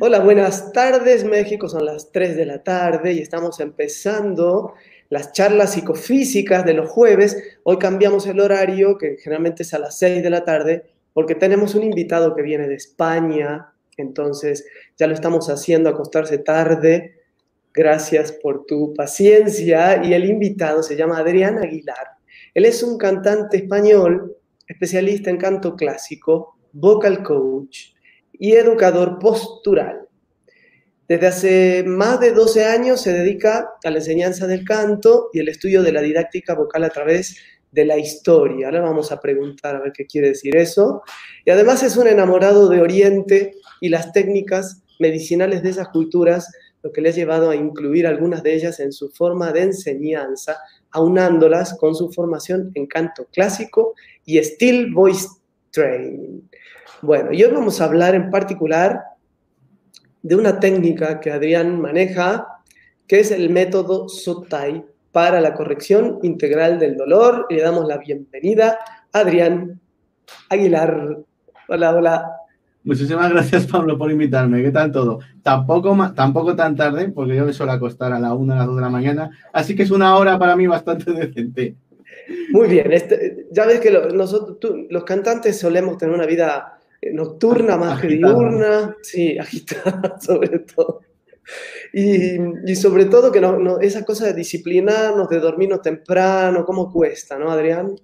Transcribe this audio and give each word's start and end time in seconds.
Hola, 0.00 0.20
buenas 0.20 0.70
tardes 0.70 1.24
México, 1.24 1.68
son 1.68 1.84
las 1.84 2.12
3 2.12 2.36
de 2.36 2.46
la 2.46 2.62
tarde 2.62 3.14
y 3.14 3.18
estamos 3.18 3.58
empezando 3.58 4.74
las 5.10 5.32
charlas 5.32 5.72
psicofísicas 5.72 6.64
de 6.64 6.72
los 6.72 6.88
jueves. 6.88 7.36
Hoy 7.64 7.78
cambiamos 7.78 8.24
el 8.28 8.38
horario, 8.38 8.96
que 8.96 9.16
generalmente 9.16 9.64
es 9.64 9.74
a 9.74 9.80
las 9.80 9.98
6 9.98 10.22
de 10.22 10.30
la 10.30 10.44
tarde, 10.44 10.84
porque 11.12 11.34
tenemos 11.34 11.74
un 11.74 11.82
invitado 11.82 12.36
que 12.36 12.42
viene 12.42 12.68
de 12.68 12.76
España, 12.76 13.72
entonces 13.96 14.66
ya 14.96 15.08
lo 15.08 15.14
estamos 15.14 15.50
haciendo 15.50 15.90
acostarse 15.90 16.38
tarde. 16.38 17.16
Gracias 17.74 18.30
por 18.30 18.66
tu 18.66 18.94
paciencia 18.94 20.04
y 20.04 20.14
el 20.14 20.26
invitado 20.26 20.84
se 20.84 20.94
llama 20.94 21.18
Adrián 21.18 21.58
Aguilar. 21.58 22.06
Él 22.54 22.66
es 22.66 22.84
un 22.84 22.98
cantante 22.98 23.56
español, 23.56 24.36
especialista 24.68 25.28
en 25.28 25.38
canto 25.38 25.74
clásico, 25.74 26.56
vocal 26.72 27.24
coach 27.24 27.97
y 28.38 28.52
educador 28.52 29.18
postural. 29.18 30.08
Desde 31.08 31.26
hace 31.26 31.84
más 31.86 32.20
de 32.20 32.32
12 32.32 32.66
años 32.66 33.00
se 33.00 33.12
dedica 33.12 33.70
a 33.82 33.90
la 33.90 33.96
enseñanza 33.98 34.46
del 34.46 34.64
canto 34.64 35.30
y 35.32 35.40
el 35.40 35.48
estudio 35.48 35.82
de 35.82 35.92
la 35.92 36.02
didáctica 36.02 36.54
vocal 36.54 36.84
a 36.84 36.90
través 36.90 37.36
de 37.72 37.84
la 37.84 37.96
historia. 37.96 38.66
Ahora 38.66 38.82
vamos 38.82 39.10
a 39.10 39.20
preguntar 39.20 39.76
a 39.76 39.80
ver 39.80 39.92
qué 39.92 40.06
quiere 40.06 40.28
decir 40.28 40.56
eso. 40.56 41.02
Y 41.44 41.50
además 41.50 41.82
es 41.82 41.96
un 41.96 42.08
enamorado 42.08 42.68
de 42.68 42.80
Oriente 42.80 43.54
y 43.80 43.88
las 43.88 44.12
técnicas 44.12 44.82
medicinales 44.98 45.62
de 45.62 45.70
esas 45.70 45.88
culturas, 45.88 46.50
lo 46.82 46.92
que 46.92 47.00
le 47.00 47.08
ha 47.08 47.12
llevado 47.12 47.50
a 47.50 47.56
incluir 47.56 48.06
algunas 48.06 48.42
de 48.42 48.54
ellas 48.54 48.78
en 48.80 48.92
su 48.92 49.10
forma 49.10 49.52
de 49.52 49.62
enseñanza, 49.62 50.58
aunándolas 50.90 51.76
con 51.78 51.94
su 51.94 52.10
formación 52.12 52.70
en 52.74 52.86
canto 52.86 53.26
clásico 53.32 53.94
y 54.24 54.38
still 54.38 54.92
voice 54.92 55.26
training. 55.70 56.40
Bueno, 57.00 57.32
y 57.32 57.44
hoy 57.44 57.52
vamos 57.52 57.80
a 57.80 57.84
hablar 57.84 58.16
en 58.16 58.28
particular 58.28 59.04
de 60.22 60.34
una 60.34 60.58
técnica 60.58 61.20
que 61.20 61.30
Adrián 61.30 61.80
maneja, 61.80 62.62
que 63.06 63.20
es 63.20 63.30
el 63.30 63.50
método 63.50 64.08
SOTAI 64.08 64.84
para 65.12 65.40
la 65.40 65.54
corrección 65.54 66.18
integral 66.24 66.80
del 66.80 66.96
dolor. 66.96 67.46
Le 67.50 67.62
damos 67.62 67.86
la 67.86 67.98
bienvenida 67.98 68.78
a 69.12 69.20
Adrián 69.20 69.80
Aguilar. 70.48 71.18
Hola, 71.68 71.94
hola. 71.94 72.32
Muchísimas 72.82 73.30
gracias, 73.30 73.66
Pablo, 73.66 73.96
por 73.96 74.10
invitarme. 74.10 74.60
¿Qué 74.60 74.72
tal 74.72 74.90
todo? 74.90 75.20
Tampoco, 75.42 75.96
tampoco 76.16 76.56
tan 76.56 76.74
tarde, 76.74 77.10
porque 77.10 77.36
yo 77.36 77.44
me 77.44 77.52
suelo 77.52 77.70
acostar 77.70 78.12
a 78.12 78.18
la 78.18 78.34
una, 78.34 78.54
a 78.54 78.58
las 78.58 78.66
dos 78.66 78.76
de 78.76 78.82
la 78.82 78.90
mañana, 78.90 79.30
así 79.52 79.76
que 79.76 79.84
es 79.84 79.92
una 79.92 80.16
hora 80.16 80.36
para 80.36 80.56
mí 80.56 80.66
bastante 80.66 81.12
decente. 81.12 81.76
Muy 82.50 82.66
bien, 82.66 82.92
este, 82.92 83.46
ya 83.52 83.66
ves 83.66 83.78
que 83.80 83.90
nosotros, 83.90 84.74
los 84.90 85.04
cantantes 85.04 85.58
solemos 85.58 85.96
tener 85.96 86.14
una 86.14 86.26
vida 86.26 86.77
nocturna 87.12 87.76
más 87.76 88.00
que 88.00 88.08
diurna, 88.08 88.96
sí, 89.02 89.38
agitada 89.40 90.18
sobre 90.20 90.60
todo. 90.60 91.00
Y, 91.92 92.74
sobre 92.74 93.06
todo 93.06 93.32
que 93.32 93.40
no, 93.40 93.80
esa 93.80 94.04
cosa 94.04 94.26
de 94.26 94.34
disciplinarnos, 94.34 95.28
de 95.28 95.40
dormirnos 95.40 95.80
temprano, 95.80 96.64
¿cómo 96.64 96.92
cuesta, 96.92 97.38
no, 97.38 97.50
Adrián? 97.50 97.94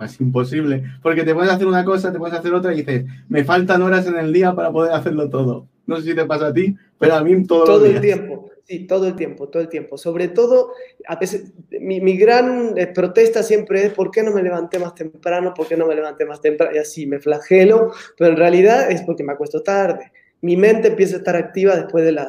Es 0.00 0.20
imposible, 0.20 0.82
porque 1.02 1.22
te 1.22 1.34
puedes 1.34 1.52
hacer 1.52 1.66
una 1.66 1.84
cosa, 1.84 2.12
te 2.12 2.18
puedes 2.18 2.36
hacer 2.36 2.52
otra 2.52 2.72
y 2.72 2.78
dices, 2.78 3.04
me 3.28 3.44
faltan 3.44 3.82
horas 3.82 4.06
en 4.06 4.18
el 4.18 4.32
día 4.32 4.54
para 4.54 4.72
poder 4.72 4.92
hacerlo 4.92 5.28
todo. 5.30 5.68
No 5.86 5.96
sé 5.96 6.02
si 6.02 6.14
te 6.14 6.24
pasa 6.24 6.48
a 6.48 6.52
ti, 6.52 6.76
pero 6.98 7.14
a 7.14 7.22
mí 7.22 7.46
todo, 7.46 7.64
todo 7.64 7.86
el 7.86 8.00
tiempo. 8.00 8.51
Sí, 8.64 8.86
todo 8.86 9.08
el 9.08 9.16
tiempo, 9.16 9.48
todo 9.48 9.62
el 9.62 9.68
tiempo. 9.68 9.98
Sobre 9.98 10.28
todo, 10.28 10.72
a 11.06 11.16
veces, 11.16 11.52
mi, 11.80 12.16
gran 12.16 12.78
eh, 12.78 12.86
protesta 12.86 13.42
siempre 13.42 13.86
es, 13.86 13.92
¿por 13.92 14.10
qué 14.10 14.22
no 14.22 14.30
me 14.30 14.42
levanté 14.42 14.78
más 14.78 14.94
temprano? 14.94 15.52
¿Por 15.52 15.66
qué 15.66 15.76
no 15.76 15.86
me 15.86 15.94
levanté 15.94 16.24
más 16.24 16.40
temprano? 16.40 16.74
Y 16.74 16.78
así 16.78 17.06
me 17.06 17.18
flagelo, 17.18 17.92
pero 18.16 18.30
en 18.30 18.36
realidad 18.36 18.90
es 18.90 19.02
porque 19.02 19.24
me 19.24 19.32
acuesto 19.32 19.62
tarde. 19.62 20.12
Mi 20.42 20.56
mente 20.56 20.88
empieza 20.88 21.16
a 21.16 21.18
estar 21.18 21.36
activa 21.36 21.74
después 21.74 22.04
de 22.04 22.12
las 22.12 22.28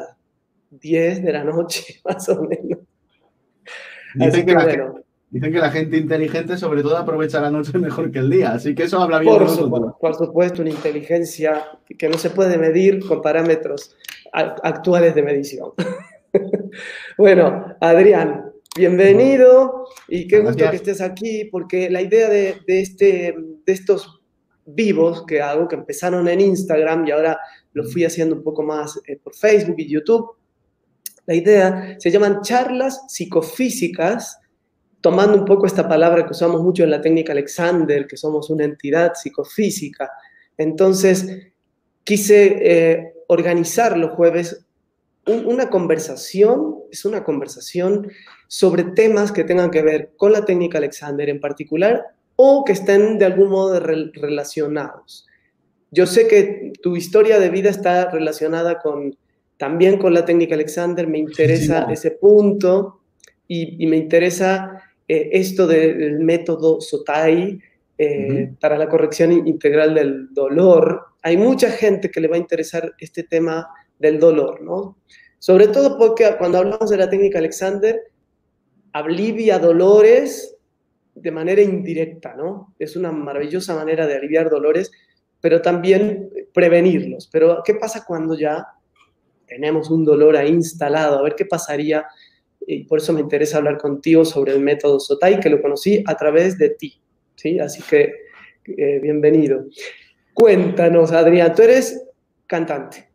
10 0.71 1.23
de 1.23 1.33
la 1.33 1.43
noche, 1.43 2.01
más 2.05 2.27
o 2.29 2.41
menos. 2.43 2.79
Dicen 4.15 4.45
que, 4.45 4.53
la, 4.53 4.93
dicen 5.29 5.51
que 5.51 5.59
la 5.59 5.71
gente 5.71 5.97
inteligente 5.97 6.57
sobre 6.57 6.83
todo 6.83 6.97
aprovecha 6.97 7.41
la 7.41 7.49
noche 7.49 7.77
mejor 7.79 8.11
que 8.11 8.19
el 8.19 8.29
día, 8.29 8.53
así 8.53 8.73
que 8.73 8.83
eso 8.83 8.99
habla 8.99 9.19
bien 9.19 9.37
por 9.37 9.49
Supuesto, 9.49 9.97
por 9.99 10.15
supuesto, 10.15 10.61
una 10.61 10.71
inteligencia 10.71 11.65
que 11.97 12.09
no 12.09 12.17
se 12.17 12.31
puede 12.31 12.57
medir 12.57 13.05
con 13.05 13.21
parámetros 13.21 13.95
actuales 14.31 15.13
de 15.13 15.21
medición. 15.21 15.71
bueno, 17.17 17.75
Adrián, 17.79 18.51
bienvenido 18.75 19.87
y 20.07 20.27
qué 20.27 20.39
gusto 20.39 20.69
que 20.69 20.77
estés 20.77 21.01
aquí, 21.01 21.45
porque 21.51 21.89
la 21.89 22.01
idea 22.01 22.29
de, 22.29 22.61
este, 22.67 23.35
de 23.65 23.73
estos 23.73 24.21
vivos 24.65 25.25
que 25.25 25.41
hago, 25.41 25.67
que 25.67 25.75
empezaron 25.75 26.27
en 26.27 26.41
Instagram 26.41 27.07
y 27.07 27.11
ahora 27.11 27.39
lo 27.73 27.83
fui 27.83 28.05
haciendo 28.05 28.35
un 28.35 28.43
poco 28.43 28.63
más 28.63 28.99
eh, 29.07 29.19
por 29.21 29.35
Facebook 29.35 29.75
y 29.77 29.89
YouTube, 29.89 30.35
la 31.25 31.35
idea 31.35 31.95
se 31.99 32.11
llaman 32.11 32.41
charlas 32.41 33.05
psicofísicas, 33.07 34.39
tomando 35.01 35.37
un 35.37 35.45
poco 35.45 35.65
esta 35.65 35.87
palabra 35.87 36.25
que 36.25 36.31
usamos 36.31 36.61
mucho 36.61 36.83
en 36.83 36.91
la 36.91 37.01
técnica 37.01 37.33
Alexander, 37.33 38.07
que 38.07 38.17
somos 38.17 38.49
una 38.49 38.65
entidad 38.65 39.13
psicofísica. 39.15 40.11
Entonces, 40.57 41.27
quise 42.03 42.57
eh, 42.61 43.13
organizar 43.27 43.97
los 43.97 44.11
jueves 44.11 44.65
una 45.25 45.69
conversación, 45.69 46.75
es 46.91 47.05
una 47.05 47.23
conversación 47.23 48.11
sobre 48.47 48.83
temas 48.83 49.31
que 49.31 49.43
tengan 49.43 49.71
que 49.71 49.81
ver 49.81 50.11
con 50.17 50.31
la 50.31 50.45
técnica 50.45 50.77
Alexander 50.77 51.29
en 51.29 51.39
particular 51.39 52.03
o 52.35 52.63
que 52.65 52.73
estén 52.73 53.17
de 53.19 53.25
algún 53.25 53.49
modo 53.49 53.79
relacionados. 53.79 55.27
Yo 55.91 56.07
sé 56.07 56.27
que 56.27 56.73
tu 56.81 56.95
historia 56.95 57.39
de 57.39 57.49
vida 57.49 57.69
está 57.69 58.09
relacionada 58.09 58.79
con, 58.79 59.15
también 59.57 59.97
con 59.97 60.13
la 60.13 60.25
técnica 60.25 60.55
Alexander, 60.55 61.07
me 61.07 61.19
interesa 61.19 61.87
ese 61.91 62.11
punto 62.11 63.01
y, 63.47 63.85
me 63.85 63.97
interesa 63.97 64.83
eh, 65.07 65.29
esto 65.33 65.67
del 65.67 66.19
método 66.19 66.81
Sotai 66.81 67.59
eh, 67.97 68.51
para 68.59 68.77
la 68.77 68.89
corrección 68.89 69.47
integral 69.47 69.93
del 69.93 70.33
dolor. 70.33 71.05
Hay 71.21 71.37
mucha 71.37 71.69
gente 71.69 72.09
que 72.09 72.19
le 72.19 72.27
va 72.27 72.35
a 72.35 72.39
interesar 72.39 72.93
este 72.99 73.23
tema 73.23 73.67
del 74.03 74.19
dolor, 74.19 74.61
¿no? 74.61 74.97
Sobre 75.39 75.69
todo 75.69 75.97
porque 75.97 76.35
cuando 76.37 76.59
hablamos 76.59 76.89
de 76.89 76.97
la 76.97 77.09
técnica 77.09 77.39
Alexander, 77.39 77.99
alivia 78.91 79.59
dolores 79.59 80.55
de 81.15 81.31
manera 81.31 81.61
indirecta, 81.61 82.35
¿no? 82.35 82.73
Es 82.77 82.95
una 82.95 83.11
maravillosa 83.11 83.75
manera 83.75 84.05
de 84.05 84.15
aliviar 84.15 84.49
dolores, 84.49 84.91
pero 85.39 85.61
también 85.61 86.29
prevenirlos. 86.53 87.29
Pero, 87.31 87.61
¿qué 87.65 87.75
pasa 87.75 88.03
cuando 88.05 88.37
ya 88.37 88.65
tenemos 89.47 89.89
un 89.89 90.03
dolor 90.03 90.35
ahí 90.35 90.49
instalado? 90.49 91.19
A 91.19 91.23
ver 91.23 91.35
qué 91.35 91.45
pasaría. 91.45 92.05
Y 92.65 92.83
por 92.83 92.99
eso 92.99 93.13
me 93.13 93.21
interesa 93.21 93.57
hablar 93.57 93.77
contigo 93.77 94.25
sobre 94.25 94.53
el 94.53 94.59
método 94.59 94.99
Sotai, 94.99 95.39
que 95.39 95.49
lo 95.49 95.61
conocí 95.61 96.03
a 96.07 96.15
través 96.15 96.57
de 96.57 96.71
ti, 96.71 97.01
¿sí? 97.35 97.59
Así 97.59 97.81
que, 97.83 98.11
eh, 98.65 98.99
bienvenido. 99.01 99.65
Cuéntanos, 100.33 101.11
Adrián, 101.11 101.53
tú 101.55 101.61
eres 101.61 102.05
cantante 102.47 103.12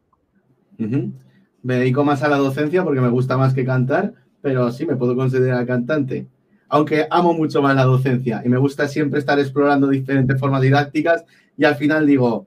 me 0.79 1.75
dedico 1.75 2.05
más 2.05 2.23
a 2.23 2.29
la 2.29 2.37
docencia 2.37 2.85
porque 2.85 3.01
me 3.01 3.09
gusta 3.09 3.37
más 3.37 3.53
que 3.53 3.65
cantar, 3.65 4.15
pero 4.41 4.71
sí 4.71 4.87
me 4.87 4.97
puedo 4.97 5.17
considerar 5.17 5.67
cantante. 5.67 6.29
Aunque 6.69 7.07
amo 7.11 7.33
mucho 7.33 7.63
más 7.63 7.75
la 7.75 7.85
docencia 7.85 8.43
y 8.45 8.49
me 8.49 8.59
gusta 8.59 8.89
siempre 8.89 9.19
estar 9.19 9.39
explorando 9.39 9.89
diferentes 9.89 10.39
formas 10.39 10.63
didácticas 10.63 11.25
y 11.57 11.65
al 11.65 11.77
final 11.77 12.07
digo, 12.07 12.47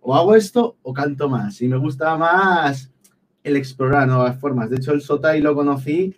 o 0.00 0.14
hago 0.14 0.34
esto 0.34 0.76
o 0.82 0.92
canto 0.92 1.28
más. 1.28 1.60
Y 1.62 1.68
me 1.68 1.76
gusta 1.76 2.16
más 2.16 2.92
el 3.42 3.56
explorar 3.56 4.06
nuevas 4.06 4.38
formas. 4.38 4.70
De 4.70 4.76
hecho, 4.76 4.92
el 4.92 5.00
SOTAI 5.00 5.40
lo 5.40 5.54
conocí 5.54 6.14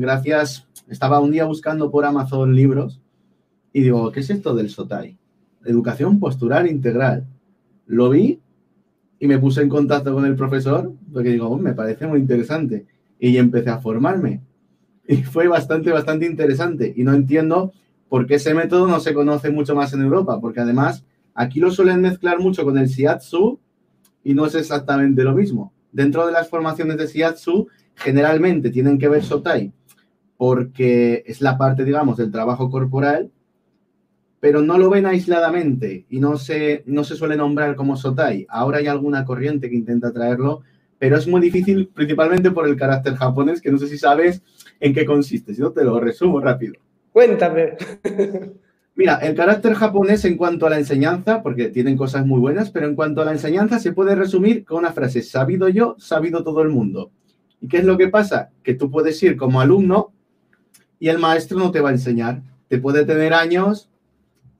gracias, 0.00 0.68
estaba 0.88 1.20
un 1.20 1.30
día 1.30 1.46
buscando 1.46 1.90
por 1.90 2.04
Amazon 2.04 2.54
libros 2.54 3.00
y 3.72 3.82
digo, 3.82 4.12
¿qué 4.12 4.20
es 4.20 4.30
esto 4.30 4.54
del 4.54 4.68
SOTAI? 4.68 5.16
Educación 5.64 6.20
postural 6.20 6.68
integral. 6.68 7.26
Lo 7.86 8.10
vi 8.10 8.40
y 9.18 9.26
me 9.26 9.38
puse 9.38 9.62
en 9.62 9.68
contacto 9.68 10.12
con 10.12 10.24
el 10.26 10.36
profesor 10.36 10.92
porque 11.12 11.30
digo, 11.30 11.48
oh, 11.48 11.58
me 11.58 11.72
parece 11.72 12.06
muy 12.06 12.20
interesante. 12.20 12.86
Y 13.18 13.36
empecé 13.38 13.70
a 13.70 13.78
formarme. 13.78 14.42
Y 15.08 15.22
fue 15.22 15.48
bastante, 15.48 15.90
bastante 15.90 16.26
interesante. 16.26 16.92
Y 16.94 17.04
no 17.04 17.14
entiendo 17.14 17.72
por 18.08 18.26
qué 18.26 18.34
ese 18.34 18.54
método 18.54 18.86
no 18.86 19.00
se 19.00 19.14
conoce 19.14 19.50
mucho 19.50 19.74
más 19.74 19.92
en 19.92 20.02
Europa, 20.02 20.40
porque 20.40 20.60
además 20.60 21.04
aquí 21.34 21.60
lo 21.60 21.70
suelen 21.70 22.00
mezclar 22.00 22.38
mucho 22.40 22.64
con 22.64 22.76
el 22.78 22.88
Shiatsu 22.88 23.58
y 24.22 24.34
no 24.34 24.46
es 24.46 24.54
exactamente 24.54 25.22
lo 25.22 25.34
mismo. 25.34 25.72
Dentro 25.92 26.26
de 26.26 26.32
las 26.32 26.48
formaciones 26.48 26.98
de 26.98 27.06
Shiatsu, 27.06 27.68
generalmente 27.94 28.70
tienen 28.70 28.98
que 28.98 29.08
ver 29.08 29.24
Sotai, 29.24 29.72
porque 30.36 31.24
es 31.26 31.40
la 31.40 31.56
parte, 31.56 31.84
digamos, 31.84 32.16
del 32.18 32.30
trabajo 32.30 32.70
corporal 32.70 33.30
pero 34.40 34.62
no 34.62 34.78
lo 34.78 34.90
ven 34.90 35.06
aisladamente 35.06 36.06
y 36.08 36.20
no 36.20 36.36
se, 36.36 36.82
no 36.86 37.04
se 37.04 37.16
suele 37.16 37.36
nombrar 37.36 37.74
como 37.74 37.96
Sotai. 37.96 38.46
Ahora 38.48 38.78
hay 38.78 38.86
alguna 38.86 39.24
corriente 39.24 39.70
que 39.70 39.76
intenta 39.76 40.12
traerlo, 40.12 40.62
pero 40.98 41.16
es 41.16 41.26
muy 41.26 41.40
difícil 41.40 41.88
principalmente 41.88 42.50
por 42.50 42.68
el 42.68 42.76
carácter 42.76 43.14
japonés, 43.14 43.60
que 43.60 43.70
no 43.70 43.78
sé 43.78 43.88
si 43.88 43.98
sabes 43.98 44.42
en 44.80 44.94
qué 44.94 45.04
consiste, 45.04 45.54
si 45.54 45.60
no 45.60 45.72
te 45.72 45.84
lo 45.84 46.00
resumo 46.00 46.40
rápido. 46.40 46.74
Cuéntame. 47.12 47.76
Mira, 48.94 49.16
el 49.16 49.34
carácter 49.34 49.74
japonés 49.74 50.24
en 50.24 50.38
cuanto 50.38 50.66
a 50.66 50.70
la 50.70 50.78
enseñanza, 50.78 51.42
porque 51.42 51.68
tienen 51.68 51.98
cosas 51.98 52.24
muy 52.24 52.40
buenas, 52.40 52.70
pero 52.70 52.86
en 52.86 52.94
cuanto 52.94 53.20
a 53.20 53.26
la 53.26 53.32
enseñanza 53.32 53.78
se 53.78 53.92
puede 53.92 54.14
resumir 54.14 54.64
con 54.64 54.78
una 54.78 54.92
frase, 54.92 55.20
sabido 55.22 55.68
yo, 55.68 55.96
sabido 55.98 56.42
todo 56.42 56.62
el 56.62 56.70
mundo. 56.70 57.10
¿Y 57.60 57.68
qué 57.68 57.78
es 57.78 57.84
lo 57.84 57.98
que 57.98 58.08
pasa? 58.08 58.50
Que 58.62 58.72
tú 58.72 58.90
puedes 58.90 59.22
ir 59.22 59.36
como 59.36 59.60
alumno 59.60 60.12
y 60.98 61.08
el 61.08 61.18
maestro 61.18 61.58
no 61.58 61.70
te 61.70 61.80
va 61.80 61.90
a 61.90 61.92
enseñar. 61.92 62.42
Te 62.68 62.78
puede 62.78 63.04
tener 63.04 63.34
años 63.34 63.90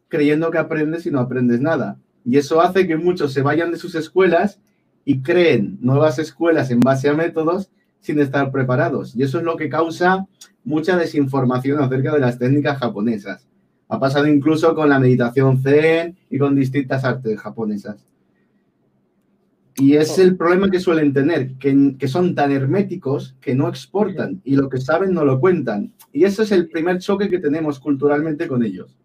creyendo 0.09 0.51
que 0.51 0.59
aprendes 0.59 1.07
y 1.07 1.11
no 1.11 1.21
aprendes 1.21 1.61
nada. 1.61 1.99
Y 2.25 2.39
eso 2.39 2.61
hace 2.61 2.87
que 2.87 2.97
muchos 2.97 3.33
se 3.33 3.43
vayan 3.43 3.71
de 3.71 3.79
sus 3.79 3.95
escuelas 3.95 4.61
y 5.05 5.23
creen 5.23 5.79
nuevas 5.81 6.19
escuelas 6.19 6.71
en 6.71 6.81
base 6.81 7.09
a 7.09 7.15
métodos 7.15 7.71
sin 8.01 8.19
estar 8.21 8.51
preparados. 8.51 9.15
Y 9.17 9.23
eso 9.23 9.39
es 9.39 9.45
lo 9.45 9.57
que 9.57 9.69
causa 9.69 10.27
mucha 10.65 10.97
desinformación 10.97 11.81
acerca 11.81 12.13
de 12.13 12.21
las 12.21 12.39
técnicas 12.39 12.79
japonesas. 12.79 13.47
Ha 13.89 14.01
pasado 14.01 14.27
incluso 14.27 14.75
con 14.75 14.89
la 14.89 14.99
meditación 14.99 15.63
zen 15.63 16.17
y 16.29 16.39
con 16.39 16.57
distintas 16.57 17.05
artes 17.05 17.41
japonesas. 17.41 18.05
Y 19.79 19.95
es 19.95 20.19
el 20.19 20.37
problema 20.37 20.71
que 20.71 20.81
suelen 20.81 21.13
tener, 21.13 21.55
que, 21.59 22.09
son 22.09 22.35
tan 22.35 22.51
herméticos 22.51 23.37
que 23.41 23.55
no 23.55 23.69
exportan 23.69 24.41
y 24.43 24.57
lo 24.57 24.71
que 24.71 24.79
saben 24.79 25.13
no 25.13 25.25
lo 25.25 25.39
cuentan. 25.39 25.93
Y 26.13 26.25
ese 26.25 26.45
es 26.45 26.53
el 26.53 26.69
primer 26.69 26.99
choque 26.99 27.29
que 27.29 27.39
tenemos 27.39 27.79
culturalmente 27.79 28.49
con 28.49 28.65
ellos. 28.65 28.97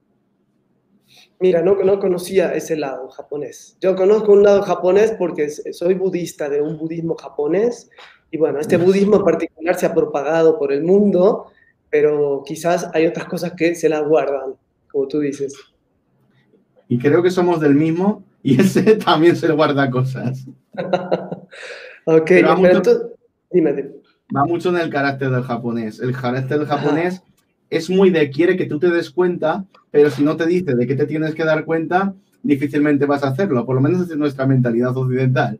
Mira, 1.41 1.63
no, 1.63 1.75
no 1.75 1.99
conocía 1.99 2.53
ese 2.53 2.77
lado 2.77 3.09
japonés. 3.09 3.75
Yo 3.81 3.95
conozco 3.95 4.31
un 4.31 4.43
lado 4.43 4.61
japonés 4.61 5.15
porque 5.17 5.49
soy 5.49 5.95
budista 5.95 6.47
de 6.47 6.61
un 6.61 6.77
budismo 6.77 7.15
japonés 7.15 7.89
y 8.29 8.37
bueno, 8.37 8.59
este 8.59 8.77
budismo 8.77 9.17
en 9.17 9.23
particular 9.23 9.75
se 9.75 9.87
ha 9.87 9.93
propagado 9.93 10.59
por 10.59 10.71
el 10.71 10.83
mundo, 10.83 11.47
pero 11.89 12.43
quizás 12.45 12.89
hay 12.93 13.07
otras 13.07 13.25
cosas 13.25 13.53
que 13.53 13.73
se 13.73 13.89
las 13.89 14.07
guardan, 14.07 14.53
como 14.91 15.07
tú 15.07 15.19
dices. 15.19 15.55
Y 16.87 16.99
creo 16.99 17.23
que 17.23 17.31
somos 17.31 17.59
del 17.59 17.73
mismo 17.73 18.23
y 18.43 18.61
ese 18.61 18.95
también 19.05 19.35
se 19.35 19.51
guarda 19.51 19.89
cosas. 19.89 20.45
ok, 22.05 22.27
pero 22.27 22.67
entonces, 22.67 23.01
dime, 23.49 23.93
Va 24.35 24.45
mucho 24.45 24.69
en 24.69 24.77
el 24.77 24.91
carácter 24.91 25.31
del 25.31 25.43
japonés. 25.43 25.99
El 25.99 26.15
carácter 26.15 26.59
del 26.59 26.67
japonés 26.67 27.23
es 27.71 27.89
muy 27.89 28.11
de 28.11 28.29
quiere 28.29 28.55
que 28.55 28.67
tú 28.67 28.77
te 28.77 28.89
des 28.91 29.09
cuenta 29.09 29.65
pero 29.91 30.09
si 30.09 30.23
no 30.23 30.37
te 30.37 30.45
dice 30.45 30.73
de 30.73 30.87
qué 30.87 30.95
te 30.95 31.05
tienes 31.05 31.35
que 31.35 31.43
dar 31.43 31.65
cuenta, 31.65 32.15
difícilmente 32.41 33.05
vas 33.05 33.23
a 33.23 33.27
hacerlo, 33.27 33.65
por 33.65 33.75
lo 33.75 33.81
menos 33.81 34.09
es 34.09 34.17
nuestra 34.17 34.47
mentalidad 34.47 34.95
occidental. 34.95 35.59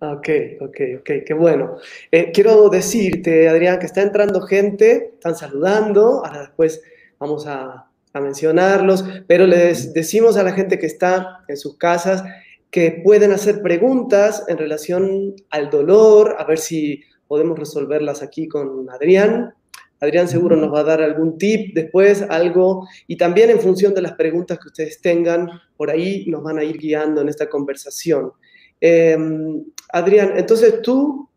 Ok, 0.00 0.28
ok, 0.60 0.80
ok, 1.00 1.10
qué 1.26 1.34
bueno. 1.34 1.76
Eh, 2.10 2.30
quiero 2.32 2.68
decirte, 2.68 3.48
Adrián, 3.48 3.78
que 3.78 3.86
está 3.86 4.02
entrando 4.02 4.40
gente, 4.40 5.12
están 5.14 5.36
saludando, 5.36 6.24
ahora 6.24 6.40
después 6.40 6.82
vamos 7.18 7.46
a, 7.46 7.86
a 8.12 8.20
mencionarlos, 8.20 9.04
pero 9.26 9.46
les 9.46 9.92
decimos 9.92 10.36
a 10.36 10.42
la 10.42 10.52
gente 10.52 10.78
que 10.78 10.86
está 10.86 11.44
en 11.48 11.56
sus 11.56 11.76
casas 11.76 12.24
que 12.70 13.02
pueden 13.04 13.32
hacer 13.32 13.62
preguntas 13.62 14.44
en 14.48 14.56
relación 14.56 15.34
al 15.50 15.70
dolor, 15.70 16.36
a 16.38 16.44
ver 16.44 16.58
si 16.58 17.02
podemos 17.28 17.58
resolverlas 17.58 18.22
aquí 18.22 18.48
con 18.48 18.88
Adrián. 18.88 19.54
Adrián 20.00 20.28
seguro 20.28 20.56
nos 20.56 20.72
va 20.72 20.80
a 20.80 20.84
dar 20.84 21.02
algún 21.02 21.36
tip 21.36 21.74
después, 21.74 22.22
algo, 22.22 22.88
y 23.06 23.16
también 23.16 23.50
en 23.50 23.60
función 23.60 23.92
de 23.92 24.02
las 24.02 24.12
preguntas 24.12 24.58
que 24.58 24.68
ustedes 24.68 25.00
tengan, 25.00 25.48
por 25.76 25.90
ahí 25.90 26.24
nos 26.26 26.42
van 26.42 26.58
a 26.58 26.64
ir 26.64 26.78
guiando 26.78 27.20
en 27.20 27.28
esta 27.28 27.48
conversación. 27.48 28.32
Em, 28.80 29.62
Adrián, 29.92 30.32
entonces 30.36 30.80
tú 30.80 31.28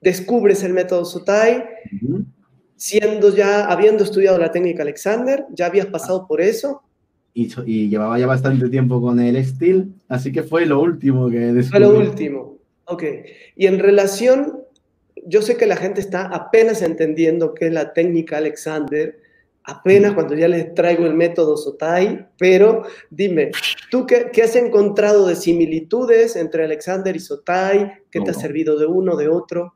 descubres 0.00 0.62
el 0.62 0.72
método 0.72 1.04
Sotai, 1.04 1.64
siendo 2.76 3.34
ya, 3.34 3.66
habiendo 3.66 4.04
estudiado 4.04 4.38
la 4.38 4.52
técnica 4.52 4.82
Alexander, 4.82 5.44
¿ya 5.52 5.66
habías 5.66 5.86
pasado 5.86 6.26
por 6.28 6.40
eso? 6.40 6.82
Y, 7.34 7.50
y 7.66 7.88
llevaba 7.88 8.18
ya 8.18 8.26
bastante 8.26 8.68
tiempo 8.68 9.00
con 9.00 9.18
el 9.18 9.44
Steel, 9.44 9.92
así 10.08 10.30
que 10.30 10.44
fue 10.44 10.64
lo 10.66 10.80
último 10.80 11.28
que 11.28 11.38
descubrí. 11.38 11.70
Fue 11.70 11.80
lo 11.80 11.98
último, 11.98 12.58
ok. 12.84 13.02
Y 13.56 13.66
en 13.66 13.80
relación 13.80 14.62
yo 15.26 15.42
sé 15.42 15.56
que 15.56 15.66
la 15.66 15.76
gente 15.76 16.00
está 16.00 16.26
apenas 16.26 16.82
entendiendo 16.82 17.54
qué 17.54 17.66
es 17.66 17.72
la 17.72 17.92
técnica 17.92 18.38
Alexander, 18.38 19.18
apenas 19.64 20.12
cuando 20.14 20.34
ya 20.34 20.48
les 20.48 20.74
traigo 20.74 21.06
el 21.06 21.14
método 21.14 21.56
Sotai, 21.56 22.26
pero 22.38 22.82
dime, 23.10 23.52
¿tú 23.90 24.06
qué, 24.06 24.30
has 24.42 24.56
encontrado 24.56 25.26
de 25.26 25.36
similitudes 25.36 26.36
entre 26.36 26.64
Alexander 26.64 27.14
y 27.14 27.20
Sotai? 27.20 27.92
¿Qué 28.10 28.20
te 28.20 28.30
ha 28.30 28.34
servido 28.34 28.78
de 28.78 28.86
uno, 28.86 29.16
de 29.16 29.28
otro? 29.28 29.74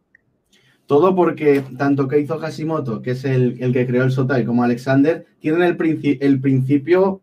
Todo 0.86 1.14
porque 1.16 1.64
tanto 1.76 2.06
Keizo 2.06 2.38
Hashimoto, 2.38 3.02
que 3.02 3.12
es 3.12 3.24
el, 3.24 3.58
que 3.72 3.86
creó 3.86 4.04
el 4.04 4.12
Sotai, 4.12 4.44
como 4.44 4.62
Alexander, 4.62 5.26
tienen 5.40 5.62
el, 5.62 6.18
el 6.20 6.40
principio, 6.40 7.20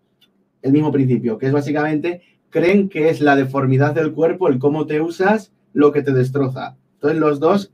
el 0.61 0.73
mismo 0.73 0.91
principio, 0.91 1.37
que 1.37 1.47
es 1.47 1.53
básicamente, 1.53 2.21
creen 2.49 2.89
que 2.89 3.09
es 3.09 3.21
la 3.21 3.35
deformidad 3.35 3.93
del 3.93 4.13
cuerpo, 4.13 4.47
el 4.47 4.59
cómo 4.59 4.85
te 4.85 5.01
usas, 5.01 5.51
lo 5.73 5.91
que 5.91 6.03
te 6.03 6.11
destroza. 6.11 6.77
Entonces 6.95 7.19
los 7.19 7.39
dos 7.39 7.73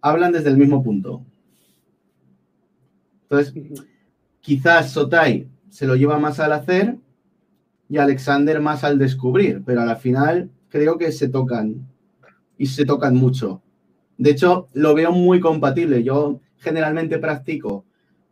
hablan 0.00 0.32
desde 0.32 0.50
el 0.50 0.56
mismo 0.56 0.82
punto. 0.82 1.24
Entonces, 3.22 3.54
quizás 4.40 4.92
Sotai 4.92 5.48
se 5.68 5.86
lo 5.86 5.94
lleva 5.94 6.18
más 6.18 6.40
al 6.40 6.52
hacer 6.52 6.96
y 7.88 7.98
Alexander 7.98 8.60
más 8.60 8.84
al 8.84 8.98
descubrir, 8.98 9.62
pero 9.64 9.82
al 9.82 9.96
final 9.96 10.50
creo 10.68 10.98
que 10.98 11.12
se 11.12 11.28
tocan 11.28 11.86
y 12.58 12.66
se 12.66 12.84
tocan 12.84 13.16
mucho. 13.16 13.62
De 14.18 14.30
hecho, 14.30 14.68
lo 14.74 14.94
veo 14.94 15.12
muy 15.12 15.40
compatible. 15.40 16.02
Yo 16.02 16.40
generalmente 16.58 17.18
practico 17.18 17.84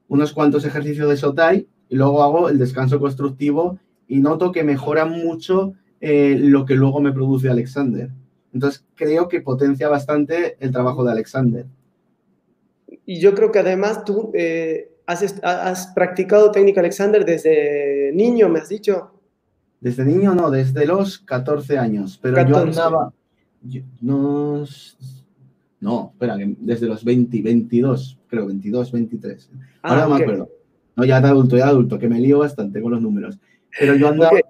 unos 0.09 0.33
cuantos 0.33 0.65
ejercicios 0.65 1.09
de 1.09 1.17
Sotai 1.17 1.67
y 1.89 1.97
luego 1.97 2.23
hago 2.23 2.49
el 2.49 2.59
descanso 2.59 2.99
constructivo 3.01 3.79
y 4.07 4.21
noto 4.21 4.53
que 4.53 4.65
mejora 4.65 5.05
mucho 5.05 5.75
eh, 6.01 6.37
lo 6.39 6.65
que 6.65 6.75
luego 6.75 7.01
me 7.01 7.13
produce 7.13 7.49
Alexander. 7.49 8.11
Entonces, 8.59 8.85
creo 8.97 9.29
que 9.29 9.41
potencia 9.41 9.89
bastante 9.89 10.57
el 10.59 10.73
trabajo 10.73 11.05
de 11.05 11.13
Alexander. 11.13 11.65
Y 13.07 13.21
yo 13.21 13.33
creo 13.33 13.53
que 13.53 13.61
además 13.61 14.05
tú 14.05 14.33
eh, 14.35 14.91
has, 15.07 15.87
practicado 15.95 16.51
técnica 16.51 16.81
Alexander 16.81 17.25
desde 17.25 18.11
niño, 18.15 18.49
me 18.49 18.59
has 18.59 18.69
dicho. 18.69 19.13
Desde 19.81 20.05
niño 20.05 20.35
no, 20.35 20.51
desde 20.51 20.87
los 20.87 21.21
14 21.21 21.79
años. 21.79 22.19
Pero 22.21 22.45
yo 22.49 22.57
andaba. 22.57 23.13
no, 24.01 24.65
no, 25.79 26.11
espera, 26.15 26.37
desde 26.59 26.89
los 26.89 27.05
20, 27.05 27.41
22, 27.41 28.19
creo, 28.27 28.47
22, 28.47 28.91
23. 28.91 29.51
Ah, 29.55 29.91
Ahora 29.91 30.03
no 30.03 30.17
me 30.17 30.23
acuerdo. 30.23 30.51
No, 30.97 31.05
ya 31.05 31.21
de 31.21 31.29
adulto, 31.29 31.57
ya 31.57 31.67
de 31.67 31.71
adulto, 31.71 31.97
que 31.97 32.09
me 32.09 32.19
lío 32.19 32.41
bastante 32.41 32.83
con 32.83 32.91
los 32.91 33.01
números. 33.01 33.39
Pero 33.79 33.95
yo 33.95 34.09
andaba, 34.09 34.41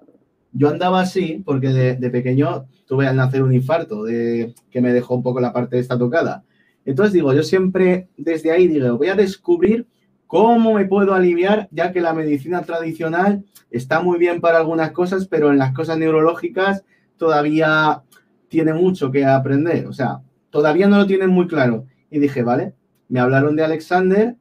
yo 0.51 0.69
andaba 0.69 1.01
así 1.01 1.41
porque 1.45 1.69
de, 1.69 2.09
pequeño 2.09 2.65
tuve 2.89 3.05
al 3.05 3.15
nacer 3.15 3.43
un 3.43 3.53
infarto 3.53 4.03
de, 4.03 4.55
que 4.71 4.81
me 4.81 4.91
dejó 4.91 5.13
un 5.13 5.21
poco 5.21 5.39
la 5.39 5.53
parte 5.53 5.75
de 5.75 5.81
esta 5.83 5.97
tocada. 5.97 6.43
Entonces 6.85 7.13
digo, 7.13 7.31
yo 7.33 7.43
siempre 7.43 8.09
desde 8.17 8.51
ahí 8.51 8.67
digo, 8.67 8.97
voy 8.97 9.09
a 9.09 9.15
descubrir 9.15 9.85
cómo 10.25 10.73
me 10.73 10.85
puedo 10.85 11.13
aliviar, 11.13 11.69
ya 11.71 11.91
que 11.91 12.01
la 12.01 12.15
medicina 12.15 12.63
tradicional 12.63 13.45
está 13.69 14.01
muy 14.01 14.17
bien 14.17 14.41
para 14.41 14.57
algunas 14.57 14.89
cosas, 14.89 15.27
pero 15.27 15.51
en 15.51 15.59
las 15.59 15.71
cosas 15.71 15.99
neurológicas 15.99 16.83
todavía 17.15 18.01
tiene 18.47 18.73
mucho 18.73 19.11
que 19.11 19.23
aprender. 19.23 19.85
O 19.85 19.93
sea, 19.93 20.21
todavía 20.49 20.87
no 20.87 20.97
lo 20.97 21.05
tienen 21.05 21.29
muy 21.29 21.45
claro. 21.45 21.85
Y 22.09 22.17
dije, 22.17 22.41
vale, 22.41 22.73
me 23.07 23.19
hablaron 23.19 23.55
de 23.55 23.63
Alexander 23.63 24.35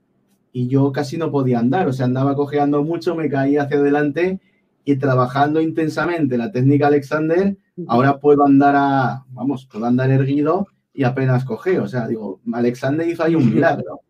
y 0.55 0.69
yo 0.69 0.90
casi 0.90 1.19
no 1.19 1.31
podía 1.31 1.59
andar, 1.59 1.87
o 1.87 1.93
sea, 1.93 2.07
andaba 2.07 2.35
cojeando 2.35 2.83
mucho, 2.83 3.14
me 3.14 3.28
caía 3.28 3.64
hacia 3.64 3.76
adelante 3.76 4.40
y 4.88 4.97
trabajando 4.97 5.61
intensamente 5.61 6.38
la 6.38 6.50
técnica 6.50 6.87
Alexander, 6.87 7.54
ahora 7.88 8.18
puedo 8.18 8.47
andar 8.47 8.75
a, 8.75 9.23
vamos, 9.28 9.68
puedo 9.71 9.85
andar 9.85 10.11
erguido 10.11 10.66
y 10.95 11.04
apenas 11.04 11.45
coge. 11.45 11.78
O 11.78 11.87
sea, 11.87 12.09
digo, 12.09 12.40
Alexander 12.54 13.07
hizo 13.07 13.23
ahí 13.23 13.35
un 13.35 13.54
milagro. 13.54 14.00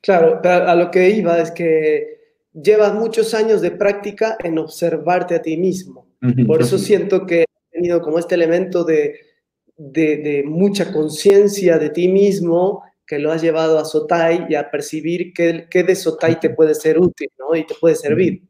Claro, 0.00 0.40
a 0.44 0.72
lo 0.76 0.88
que 0.92 1.10
iba 1.10 1.40
es 1.40 1.50
que 1.50 2.20
llevas 2.52 2.94
muchos 2.94 3.34
años 3.34 3.60
de 3.60 3.72
práctica 3.72 4.36
en 4.38 4.56
observarte 4.56 5.34
a 5.34 5.42
ti 5.42 5.56
mismo. 5.56 6.06
Por 6.46 6.62
eso 6.62 6.78
siento 6.78 7.26
que 7.26 7.40
has 7.40 7.70
tenido 7.72 8.00
como 8.02 8.20
este 8.20 8.36
elemento 8.36 8.84
de, 8.84 9.16
de, 9.76 10.44
mucha 10.46 10.92
conciencia 10.92 11.76
de 11.78 11.90
ti 11.90 12.06
mismo 12.06 12.84
que 13.04 13.18
lo 13.18 13.32
has 13.32 13.42
llevado 13.42 13.80
a 13.80 13.84
Sotai 13.84 14.46
y 14.48 14.54
a 14.54 14.70
percibir 14.70 15.32
qué, 15.34 15.66
qué 15.68 15.82
de 15.82 15.96
Sotai 15.96 16.38
te 16.38 16.50
puede 16.50 16.76
ser 16.76 17.00
útil 17.00 17.30
¿no? 17.36 17.56
y 17.56 17.66
te 17.66 17.74
puede 17.74 17.96
servir 17.96 18.42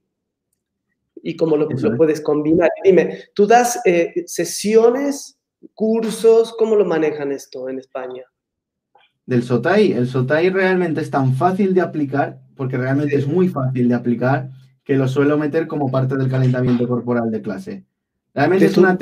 y 1.27 1.37
cómo 1.37 1.57
lo, 1.57 1.69
puedes 1.97 2.21
combinar. 2.21 2.71
Dime, 2.85 3.19
¿tú 3.35 3.47
das 3.47 3.81
eh, 3.85 4.25
sesiones, 4.27 5.39
cursos? 5.75 6.55
¿Cómo 6.57 6.77
lo 6.77 6.85
manejan 6.85 7.33
esto 7.33 7.69
en 7.69 7.79
España? 7.79 8.23
Del 9.27 9.43
SOTAI. 9.43 9.93
El 9.93 10.07
SOTAI 10.07 10.51
realmente 10.51 11.01
es 11.01 11.11
tan 11.11 11.35
fácil 11.35 11.75
de 11.75 11.81
aplicar, 11.81 12.41
porque 12.55 12.79
realmente 12.79 13.17
es 13.17 13.27
muy 13.27 13.49
fácil 13.49 13.89
de 13.89 13.95
aplicar, 13.95 14.51
que 14.85 14.95
lo 14.95 15.09
suelo 15.09 15.37
meter 15.37 15.67
como 15.67 15.91
parte 15.91 16.17
del 16.17 16.31
calentamiento 16.31 16.87
corporal 16.87 17.31
de 17.31 17.43
clase. 17.43 17.85
Realmente 18.33 18.67
es 18.67 18.77
una, 18.79 18.97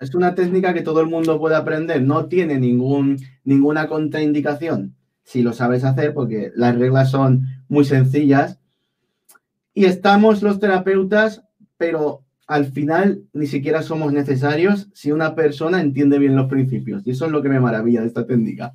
es 0.00 0.14
una 0.16 0.34
técnica 0.34 0.74
que 0.74 0.82
todo 0.82 1.00
el 1.00 1.06
mundo 1.06 1.38
puede 1.38 1.54
aprender, 1.54 2.02
no 2.02 2.26
tiene 2.26 2.58
ningún, 2.58 3.18
ninguna 3.44 3.86
contraindicación 3.86 4.96
si 5.22 5.42
lo 5.42 5.52
sabes 5.52 5.84
hacer, 5.84 6.12
porque 6.12 6.50
las 6.56 6.76
reglas 6.76 7.10
son 7.10 7.46
muy 7.68 7.84
sencillas 7.84 8.58
Y 9.74 9.84
estamos 9.86 10.42
los 10.42 10.58
terapeutas, 10.58 11.44
pero 11.82 12.22
al 12.46 12.66
final 12.66 13.24
ni 13.32 13.48
siquiera 13.48 13.82
somos 13.82 14.12
necesarios 14.12 14.88
si 14.94 15.10
una 15.10 15.34
persona 15.34 15.80
entiende 15.80 16.20
bien 16.20 16.36
los 16.36 16.48
principios. 16.48 17.02
Y 17.04 17.10
eso 17.10 17.26
es 17.26 17.32
lo 17.32 17.42
que 17.42 17.48
me 17.48 17.58
maravilla 17.58 18.02
de 18.02 18.06
esta 18.06 18.24
técnica. 18.24 18.72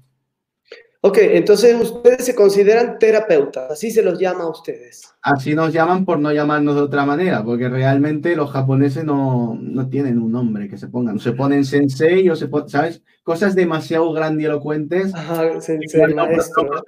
Ok, 0.99 1.19
entonces 1.21 1.73
ustedes 1.79 2.25
se 2.25 2.35
consideran 2.35 2.99
terapeutas, 2.99 3.71
así 3.71 3.91
se 3.91 4.03
los 4.03 4.19
llama 4.19 4.43
a 4.43 4.49
ustedes. 4.49 5.09
Así 5.21 5.55
nos 5.55 5.71
llaman 5.71 6.03
por 6.03 6.19
no 6.19 6.33
llamarnos 6.33 6.75
de 6.75 6.81
otra 6.81 7.05
manera, 7.05 7.45
porque 7.45 7.69
realmente 7.69 8.35
los 8.35 8.51
japoneses 8.51 9.05
no, 9.05 9.57
tienen 9.89 10.19
un 10.19 10.33
nombre 10.33 10.67
que 10.67 10.77
se 10.77 10.89
pongan. 10.89 11.17
Se 11.19 11.31
ponen 11.31 11.63
sensei 11.63 12.29
o 12.29 12.35
se 12.35 12.49
ponen, 12.49 12.67
¿sabes? 12.67 13.01
Cosas 13.23 13.55
demasiado 13.55 14.11
grandilocuentes. 14.11 15.15
Ajá, 15.15 15.61
sensei, 15.61 16.13
maestro. 16.13 16.83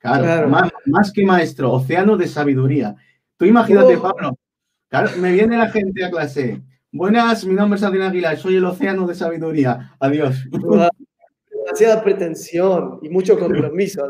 claro, 0.00 0.48
Más, 0.86 1.12
que 1.12 1.26
maestro, 1.26 1.72
océano 1.72 2.16
de 2.16 2.26
sabiduría. 2.26 2.96
Tú 3.36 3.44
imagínate, 3.44 3.96
oh. 3.96 4.02
Pablo, 4.02 4.38
claro, 4.88 5.10
me 5.18 5.32
viene 5.32 5.56
la 5.56 5.68
gente 5.68 6.04
a 6.04 6.10
clase. 6.10 6.62
Buenas, 6.92 7.44
mi 7.44 7.54
nombre 7.54 7.76
es 7.76 7.82
Adrián 7.82 8.10
Aguilar, 8.10 8.36
soy 8.38 8.56
el 8.56 8.64
océano 8.64 9.06
de 9.06 9.14
sabiduría. 9.14 9.94
Adiós 10.00 10.36
demasiada 11.66 12.02
pretensión 12.02 13.00
y 13.02 13.08
mucho 13.08 13.38
compromiso. 13.38 14.06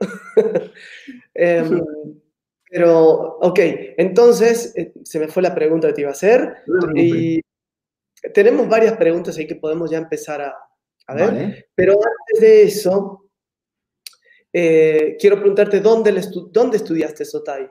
Em, 1.34 1.80
pero, 2.68 3.38
ok, 3.38 3.58
entonces 3.96 4.72
eh, 4.76 4.92
se 5.04 5.18
me 5.18 5.28
fue 5.28 5.42
la 5.42 5.54
pregunta 5.54 5.88
que 5.88 5.94
te 5.94 6.00
iba 6.00 6.10
a 6.10 6.12
hacer. 6.12 6.56
y 6.94 7.40
tenemos 8.34 8.68
varias 8.68 8.96
preguntas 8.96 9.36
ahí 9.36 9.46
que 9.46 9.56
podemos 9.56 9.90
ya 9.90 9.98
empezar 9.98 10.40
a, 10.40 10.54
a 11.06 11.14
ver. 11.14 11.66
Pero 11.74 11.92
antes 11.94 12.40
de 12.40 12.62
eso, 12.64 13.30
eh, 14.52 15.16
quiero 15.18 15.36
preguntarte, 15.36 15.80
¿dónde, 15.80 16.20
¿dónde 16.50 16.76
estudiaste 16.76 17.24
Sotai? 17.24 17.70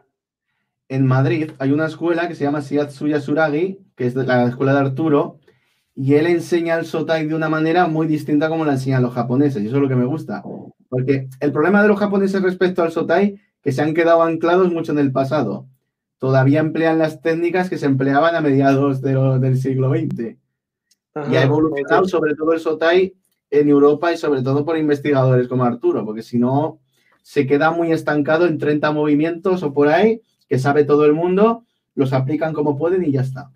En 0.91 1.07
Madrid 1.07 1.51
hay 1.57 1.71
una 1.71 1.86
escuela 1.86 2.27
que 2.27 2.36
se 2.36 2.43
llama 2.43 2.60
Shiatsuya 2.60 3.21
Suragi, 3.21 3.79
que 3.95 4.07
es 4.07 4.13
la 4.13 4.48
escuela 4.48 4.74
de 4.74 4.79
Arturo, 4.79 5.39
y 5.95 6.15
él 6.15 6.27
enseña 6.27 6.75
el 6.75 6.86
sotai 6.86 7.27
de 7.27 7.33
una 7.33 7.48
manera 7.48 7.88
muy 7.88 8.07
distinta 8.07 8.50
como 8.50 8.65
la 8.65 8.74
enseñan 8.74 9.01
los 9.01 9.13
japoneses, 9.13 9.63
y 9.63 9.67
eso 9.67 9.77
es 9.77 9.81
lo 9.81 9.88
que 9.88 9.95
me 9.95 10.03
gusta. 10.03 10.43
Porque 10.89 11.29
el 11.39 11.53
problema 11.53 11.81
de 11.81 11.88
los 11.88 11.98
japoneses 11.98 12.41
respecto 12.41 12.83
al 12.83 12.91
sotai, 12.91 13.39
que 13.62 13.71
se 13.71 13.81
han 13.81 13.93
quedado 13.93 14.21
anclados 14.21 14.69
mucho 14.69 14.91
en 14.91 15.00
el 15.00 15.13
pasado. 15.13 15.65
Todavía 16.17 16.60
emplean 16.60 17.00
las 17.00 17.21
técnicas 17.21 17.69
que 17.69 17.77
se 17.77 17.86
empleaban 17.86 18.36
a 18.36 18.41
mediados 18.41 19.01
del 19.01 19.57
siglo 19.57 19.91
XX. 19.91 20.36
y 21.31 21.36
ha 21.38 21.43
evolucionado 21.43 22.05
sobre 22.05 22.36
todo 22.36 22.51
el 22.51 22.60
sotai 22.60 23.15
en 23.50 23.69
Europa 23.69 24.12
y 24.12 24.17
sobre 24.17 24.41
todo 24.43 24.65
por 24.65 24.77
investigadores 24.77 25.48
como 25.48 25.63
Arturo, 25.63 26.03
porque 26.03 26.21
si 26.21 26.38
no, 26.38 26.81
se 27.21 27.48
queda 27.48 27.71
muy 27.71 27.93
estancado 27.93 28.45
en 28.45 28.57
30 28.57 28.91
movimientos 28.91 29.63
o 29.63 29.74
por 29.74 29.88
ahí, 29.88 30.21
que 30.51 30.60
sabe 30.60 30.84
todo 30.84 31.05
el 31.05 31.13
mundo, 31.13 31.65
los 31.96 32.12
aplican 32.12 32.51
como 32.51 32.77
pueden 32.77 33.05
y 33.05 33.13
ya 33.13 33.22
está. 33.22 33.53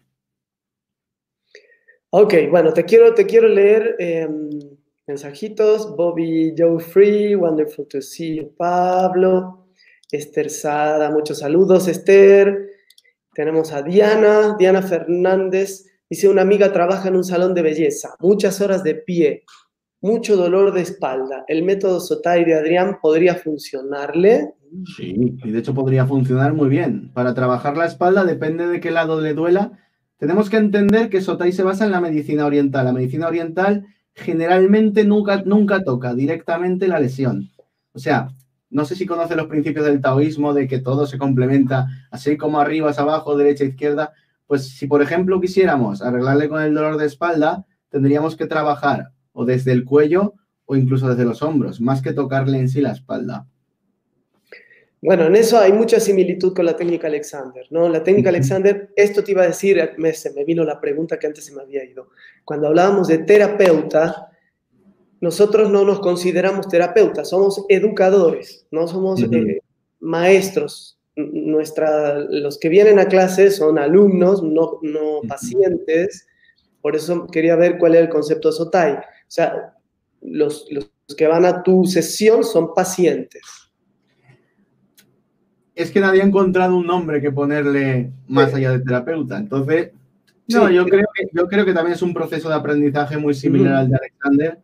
Ok, 2.09 2.33
bueno, 2.49 2.71
te 2.71 2.85
quiero, 2.85 3.13
te 3.13 3.25
quiero 3.25 3.49
leer 3.49 3.97
em, 3.99 4.49
mensajitos. 5.05 5.93
Bobby 5.97 6.55
Joe 6.57 6.79
Free, 6.79 7.35
wonderful 7.35 7.85
to 7.89 8.01
see 8.01 8.37
you, 8.37 8.55
Pablo. 8.55 9.67
Esther 10.09 10.49
Sada, 10.49 11.11
muchos 11.11 11.39
saludos, 11.39 11.89
Esther. 11.89 12.69
Tenemos 13.33 13.73
a 13.73 13.81
Diana, 13.81 14.55
Diana 14.57 14.81
Fernández. 14.81 15.87
Dice, 16.09 16.29
una 16.29 16.43
amiga 16.43 16.71
trabaja 16.71 17.09
en 17.09 17.17
un 17.17 17.25
salón 17.25 17.53
de 17.53 17.61
belleza, 17.61 18.15
muchas 18.21 18.61
horas 18.61 18.85
de 18.85 18.95
pie, 18.95 19.43
mucho 20.05 20.37
dolor 20.37 20.73
de 20.73 20.81
espalda. 20.81 21.43
¿El 21.47 21.63
método 21.63 21.99
Sotai 21.99 22.45
de 22.45 22.55
Adrián 22.55 22.99
podría 23.01 23.35
funcionarle? 23.35 24.53
Sí, 24.95 25.15
y 25.43 25.51
de 25.51 25.59
hecho 25.59 25.73
podría 25.73 26.05
funcionar 26.05 26.53
muy 26.53 26.69
bien. 26.69 27.11
Para 27.13 27.33
trabajar 27.33 27.77
la 27.77 27.85
espalda 27.85 28.23
depende 28.23 28.67
de 28.67 28.79
qué 28.79 28.91
lado 28.91 29.19
le 29.21 29.33
duela 29.33 29.79
tenemos 30.17 30.49
que 30.49 30.57
entender 30.57 31.09
que 31.09 31.21
Sotai 31.21 31.51
se 31.51 31.63
basa 31.63 31.85
en 31.85 31.91
la 31.91 31.99
medicina 31.99 32.45
oriental. 32.45 32.85
La 32.85 32.93
medicina 32.93 33.27
oriental 33.27 33.85
generalmente 34.13 35.03
nunca, 35.03 35.43
nunca 35.45 35.83
toca 35.83 36.13
directamente 36.13 36.87
la 36.87 36.99
lesión. 36.99 37.51
O 37.93 37.99
sea, 37.99 38.29
no 38.69 38.85
sé 38.85 38.95
si 38.95 39.05
conoce 39.05 39.35
los 39.35 39.47
principios 39.47 39.85
del 39.85 40.01
taoísmo 40.01 40.53
de 40.53 40.67
que 40.67 40.79
todo 40.79 41.05
se 41.05 41.17
complementa, 41.17 41.87
así 42.11 42.37
como 42.37 42.59
arriba 42.59 42.91
es 42.91 42.99
abajo, 42.99 43.35
derecha, 43.35 43.65
izquierda. 43.65 44.13
Pues 44.47 44.69
si, 44.69 44.87
por 44.87 45.01
ejemplo, 45.01 45.41
quisiéramos 45.41 46.01
arreglarle 46.01 46.47
con 46.47 46.61
el 46.61 46.73
dolor 46.73 46.97
de 46.97 47.07
espalda, 47.07 47.65
tendríamos 47.89 48.37
que 48.37 48.47
trabajar 48.47 49.11
o 49.35 49.45
desde 49.45 49.71
el 49.71 49.85
cuello 49.85 50.33
o 50.65 50.75
incluso 50.75 51.07
desde 51.07 51.25
los 51.25 51.43
hombros, 51.43 51.79
más 51.79 52.01
que 52.01 52.13
tocarle 52.13 52.57
en 52.57 52.69
sí 52.69 52.81
la 52.81 52.93
espalda. 52.93 53.45
Bueno, 55.01 55.25
en 55.25 55.35
eso 55.35 55.59
hay 55.59 55.71
mucha 55.71 55.99
similitud 55.99 56.55
con 56.55 56.65
la 56.65 56.75
técnica 56.75 57.05
Alexander, 57.05 57.67
¿no? 57.69 57.87
La 57.87 58.01
técnica 58.01 58.29
Alexander, 58.29 58.89
esto 58.95 59.23
te 59.23 59.33
iba 59.33 59.43
a 59.43 59.47
decir, 59.47 59.91
me, 59.97 60.11
se 60.13 60.33
me 60.33 60.43
vino 60.43 60.63
la 60.63 60.81
pregunta 60.81 61.19
que 61.19 61.27
antes 61.27 61.45
se 61.45 61.53
me 61.53 61.61
había 61.61 61.85
ido. 61.85 62.09
Cuando 62.43 62.67
hablábamos 62.67 63.07
de 63.07 63.19
terapeuta, 63.19 64.31
nosotros 65.21 65.69
no 65.69 65.85
nos 65.85 65.99
consideramos 65.99 66.67
terapeutas, 66.67 67.29
somos 67.29 67.65
educadores, 67.69 68.65
no 68.71 68.87
somos 68.87 69.21
eh, 69.21 69.61
maestros. 69.99 70.99
Nuestra, 71.15 72.19
los 72.19 72.57
que 72.57 72.69
vienen 72.69 72.97
a 72.97 73.05
clases 73.05 73.57
son 73.57 73.77
alumnos, 73.77 74.41
no, 74.41 74.79
no 74.81 75.21
pacientes. 75.27 76.27
Por 76.81 76.95
eso 76.95 77.27
quería 77.27 77.55
ver 77.55 77.77
cuál 77.77 77.95
es 77.95 78.01
el 78.01 78.09
concepto 78.09 78.49
de 78.49 78.55
Sotai. 78.55 78.97
O 79.27 79.31
sea, 79.31 79.73
los, 80.21 80.67
los 80.71 80.89
que 81.17 81.27
van 81.27 81.45
a 81.45 81.63
tu 81.63 81.85
sesión 81.85 82.43
son 82.43 82.73
pacientes 82.73 83.65
es 85.75 85.91
que 85.91 85.99
nadie 85.99 86.21
ha 86.21 86.25
encontrado 86.25 86.77
un 86.77 86.87
nombre 86.87 87.21
que 87.21 87.31
ponerle 87.31 88.11
más 88.27 88.53
allá 88.53 88.71
de 88.71 88.79
terapeuta. 88.79 89.37
Entonces, 89.37 89.91
no, 90.47 90.69
yo, 90.71 90.85
creo 90.85 91.07
que, 91.13 91.27
yo 91.33 91.47
creo 91.47 91.65
que 91.65 91.73
también 91.73 91.95
es 91.95 92.01
un 92.01 92.13
proceso 92.13 92.47
de 92.49 92.55
aprendizaje 92.55 93.17
muy 93.17 93.33
similar 93.33 93.75
al 93.75 93.89
de 93.89 93.97
Alexander. 93.97 94.59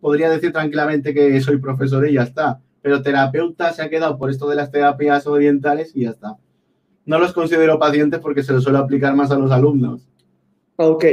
Podría 0.00 0.30
decir 0.30 0.52
tranquilamente 0.52 1.12
que 1.12 1.40
soy 1.40 1.58
profesor 1.58 2.08
y 2.08 2.14
ya 2.14 2.22
está. 2.22 2.60
Pero 2.80 3.02
terapeuta 3.02 3.72
se 3.72 3.82
ha 3.82 3.90
quedado 3.90 4.16
por 4.16 4.30
esto 4.30 4.48
de 4.48 4.56
las 4.56 4.70
terapias 4.70 5.26
orientales 5.26 5.92
y 5.94 6.04
ya 6.04 6.10
está. 6.10 6.36
No 7.04 7.18
los 7.18 7.32
considero 7.34 7.78
pacientes 7.78 8.20
porque 8.20 8.42
se 8.42 8.52
los 8.52 8.64
suelo 8.64 8.78
aplicar 8.78 9.14
más 9.14 9.30
a 9.30 9.38
los 9.38 9.50
alumnos. 9.50 10.08
Ok, 10.76 11.04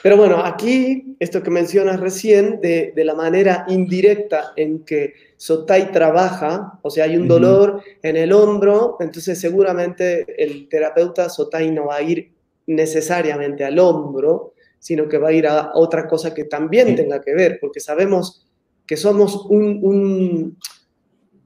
pero 0.00 0.16
bueno, 0.16 0.44
aquí, 0.44 1.16
esto 1.18 1.42
que 1.42 1.50
mencionas 1.50 1.98
recién, 1.98 2.60
de, 2.60 2.92
la 2.94 3.16
manera 3.16 3.64
indirecta 3.68 4.52
en 4.54 4.84
que 4.84 5.14
Sotai 5.36 5.90
trabaja, 5.90 6.78
o 6.82 6.90
sea, 6.90 7.04
hay 7.04 7.16
un 7.16 7.26
dolor 7.26 7.82
en 8.02 8.16
el 8.16 8.32
hombro, 8.32 8.96
entonces 9.00 9.40
seguramente 9.40 10.24
el 10.40 10.68
terapeuta 10.68 11.28
Sotai 11.28 11.72
no 11.72 11.86
va 11.86 11.96
a 11.96 12.02
ir 12.02 12.30
necesariamente 12.68 13.64
al 13.64 13.80
hombro, 13.80 14.54
sino 14.78 15.08
que 15.08 15.18
va 15.18 15.30
a 15.30 15.32
ir 15.32 15.48
a 15.48 15.72
otra 15.74 16.06
cosa 16.06 16.32
que 16.32 16.44
también 16.44 16.94
tenga 16.94 17.20
que 17.20 17.34
ver, 17.34 17.58
porque 17.60 17.80
sabemos 17.80 18.46
que 18.86 18.96
somos 18.96 19.46
un, 19.50 20.56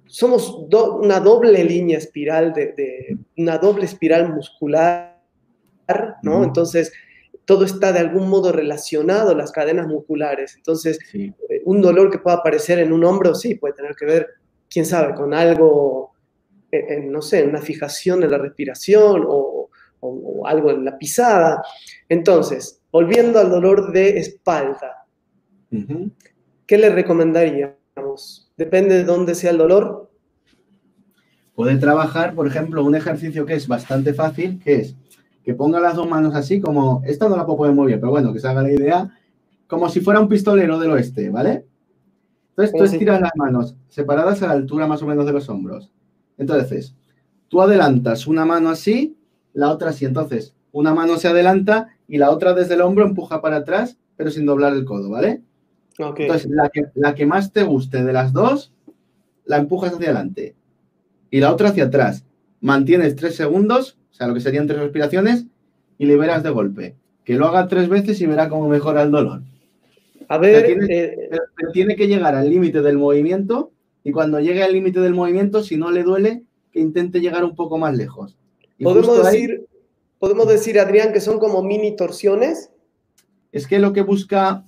somos 0.07 0.67
una 0.71 1.21
doble 1.21 1.65
línea 1.65 1.97
espiral 1.97 2.53
de, 2.53 3.17
una 3.39 3.57
doble 3.57 3.87
espiral 3.87 4.35
muscular, 4.35 5.19
¿no? 6.23 6.45
Entonces, 6.45 6.93
todo 7.45 7.65
está 7.65 7.93
de 7.93 7.99
algún 7.99 8.29
modo 8.29 8.53
relacionado, 8.53 9.35
las 9.35 9.53
cadenas 9.53 9.87
musculares. 9.87 10.55
Entonces, 10.57 10.99
eh, 11.15 11.33
un 11.65 11.81
dolor 11.81 12.11
que 12.11 12.19
pueda 12.19 12.37
aparecer 12.37 12.79
en 12.79 12.93
un 12.93 13.05
hombro, 13.05 13.35
sí, 13.35 13.57
puede 13.57 13.75
tener 13.75 13.95
que 13.97 14.07
ver, 14.07 14.29
quién 14.71 14.87
sabe, 14.87 15.15
con 15.15 15.35
algo, 15.35 16.13
no 17.05 17.21
sé, 17.21 17.45
una 17.45 17.61
fijación 17.61 18.21
de 18.21 18.29
la 18.29 18.39
respiración 18.39 19.25
o, 19.27 19.69
algo 20.45 20.73
en 20.73 20.85
la 20.85 20.99
pisada. 20.99 21.63
Entonces, 22.09 22.81
volviendo 22.91 23.39
al 23.39 23.51
dolor 23.51 23.93
de 23.93 24.19
espalda, 24.19 25.07
¿qué 26.67 26.79
le 26.79 26.91
recomendaríamos? 26.91 28.51
Depende 28.57 28.97
de 28.97 29.05
dónde 29.05 29.37
sea 29.37 29.53
el 29.53 29.59
dolor. 29.59 30.11
Puede 31.55 31.77
trabajar, 31.77 32.35
por 32.35 32.49
ejemplo, 32.49 32.83
un 32.83 32.97
ejercicio 32.97 33.47
que 33.47 33.55
es 33.55 33.69
bastante 33.69 34.13
fácil, 34.15 34.59
que 34.59 34.75
es 34.77 34.97
que 35.43 35.55
ponga 35.55 35.81
las 35.81 35.97
dos 35.97 36.09
manos 36.09 36.35
así 36.35 36.61
como, 36.61 37.03
esta 37.05 37.29
no 37.29 37.37
la 37.37 37.45
puedo 37.45 37.59
poner 37.59 37.75
muy 37.75 37.89
bien, 37.89 38.01
pero 38.01 38.11
bueno, 38.11 38.33
que 38.33 38.41
se 38.41 38.49
haga 38.49 38.63
la 38.63 38.73
idea, 38.73 39.11
como 39.67 39.89
si 39.89 40.01
fuera 40.01 40.21
un 40.21 40.29
pistolero 40.29 40.79
del 40.79 40.91
oeste, 40.91 41.31
¿vale? 41.31 41.67
Entonces 42.51 42.77
tú 42.77 42.85
estiras 42.85 43.21
las 43.21 43.33
manos 43.35 43.75
separadas 43.89 44.43
a 44.43 44.49
la 44.49 44.53
altura 44.53 44.87
más 44.87 45.03
o 45.03 45.07
menos 45.07 45.25
de 45.25 45.33
los 45.33 45.49
hombros. 45.49 45.91
Entonces, 46.37 46.95
tú 47.49 47.63
adelantas 47.63 48.27
una 48.27 48.45
mano 48.45 48.69
así, 48.69 49.17
la 49.55 49.71
otra 49.71 49.91
así. 49.91 50.05
Entonces, 50.05 50.55
una 50.71 50.95
mano 50.95 51.17
se 51.17 51.29
adelanta 51.29 51.97
y 52.07 52.19
la 52.19 52.31
otra 52.31 52.53
desde 52.53 52.75
el 52.75 52.83
hombro 52.83 53.05
empuja 53.05 53.41
para 53.41 53.57
atrás, 53.57 53.99
pero 54.17 54.31
sin 54.31 54.45
doblar 54.45 54.75
el 54.75 54.85
codo, 54.85 55.11
¿vale? 55.11 55.43
Entonces, 55.99 56.51
la 56.51 56.69
que, 56.69 56.85
la 56.95 57.15
que 57.15 57.27
más 57.27 57.53
te 57.53 57.63
guste 57.63 58.05
de 58.05 58.13
las 58.13 58.33
dos, 58.33 58.73
la 59.45 59.57
empujas 59.57 59.95
hacia 59.95 60.07
adelante. 60.07 60.55
Y 61.31 61.41
la 61.41 61.53
otra 61.53 61.71
hacia 61.71 61.85
atrás. 61.85 62.25
Mantienes 62.61 63.17
tres 63.17 63.37
segundos 63.37 63.99
sea, 64.23 64.29
lo 64.29 64.35
que 64.35 64.41
serían 64.41 64.67
tres 64.67 64.81
respiraciones, 64.81 65.47
y 65.99 66.07
liberas 66.07 66.43
de 66.43 66.51
golpe. 66.51 66.97
Que 67.25 67.35
lo 67.35 67.47
haga 67.47 67.69
tres 67.69 67.89
veces 67.89 68.21
y 68.21 68.27
verá 68.27 68.49
cómo 68.49 68.69
mejora 68.69 69.03
el 69.03 69.11
dolor. 69.11 69.43
A 70.29 70.39
ver, 70.39 70.65
eh, 70.65 71.29
tiene, 71.73 71.95
que 71.95 72.09
llegar 72.09 72.35
al 72.35 72.49
límite 72.49 72.83
del 72.83 72.99
movimiento 72.99 73.71
y 74.03 74.13
cuando 74.13 74.41
llegue 74.41 74.63
al 74.63 74.73
límite 74.73 75.01
del 75.01 75.15
movimiento, 75.15 75.63
si 75.63 75.77
no 75.77 75.91
le 75.91 76.03
duele, 76.03 76.43
que 76.73 76.81
intente 76.81 77.21
llegar 77.21 77.45
un 77.45 77.55
poco 77.55 77.79
más 77.79 77.97
lejos. 77.97 78.37
¿Podemos 78.81 79.25
decir, 79.25 79.67
¿Podemos 80.23 80.47
decir, 80.47 80.79
Adrián, 80.79 81.13
que 81.13 81.21
son 81.21 81.41
como 81.41 81.65
mini 81.65 81.97
torsiones? 81.97 82.71
Es 83.51 83.67
que 83.67 83.81
lo 83.81 83.93
que 83.93 84.03
busca, 84.03 84.65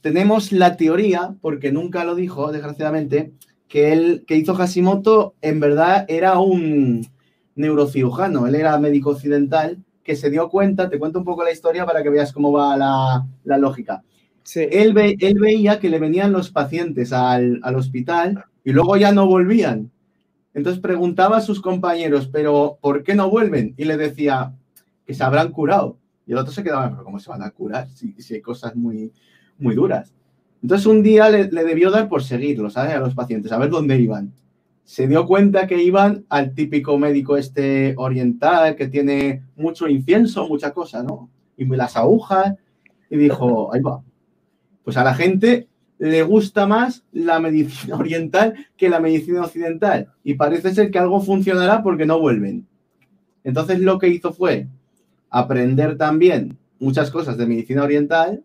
tenemos 0.00 0.50
la 0.50 0.76
teoría, 0.76 1.36
porque 1.40 1.70
nunca 1.70 2.04
lo 2.04 2.16
dijo, 2.16 2.50
desgraciadamente, 2.50 3.32
que 3.68 3.92
él 3.92 4.24
que 4.26 4.36
hizo 4.36 4.54
Hashimoto 4.54 5.34
en 5.40 5.60
verdad 5.60 6.04
era 6.08 6.40
un 6.40 7.06
neurocirujano, 7.54 8.46
él 8.46 8.54
era 8.54 8.78
médico 8.78 9.10
occidental 9.10 9.78
que 10.02 10.16
se 10.16 10.30
dio 10.30 10.48
cuenta, 10.48 10.88
te 10.88 10.98
cuento 10.98 11.18
un 11.18 11.24
poco 11.24 11.44
la 11.44 11.52
historia 11.52 11.86
para 11.86 12.02
que 12.02 12.10
veas 12.10 12.32
cómo 12.32 12.52
va 12.52 12.76
la, 12.76 13.26
la 13.44 13.58
lógica. 13.58 14.02
Sí. 14.42 14.66
Él, 14.70 14.92
ve, 14.92 15.16
él, 15.20 15.38
veía 15.38 15.78
que 15.78 15.88
le 15.88 16.00
venían 16.00 16.32
los 16.32 16.50
pacientes 16.50 17.12
al, 17.12 17.60
al, 17.62 17.76
hospital 17.76 18.44
y 18.64 18.72
luego 18.72 18.96
ya 18.96 19.12
no 19.12 19.26
volvían. 19.26 19.90
Entonces 20.54 20.82
preguntaba 20.82 21.36
a 21.36 21.40
sus 21.40 21.60
compañeros, 21.60 22.28
pero 22.32 22.78
¿por 22.80 23.04
qué 23.04 23.14
no 23.14 23.30
vuelven? 23.30 23.74
Y 23.76 23.84
le 23.84 23.96
decía 23.96 24.52
que 25.06 25.14
se 25.14 25.22
habrán 25.22 25.52
curado. 25.52 25.96
Y 26.26 26.32
el 26.32 26.38
otro 26.38 26.52
se 26.52 26.64
quedaba, 26.64 26.90
pero 26.90 27.04
¿cómo 27.04 27.20
se 27.20 27.30
van 27.30 27.42
a 27.42 27.50
curar 27.50 27.88
si, 27.88 28.12
si 28.20 28.34
hay 28.34 28.40
cosas 28.42 28.74
muy, 28.74 29.12
muy 29.58 29.76
duras? 29.76 30.12
Entonces 30.60 30.86
un 30.86 31.02
día 31.02 31.28
le, 31.28 31.50
le 31.50 31.64
debió 31.64 31.90
dar 31.90 32.08
por 32.08 32.24
seguirlos, 32.24 32.72
¿sabes? 32.72 32.94
A 32.94 33.00
los 33.00 33.14
pacientes, 33.14 33.52
a 33.52 33.58
ver 33.58 33.70
dónde 33.70 33.98
iban 33.98 34.32
se 34.92 35.08
dio 35.08 35.26
cuenta 35.26 35.66
que 35.66 35.82
iban 35.82 36.26
al 36.28 36.52
típico 36.52 36.98
médico 36.98 37.38
este 37.38 37.94
oriental 37.96 38.76
que 38.76 38.88
tiene 38.88 39.42
mucho 39.56 39.88
incienso, 39.88 40.46
mucha 40.46 40.74
cosa, 40.74 41.02
¿no? 41.02 41.30
Y 41.56 41.64
las 41.64 41.96
agujas, 41.96 42.56
y 43.08 43.16
dijo, 43.16 43.72
ahí 43.72 43.80
va. 43.80 44.02
Pues 44.84 44.98
a 44.98 45.02
la 45.02 45.14
gente 45.14 45.66
le 45.96 46.22
gusta 46.24 46.66
más 46.66 47.06
la 47.10 47.40
medicina 47.40 47.96
oriental 47.98 48.66
que 48.76 48.90
la 48.90 49.00
medicina 49.00 49.40
occidental. 49.40 50.12
Y 50.22 50.34
parece 50.34 50.74
ser 50.74 50.90
que 50.90 50.98
algo 50.98 51.22
funcionará 51.22 51.82
porque 51.82 52.04
no 52.04 52.20
vuelven. 52.20 52.66
Entonces 53.44 53.80
lo 53.80 53.98
que 53.98 54.08
hizo 54.08 54.34
fue 54.34 54.68
aprender 55.30 55.96
también 55.96 56.58
muchas 56.78 57.10
cosas 57.10 57.38
de 57.38 57.46
medicina 57.46 57.82
oriental, 57.82 58.44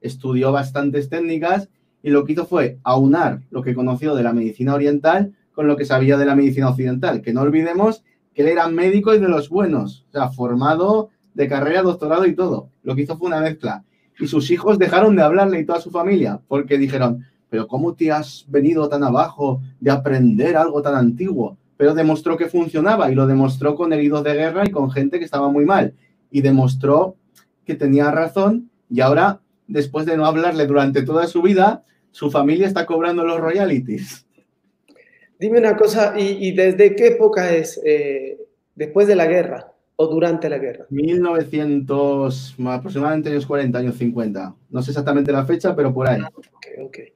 estudió 0.00 0.50
bastantes 0.50 1.10
técnicas 1.10 1.68
y 2.02 2.08
lo 2.08 2.24
que 2.24 2.32
hizo 2.32 2.46
fue 2.46 2.78
aunar 2.84 3.42
lo 3.50 3.60
que 3.60 3.74
conoció 3.74 4.14
de 4.14 4.22
la 4.22 4.32
medicina 4.32 4.72
oriental 4.72 5.34
con 5.54 5.66
lo 5.66 5.76
que 5.76 5.84
sabía 5.84 6.16
de 6.16 6.26
la 6.26 6.34
medicina 6.34 6.68
occidental. 6.68 7.22
Que 7.22 7.32
no 7.32 7.42
olvidemos 7.42 8.02
que 8.34 8.42
él 8.42 8.48
era 8.48 8.68
médico 8.68 9.14
y 9.14 9.18
de 9.18 9.28
los 9.28 9.48
buenos, 9.48 10.04
o 10.08 10.12
sea, 10.12 10.28
formado 10.28 11.10
de 11.34 11.48
carrera, 11.48 11.82
doctorado 11.82 12.26
y 12.26 12.34
todo. 12.34 12.68
Lo 12.82 12.94
que 12.94 13.02
hizo 13.02 13.16
fue 13.16 13.28
una 13.28 13.40
mezcla. 13.40 13.84
Y 14.18 14.26
sus 14.26 14.50
hijos 14.50 14.78
dejaron 14.78 15.16
de 15.16 15.22
hablarle 15.22 15.60
y 15.60 15.64
toda 15.64 15.80
su 15.80 15.90
familia, 15.90 16.40
porque 16.48 16.78
dijeron, 16.78 17.24
pero 17.48 17.66
¿cómo 17.66 17.94
te 17.94 18.10
has 18.10 18.44
venido 18.48 18.88
tan 18.88 19.04
abajo 19.04 19.60
de 19.80 19.90
aprender 19.90 20.56
algo 20.56 20.82
tan 20.82 20.94
antiguo? 20.94 21.56
Pero 21.76 21.94
demostró 21.94 22.36
que 22.36 22.46
funcionaba 22.46 23.10
y 23.10 23.14
lo 23.14 23.26
demostró 23.26 23.74
con 23.74 23.92
heridos 23.92 24.22
de 24.24 24.34
guerra 24.34 24.64
y 24.64 24.70
con 24.70 24.90
gente 24.90 25.18
que 25.18 25.24
estaba 25.24 25.48
muy 25.48 25.64
mal. 25.64 25.94
Y 26.30 26.40
demostró 26.40 27.16
que 27.64 27.74
tenía 27.74 28.10
razón 28.10 28.70
y 28.88 29.00
ahora, 29.00 29.40
después 29.66 30.06
de 30.06 30.16
no 30.16 30.26
hablarle 30.26 30.66
durante 30.66 31.02
toda 31.02 31.26
su 31.26 31.42
vida, 31.42 31.84
su 32.10 32.30
familia 32.30 32.66
está 32.66 32.86
cobrando 32.86 33.24
los 33.24 33.40
royalties. 33.40 34.23
Dime 35.38 35.58
una 35.58 35.76
cosa, 35.76 36.14
¿y, 36.16 36.52
desde 36.52 36.94
qué 36.94 37.08
época 37.08 37.52
es? 37.52 37.80
Eh, 37.84 38.38
¿Después 38.74 39.06
de 39.06 39.16
la 39.16 39.26
guerra 39.26 39.72
o 39.96 40.06
durante 40.06 40.48
la 40.48 40.58
guerra? 40.58 40.86
1900, 40.90 42.56
aproximadamente 42.66 43.30
años 43.30 43.46
40, 43.46 43.78
años 43.78 43.96
50. 43.96 44.54
No 44.70 44.82
sé 44.82 44.90
exactamente 44.90 45.32
la 45.32 45.44
fecha, 45.44 45.74
pero 45.74 45.92
por 45.92 46.08
ahí. 46.08 46.20
Okay, 46.56 46.84
okay. 46.84 47.12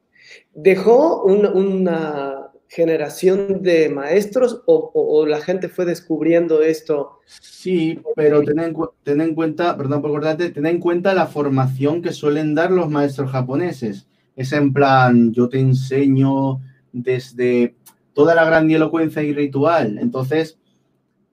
¿Dejó 0.54 1.22
una 1.22 2.48
generación 2.68 3.62
de 3.62 3.88
maestros 3.88 4.62
o, 4.66 5.25
la 5.26 5.40
gente 5.40 5.68
fue 5.68 5.84
descubriendo 5.84 6.62
esto? 6.62 7.20
Sí, 7.26 7.98
pero 8.14 8.42
ten 8.42 8.58
en, 8.60 8.76
ten 9.02 9.20
en 9.20 9.34
cuenta, 9.34 9.76
perdón 9.76 10.02
por 10.02 10.10
cortarte, 10.10 10.50
ten 10.50 10.66
en 10.66 10.78
cuenta 10.78 11.14
la 11.14 11.26
formación 11.26 12.02
que 12.02 12.12
suelen 12.12 12.54
dar 12.54 12.71
los 12.71 12.90
maestros 12.90 13.30
japoneses. 13.30 14.06
Es 14.36 14.52
en 14.52 14.73
plan, 14.73 15.32
yo 15.32 15.49
te 15.49 15.58
enseño 15.58 16.60
desde 16.93 17.75
toda 18.19 18.35
la 18.35 18.45
grandilocuencia 18.45 19.23
y 19.23 19.33
ritual. 19.33 19.97
Entonces, 20.00 20.59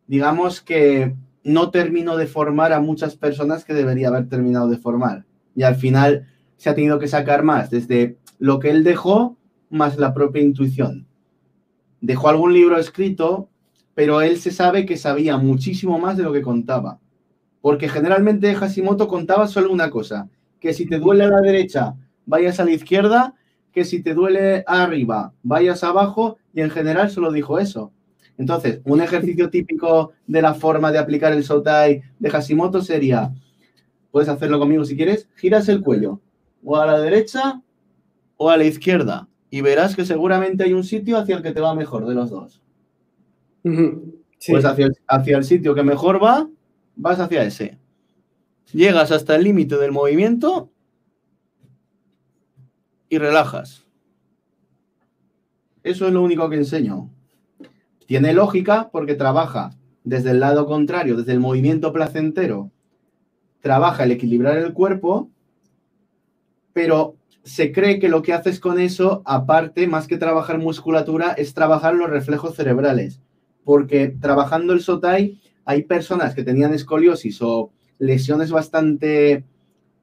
digamos 0.06 0.62
que 0.62 1.16
no 1.44 1.72
termino 1.72 2.16
de 2.16 2.28
formar 2.28 2.74
a 2.74 2.80
muchas 2.80 3.16
personas 3.16 3.66
que 3.66 3.74
debería 3.74 4.10
haber 4.10 4.30
terminado 4.30 4.68
de 4.68 4.78
formar. 4.78 5.26
Y 5.56 5.64
al 5.64 5.78
final 5.78 6.28
se 6.58 6.70
ha 6.70 6.76
tenido 6.76 7.00
que 7.00 7.08
sacar 7.08 7.42
más, 7.42 7.72
desde 7.72 8.20
lo 8.38 8.60
que 8.60 8.70
él 8.70 8.84
dejó, 8.84 9.36
más 9.72 9.98
la 9.98 10.14
propia 10.14 10.44
intuición. 10.44 11.08
Dejó 12.02 12.30
algún 12.30 12.54
libro 12.54 12.78
escrito, 12.78 13.50
pero 13.96 14.22
él 14.22 14.38
se 14.38 14.52
sabe 14.52 14.86
que 14.86 14.96
sabía 14.96 15.38
muchísimo 15.38 15.98
más 15.98 16.18
de 16.18 16.24
lo 16.24 16.34
que 16.34 16.44
contaba. 16.44 17.00
Porque 17.62 17.90
generalmente 17.90 18.54
Hashimoto 18.54 19.08
contaba 19.08 19.48
solo 19.48 19.72
una 19.72 19.90
cosa, 19.90 20.30
que 20.60 20.72
si 20.72 20.86
te 20.86 21.00
duele 21.00 21.24
a 21.24 21.30
la 21.30 21.42
derecha, 21.42 21.96
vayas 22.28 22.60
a 22.60 22.66
la 22.66 22.74
izquierda 22.74 23.34
que 23.76 23.84
si 23.84 24.02
te 24.02 24.14
duele 24.14 24.64
arriba, 24.68 25.34
vayas 25.44 25.84
abajo 25.84 26.38
y 26.54 26.62
en 26.62 26.70
general 26.70 27.12
solo 27.12 27.30
dijo 27.30 27.60
eso. 27.60 27.92
Entonces, 28.38 28.80
un 28.86 29.02
ejercicio 29.02 29.50
típico 29.50 30.14
de 30.28 30.42
la 30.42 30.54
forma 30.54 30.94
de 30.94 30.98
aplicar 30.98 31.34
el 31.34 31.44
Sotai 31.44 32.02
de 32.18 32.30
Hashimoto 32.30 32.82
sería, 32.82 33.34
puedes 34.12 34.30
hacerlo 34.30 34.60
conmigo 34.60 34.86
si 34.86 34.96
quieres, 34.96 35.28
giras 35.36 35.68
el 35.68 35.82
cuello 35.82 36.22
o 36.64 36.78
a 36.78 36.86
la 36.86 37.00
derecha 37.02 37.62
o 38.38 38.50
a 38.50 38.56
la 38.56 38.64
izquierda 38.64 39.28
y 39.50 39.60
verás 39.60 39.94
que 39.94 40.06
seguramente 40.06 40.64
hay 40.64 40.72
un 40.72 40.86
sitio 40.86 41.18
hacia 41.18 41.36
el 41.36 41.44
que 41.44 41.52
te 41.52 41.60
va 41.60 41.76
mejor 41.76 42.08
de 42.08 42.16
los 42.16 42.30
dos. 42.30 42.62
Pues 44.48 44.64
hacia 44.64 44.90
hacia 45.08 45.38
el 45.38 45.44
sitio 45.44 45.76
que 45.76 45.84
mejor 45.84 46.24
va, 46.24 46.48
vas 46.96 47.20
hacia 47.20 47.44
ese. 47.44 47.78
Llegas 48.72 49.12
hasta 49.12 49.36
el 49.36 49.44
límite 49.44 49.76
del 49.76 49.92
movimiento 49.92 50.72
y 53.10 53.18
relajas. 53.18 53.86
Eso 55.84 56.08
es 56.08 56.14
lo 56.14 56.24
único 56.24 56.50
que 56.50 56.56
enseño. 56.56 57.12
Tiene 58.08 58.34
lógica 58.34 58.90
porque 58.92 59.16
trabaja 59.16 59.78
desde 60.04 60.32
el 60.32 60.40
lado 60.40 60.66
contrario, 60.66 61.18
desde 61.18 61.34
el 61.34 61.40
movimiento 61.40 61.92
placentero. 61.92 62.72
Trabaja 63.62 64.04
el 64.04 64.12
equilibrar 64.12 64.58
el 64.58 64.74
cuerpo, 64.74 65.30
pero 66.74 67.16
se 67.44 67.72
cree 67.72 68.00
que 68.00 68.10
lo 68.10 68.22
que 68.22 68.34
haces 68.34 68.60
con 68.60 68.80
eso, 68.80 69.22
aparte, 69.26 69.88
más 69.88 70.08
que 70.08 70.18
trabajar 70.18 70.58
musculatura, 70.58 71.34
es 71.34 71.54
trabajar 71.54 71.96
los 71.96 72.10
reflejos 72.10 72.56
cerebrales. 72.56 73.22
Porque 73.64 74.08
trabajando 74.08 74.74
el 74.74 74.82
SOTAI, 74.82 75.40
hay 75.66 75.84
personas 75.84 76.36
que 76.36 76.44
tenían 76.44 76.74
escoliosis 76.74 77.42
o 77.42 77.72
lesiones 77.98 78.52
bastante 78.52 79.44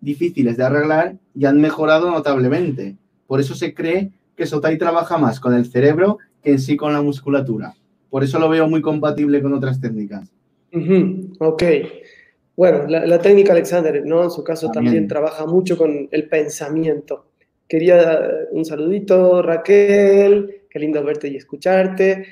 difíciles 0.00 0.56
de 0.56 0.64
arreglar 0.64 1.16
y 1.34 1.44
han 1.46 1.60
mejorado 1.60 2.10
notablemente. 2.10 2.96
Por 3.26 3.40
eso 3.40 3.54
se 3.54 3.74
cree 3.74 4.10
que 4.36 4.46
Sotai 4.46 4.78
trabaja 4.78 5.18
más 5.18 5.40
con 5.40 5.54
el 5.54 5.66
cerebro 5.66 6.18
que 6.42 6.52
en 6.52 6.58
sí 6.58 6.76
con 6.76 6.92
la 6.92 7.02
musculatura. 7.02 7.74
Por 8.10 8.24
eso 8.24 8.38
lo 8.38 8.48
veo 8.48 8.68
muy 8.68 8.82
compatible 8.82 9.40
con 9.40 9.54
otras 9.54 9.80
técnicas. 9.80 10.30
Ok. 11.38 11.62
Bueno, 12.56 12.86
la, 12.86 13.18
técnica 13.18 13.52
Alexander, 13.52 14.04
¿no? 14.04 14.24
En 14.24 14.30
su 14.30 14.44
caso 14.44 14.70
también. 14.70 15.08
trabaja 15.08 15.46
mucho 15.46 15.78
con 15.78 16.08
el 16.10 16.28
pensamiento. 16.28 17.26
Quería 17.66 18.20
un 18.50 18.66
saludito, 18.66 19.40
Raquel, 19.40 20.62
qué 20.68 20.78
lindo 20.78 21.02
verte 21.02 21.28
y 21.28 21.36
escucharte. 21.36 22.26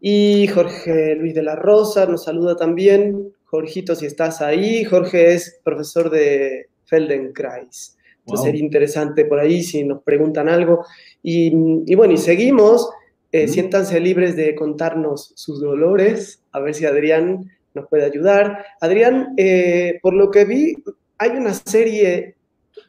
Y 0.00 0.46
Jorge 0.46 1.16
Luis 1.16 1.34
de 1.34 1.42
la 1.42 1.56
Rosa 1.56 2.06
nos 2.06 2.24
saluda 2.24 2.54
también. 2.54 3.32
Jorgito, 3.46 3.96
si 3.96 4.06
estás 4.06 4.40
ahí. 4.40 4.84
Jorge 4.84 5.34
es 5.34 5.60
profesor 5.64 6.10
de 6.10 6.68
Feldenkrais. 6.84 7.97
Entonces 8.28 8.44
sería 8.44 8.62
interesante 8.62 9.24
por 9.24 9.40
ahí 9.40 9.62
si 9.62 9.84
nos 9.84 10.02
preguntan 10.02 10.50
algo. 10.50 10.84
Y, 11.22 11.94
bueno, 11.94 12.12
y 12.12 12.18
seguimos. 12.18 12.90
Eh, 13.32 13.48
siéntanse 13.48 14.00
libres 14.00 14.36
de 14.36 14.54
contarnos 14.54 15.32
sus 15.34 15.60
dolores, 15.60 16.42
a 16.50 16.60
ver 16.60 16.74
si 16.74 16.86
Adrián 16.86 17.50
nos 17.74 17.86
puede 17.86 18.04
ayudar. 18.04 18.64
Adrián, 18.80 19.34
eh, 19.36 19.98
por 20.02 20.14
lo 20.14 20.30
que 20.30 20.46
vi, 20.46 20.76
hay 21.18 21.30
una 21.30 21.52
serie 21.52 22.36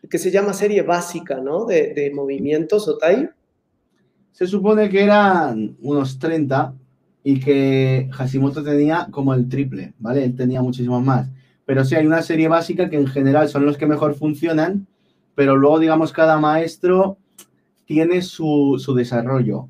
que 0.09 0.17
se 0.17 0.31
llama 0.31 0.53
serie 0.53 0.81
básica, 0.81 1.41
¿no? 1.41 1.65
De, 1.65 1.93
de 1.93 2.11
movimientos, 2.11 2.87
Otay. 2.87 3.29
Se 4.31 4.47
supone 4.47 4.89
que 4.89 5.03
eran 5.03 5.75
unos 5.81 6.19
30 6.19 6.73
y 7.23 7.39
que 7.39 8.09
Hashimoto 8.11 8.63
tenía 8.63 9.07
como 9.11 9.33
el 9.33 9.47
triple, 9.49 9.93
¿vale? 9.99 10.23
Él 10.23 10.35
tenía 10.35 10.61
muchísimos 10.61 11.03
más. 11.03 11.27
Pero 11.65 11.83
sí 11.85 11.95
hay 11.95 12.05
una 12.05 12.21
serie 12.21 12.47
básica 12.47 12.89
que 12.89 12.95
en 12.95 13.07
general 13.07 13.49
son 13.49 13.65
los 13.65 13.77
que 13.77 13.85
mejor 13.85 14.15
funcionan, 14.15 14.87
pero 15.39 15.55
luego, 15.55 15.79
digamos, 15.79 16.11
cada 16.11 16.37
maestro 16.37 17.17
tiene 17.85 18.21
su, 18.21 18.75
desarrollo. 18.93 19.69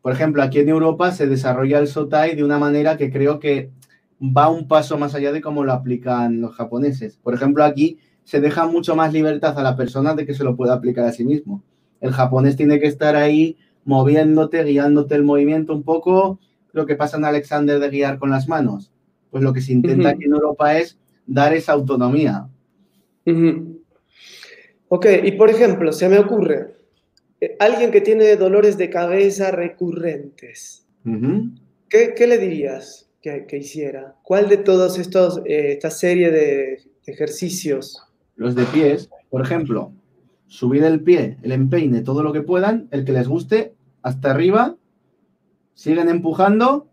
Por 0.00 0.14
ejemplo, 0.14 0.42
aquí 0.42 0.60
en 0.60 0.70
Europa 0.70 1.12
se 1.12 1.26
desarrolla 1.26 1.78
el 1.78 1.88
Sotai 1.88 2.34
de 2.34 2.42
una 2.42 2.58
manera 2.58 2.96
que 2.96 3.12
creo 3.12 3.38
que 3.38 3.70
va 4.18 4.48
un 4.48 4.66
paso 4.66 4.96
más 4.96 5.14
allá 5.14 5.30
de 5.30 5.42
cómo 5.42 5.62
lo 5.62 5.74
aplican 5.74 6.40
los 6.40 6.54
japoneses. 6.54 7.18
Por 7.18 7.34
ejemplo, 7.34 7.64
aquí 7.64 7.98
se 8.22 8.40
deja 8.40 8.66
mucho 8.66 8.96
más 8.96 9.12
libertad 9.12 9.58
a 9.58 9.62
la 9.62 9.76
persona 9.76 10.14
de 10.14 10.24
que 10.24 10.32
se 10.32 10.42
lo 10.42 10.56
pueda 10.56 10.72
aplicar 10.72 11.04
a 11.04 11.12
sí 11.12 11.26
mismo. 11.26 11.62
El 12.00 12.12
japonés 12.12 12.56
tiene 12.56 12.80
que 12.80 12.86
estar 12.86 13.16
ahí 13.16 13.58
moviéndote, 13.84 14.64
guiándote 14.64 15.16
el 15.16 15.24
movimiento 15.24 15.74
un 15.74 15.82
poco 15.82 16.40
lo 16.72 16.86
que 16.86 16.96
pasa 16.96 17.18
en 17.18 17.26
Alexander 17.26 17.78
de 17.78 17.90
guiar 17.90 18.18
con 18.18 18.30
las 18.30 18.48
manos. 18.48 18.90
Pues 19.28 19.44
lo 19.44 19.52
que 19.52 19.60
se 19.60 19.74
intenta 19.74 20.08
aquí 20.08 20.24
en 20.24 20.32
Europa 20.32 20.78
es 20.78 20.98
dar 21.26 21.52
esa 21.52 21.74
autonomía. 21.74 22.48
Ok, 24.94 25.06
y 25.24 25.32
por 25.32 25.50
ejemplo, 25.50 25.92
se 25.92 26.08
me 26.08 26.20
ocurre, 26.20 26.76
eh, 27.40 27.56
alguien 27.58 27.90
que 27.90 28.00
tiene 28.00 28.36
dolores 28.36 28.78
de 28.78 28.90
cabeza 28.90 29.50
recurrentes, 29.50 30.86
¿qué, 31.88 32.26
le 32.28 32.38
dirías 32.38 33.10
que, 33.20 33.44
hiciera? 33.58 34.14
¿Cuál 34.22 34.48
de 34.48 34.58
todos 34.58 35.00
estos, 35.00 35.38
eh, 35.46 35.72
esta 35.72 35.90
serie 35.90 36.30
de 36.30 36.80
ejercicios? 37.06 38.04
Los 38.36 38.54
de 38.54 38.66
pies, 38.66 39.10
por 39.30 39.42
ejemplo, 39.42 39.90
subir 40.46 40.84
el 40.84 41.00
pie, 41.00 41.38
el 41.42 41.50
empeine, 41.50 42.02
todo 42.02 42.22
lo 42.22 42.32
que 42.32 42.42
puedan, 42.42 42.86
el 42.92 43.04
que 43.04 43.14
les 43.14 43.26
guste, 43.26 43.74
hasta 44.00 44.30
arriba, 44.30 44.76
siguen 45.74 46.08
empujando 46.08 46.86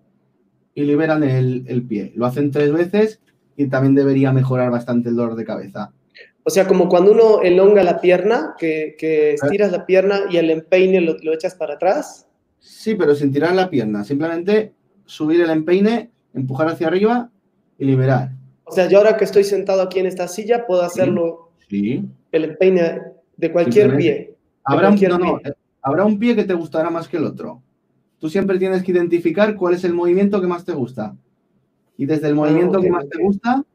y 0.74 0.86
liberan 0.86 1.24
el, 1.24 1.86
pie. 1.88 2.14
Lo 2.16 2.26
hacen 2.26 2.50
tres 2.50 2.74
veces 2.74 3.22
y 3.56 3.68
también 3.68 3.94
debería 3.94 4.34
mejorar 4.34 4.72
bastante 4.72 5.10
el 5.10 5.16
dolor 5.18 5.36
de 5.36 5.46
cabeza. 5.46 5.94
O 6.44 6.50
sea, 6.50 6.68
como 6.68 6.90
cuando 6.90 7.12
uno 7.12 7.42
elonga 7.42 7.84
la 7.84 8.02
pierna, 8.02 8.56
que, 8.58 8.96
estiras 9.34 9.72
la 9.72 9.86
pierna 9.86 10.22
y 10.30 10.38
el 10.38 10.50
empeine 10.50 11.02
lo, 11.02 11.16
lo, 11.22 11.34
echas 11.34 11.56
para 11.56 11.76
atrás. 11.76 12.28
Sí, 12.60 12.96
pero 12.96 13.16
sin 13.16 13.32
tirar 13.32 13.54
la 13.54 13.70
pierna. 13.70 14.04
Simplemente 14.04 14.74
subir 15.06 15.42
el 15.42 15.50
empeine, 15.50 16.10
empujar 16.34 16.68
hacia 16.68 16.88
arriba 16.88 17.30
y 17.78 17.86
liberar. 17.86 18.32
O 18.64 18.72
sea, 18.72 18.88
yo 18.88 19.00
ahora 19.00 19.18
que 19.18 19.26
estoy 19.26 19.44
sentado 19.44 19.82
aquí 19.82 20.00
en 20.00 20.06
esta 20.06 20.28
silla, 20.28 20.66
puedo 20.66 20.82
hacerlo. 20.82 21.52
Sí. 21.68 22.06
El 22.32 22.46
empeine 22.46 23.02
de 23.36 23.52
cualquier 23.52 23.98
pie. 23.98 24.36
Habrá 24.64 24.90
un, 24.90 24.98
pie. 24.98 25.10
habrá 25.82 26.06
un 26.06 26.18
pie 26.18 26.36
que 26.36 26.44
te 26.44 26.54
gustará 26.54 26.90
más 26.90 27.08
que 27.08 27.18
el 27.18 27.26
otro. 27.26 27.62
Tú 28.20 28.30
siempre 28.30 28.60
tienes 28.60 28.84
que 28.84 28.92
identificar 28.92 29.56
cuál 29.56 29.74
es 29.74 29.84
el 29.84 29.94
movimiento 29.94 30.40
que 30.40 30.48
más 30.48 30.64
te 30.64 30.74
gusta. 30.74 31.16
Y 31.98 32.06
desde 32.06 32.28
el 32.28 32.34
ah, 32.34 32.36
movimiento 32.36 32.80
que 32.80 32.90
más 32.90 33.10
te 33.10 33.22
gusta, 33.22 33.66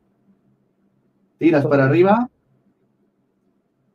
tiras 1.38 1.66
para 1.66 1.84
arriba, 1.84 2.30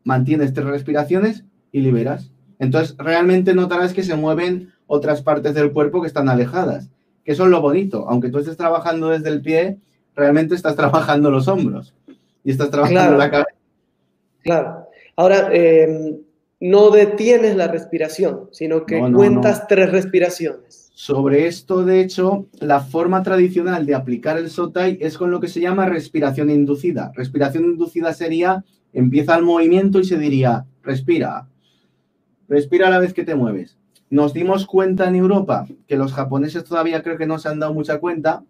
mantienes 0.04 0.54
tres 0.54 0.66
respiraciones 0.68 1.44
y 1.72 1.82
liberas. 1.82 2.32
Entonces, 2.60 2.96
realmente 2.98 3.54
notarás 3.54 3.94
que 3.94 4.04
se 4.04 4.16
mueven 4.16 4.72
otras 4.88 5.22
partes 5.22 5.54
del 5.54 5.72
cuerpo 5.72 6.02
que 6.02 6.08
están 6.08 6.30
alejadas, 6.30 6.90
que 7.24 7.36
son 7.36 7.50
lo 7.50 7.62
bonito. 7.62 8.08
Aunque 8.10 8.30
tú 8.30 8.40
estés 8.40 8.58
trabajando 8.58 9.10
desde 9.10 9.30
el 9.30 9.42
pie, 9.42 9.78
realmente 10.16 10.56
estás 10.56 10.76
trabajando 10.78 11.32
los 11.32 11.48
hombros 11.48 11.94
y 12.44 12.52
estás 12.52 12.70
trabajando 12.70 13.18
la 13.18 13.32
cabeza. 13.32 13.58
Claro. 14.44 14.88
Ahora, 15.16 15.50
eh, 15.52 16.20
no 16.62 16.92
detienes 16.92 17.56
la 17.56 17.68
respiración, 17.68 18.50
sino 18.52 18.86
que 18.86 19.00
cuentas 19.00 19.68
tres 19.68 19.92
respiraciones. 19.92 20.92
Sobre 20.94 21.48
esto, 21.48 21.84
de 21.84 22.02
hecho, 22.02 22.46
la 22.60 22.82
forma 22.82 23.24
tradicional 23.24 23.88
de 23.88 23.96
aplicar 23.96 24.38
el 24.38 24.52
SOTAI 24.52 25.00
es 25.02 25.18
con 25.18 25.32
lo 25.32 25.40
que 25.40 25.48
se 25.48 25.60
llama 25.60 25.88
respiración 25.88 26.52
inducida. 26.52 27.12
Respiración 27.16 27.64
inducida 27.64 28.14
sería, 28.14 28.64
empieza 28.93 29.38
el 29.38 29.43
movimiento 29.43 29.99
y 29.99 30.04
se 30.04 30.17
diría, 30.17 30.65
respira. 30.84 31.47
Respira 32.47 32.88
a 32.88 32.91
la 32.91 32.99
vez 32.99 33.13
que 33.13 33.23
te 33.23 33.36
mueves. 33.36 33.77
Nos 34.10 34.34
dimos 34.34 34.65
cuenta 34.65 35.08
en 35.08 35.15
Europa, 35.15 35.67
que 35.88 35.95
los 35.95 36.13
japoneses 36.13 36.65
todavía 36.65 37.01
creo 37.01 37.17
que 37.17 37.25
no 37.25 37.39
se 37.39 37.49
han 37.49 37.60
dado 37.60 37.73
mucha 37.73 37.99
cuenta, 37.99 38.43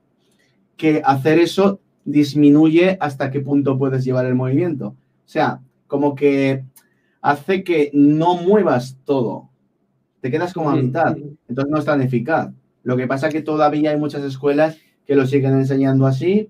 que 0.76 1.02
hacer 1.06 1.38
eso 1.40 1.80
disminuye 2.04 2.98
hasta 3.00 3.30
qué 3.30 3.42
punto 3.42 3.78
puedes 3.78 4.04
llevar 4.04 4.26
el 4.26 4.36
movimiento. 4.36 4.88
O 4.88 5.28
sea, 5.28 5.62
como 5.86 6.16
que 6.16 6.64
hace 7.22 7.64
que 7.64 7.92
no 7.94 8.36
muevas 8.36 8.98
todo. 9.06 9.50
Te 10.22 10.32
quedas 10.32 10.54
como 10.54 10.72
a 10.72 10.76
mitad. 10.76 11.16
Entonces 11.48 11.72
no 11.72 11.78
es 11.78 11.86
tan 11.86 12.02
eficaz. 12.02 12.52
Lo 12.84 12.98
que 12.98 13.08
pasa 13.08 13.28
es 13.28 13.34
que 13.34 13.42
todavía 13.42 13.92
hay 13.92 13.98
muchas 13.98 14.24
escuelas 14.24 14.78
que 15.06 15.16
lo 15.16 15.28
siguen 15.28 15.54
enseñando 15.54 16.08
así. 16.08 16.50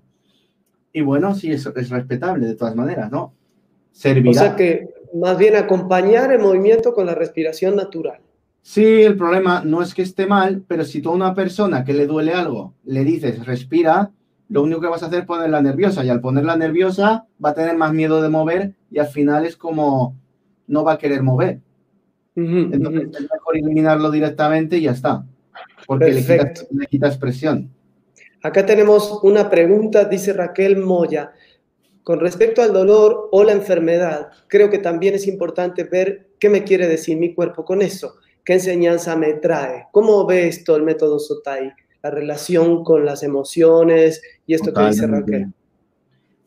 Y 0.93 1.01
bueno, 1.01 1.35
sí, 1.35 1.51
es, 1.51 1.65
es 1.65 1.89
respetable 1.89 2.47
de 2.47 2.55
todas 2.55 2.75
maneras, 2.75 3.11
¿no? 3.11 3.33
Servirá. 3.91 4.31
O 4.31 4.33
sea 4.33 4.55
que 4.55 4.89
más 5.13 5.37
bien 5.37 5.55
acompañar 5.55 6.31
el 6.31 6.39
movimiento 6.39 6.93
con 6.93 7.05
la 7.05 7.15
respiración 7.15 7.75
natural. 7.75 8.19
Sí, 8.61 9.01
el 9.01 9.17
problema 9.17 9.63
no 9.65 9.81
es 9.81 9.93
que 9.93 10.03
esté 10.03 10.27
mal, 10.27 10.63
pero 10.67 10.85
si 10.85 11.01
tú 11.01 11.09
a 11.09 11.15
una 11.15 11.33
persona 11.33 11.83
que 11.83 11.93
le 11.93 12.05
duele 12.05 12.33
algo 12.33 12.75
le 12.85 13.03
dices 13.03 13.45
respira, 13.45 14.11
lo 14.49 14.61
único 14.63 14.81
que 14.81 14.87
vas 14.87 15.01
a 15.01 15.07
hacer 15.07 15.21
es 15.21 15.25
ponerla 15.25 15.61
nerviosa 15.61 16.03
y 16.03 16.09
al 16.09 16.21
ponerla 16.21 16.57
nerviosa 16.57 17.25
va 17.43 17.49
a 17.49 17.53
tener 17.53 17.75
más 17.77 17.93
miedo 17.93 18.21
de 18.21 18.29
mover 18.29 18.73
y 18.91 18.99
al 18.99 19.07
final 19.07 19.45
es 19.45 19.55
como 19.55 20.15
no 20.67 20.83
va 20.83 20.93
a 20.93 20.97
querer 20.97 21.23
mover. 21.23 21.59
Entonces 22.35 23.09
es 23.13 23.21
mejor 23.21 23.57
eliminarlo 23.57 24.09
directamente 24.09 24.77
y 24.77 24.83
ya 24.83 24.91
está, 24.91 25.25
porque 25.85 26.11
le 26.13 26.87
quita, 26.87 27.07
expresión. 27.07 27.69
Acá 28.41 28.65
tenemos 28.65 29.19
una 29.23 29.49
pregunta, 29.49 30.05
dice 30.05 30.33
Raquel 30.33 30.77
Moya. 30.77 31.31
Con 32.03 32.19
respecto 32.19 32.61
al 32.61 32.73
dolor 32.73 33.29
o 33.31 33.43
la 33.43 33.51
enfermedad, 33.51 34.29
creo 34.47 34.69
que 34.69 34.79
también 34.79 35.13
es 35.13 35.27
importante 35.27 35.83
ver 35.83 36.31
qué 36.39 36.49
me 36.49 36.63
quiere 36.63 36.87
decir 36.87 37.17
mi 37.17 37.33
cuerpo 37.33 37.63
con 37.63 37.81
eso, 37.81 38.15
qué 38.43 38.53
enseñanza 38.53 39.15
me 39.15 39.33
trae. 39.33 39.87
¿Cómo 39.91 40.25
ve 40.25 40.47
esto 40.47 40.75
el 40.75 40.83
método 40.83 41.19
Sotai? 41.19 41.71
La 42.01 42.09
relación 42.09 42.83
con 42.83 43.05
las 43.05 43.21
emociones 43.21 44.21
y 44.47 44.55
esto 44.55 44.73
que 44.73 44.87
dice 44.87 45.05
Raquel. 45.05 45.53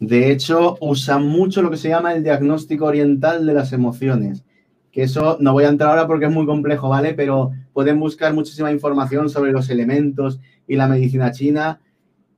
De 0.00 0.32
hecho, 0.32 0.76
usa 0.80 1.18
mucho 1.18 1.62
lo 1.62 1.70
que 1.70 1.76
se 1.76 1.88
llama 1.88 2.12
el 2.12 2.24
diagnóstico 2.24 2.86
oriental 2.86 3.46
de 3.46 3.54
las 3.54 3.72
emociones. 3.72 4.44
Que 4.90 5.04
eso 5.04 5.36
no 5.40 5.52
voy 5.52 5.64
a 5.64 5.68
entrar 5.68 5.90
ahora 5.90 6.06
porque 6.06 6.26
es 6.26 6.32
muy 6.32 6.46
complejo, 6.46 6.88
¿vale? 6.88 7.14
Pero 7.14 7.52
pueden 7.72 8.00
buscar 8.00 8.34
muchísima 8.34 8.72
información 8.72 9.30
sobre 9.30 9.52
los 9.52 9.70
elementos 9.70 10.40
y 10.66 10.74
la 10.76 10.88
medicina 10.88 11.30
china 11.30 11.80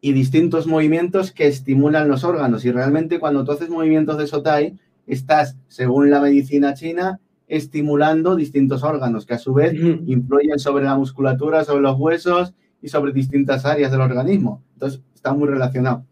y 0.07 0.13
distintos 0.13 0.69
movimientos 0.69 1.33
que 1.33 1.49
estimulan 1.49 2.07
los 2.07 2.23
órganos. 2.23 2.65
Y 2.65 2.71
realmente 2.71 3.19
cuando 3.19 3.43
tú 3.43 3.51
haces 3.51 3.71
movimientos 3.71 4.17
de 4.19 4.29
Sotai, 4.29 4.79
estás, 5.05 5.57
según 5.67 6.11
la 6.11 6.21
medicina 6.21 6.75
china, 6.75 7.19
estimulando 7.49 8.37
distintos 8.37 8.85
órganos 8.85 9.27
que 9.27 9.35
a 9.35 9.39
su 9.39 9.53
vez 9.53 9.75
influyen 9.75 10.61
sobre 10.61 10.85
la 10.85 10.95
musculatura, 10.95 11.65
sobre 11.65 11.83
los 11.83 11.99
huesos 11.99 12.55
y 12.81 12.89
sobre 12.89 13.13
distintas 13.13 13.67
áreas 13.67 13.91
del 13.91 14.01
organismo. 14.01 14.63
Entonces, 14.75 15.03
está 15.13 15.33
muy 15.33 15.49
relacionado. 15.49 16.05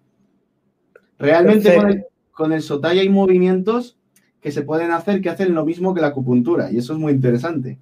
Realmente 1.16 1.76
con 2.33 2.52
el, 2.52 2.66
con 2.66 2.85
hay 2.87 3.09
movimientos 3.09 3.96
que 4.40 4.50
se 4.50 4.62
pueden 4.62 4.90
hacer 4.90 5.20
que 5.20 5.30
hacen 5.30 5.54
lo 5.54 5.64
mismo 5.64 5.94
que 5.94 6.00
la 6.00 6.09
acupuntura 6.09 6.72
y 6.72 6.78
eso 6.78 6.94
es 6.94 6.98
muy 6.98 7.12
interesante. 7.12 7.78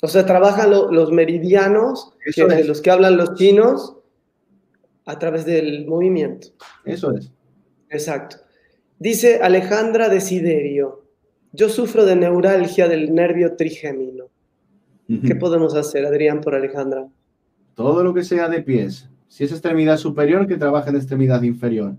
O 0.00 0.06
sea, 0.06 0.24
trabajan 0.24 0.70
los 0.70 1.10
meridianos, 1.10 2.12
de 2.36 2.64
los 2.64 2.80
que 2.80 2.90
hablan 2.92 3.16
los 3.16 3.34
chinos, 3.34 3.96
a 5.04 5.18
través 5.18 5.44
del 5.44 5.86
movimiento. 5.86 6.48
Eso 6.84 7.16
es. 7.16 7.32
Exacto. 7.90 8.36
Dice 8.98 9.40
Alejandra 9.42 10.08
Desiderio, 10.08 11.04
yo 11.52 11.68
sufro 11.68 12.04
de 12.04 12.16
neuralgia 12.16 12.88
del 12.88 13.14
nervio 13.14 13.56
trigémino. 13.56 14.26
¿Qué 15.26 15.34
podemos 15.34 15.74
hacer, 15.74 16.06
Adrián, 16.06 16.40
por 16.40 16.54
Alejandra? 16.54 17.06
Todo 17.74 18.02
lo 18.02 18.14
que 18.14 18.22
sea 18.22 18.48
de 18.48 18.62
pies. 18.62 19.10
Si 19.28 19.44
es 19.44 19.52
extremidad 19.52 19.98
superior, 19.98 20.46
que 20.46 20.56
trabaje 20.56 20.90
en 20.90 20.96
extremidad 20.96 21.42
inferior. 21.42 21.96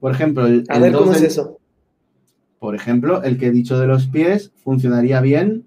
Por 0.00 0.12
ejemplo, 0.12 0.46
el, 0.46 0.64
a 0.68 0.78
ver 0.78 0.92
cómo 0.92 1.12
es 1.12 1.22
eso. 1.22 1.58
Por 2.58 2.74
ejemplo, 2.74 3.22
el 3.22 3.38
que 3.38 3.46
he 3.46 3.50
dicho 3.52 3.78
de 3.78 3.86
los 3.86 4.06
pies 4.08 4.52
funcionaría 4.56 5.20
bien. 5.20 5.66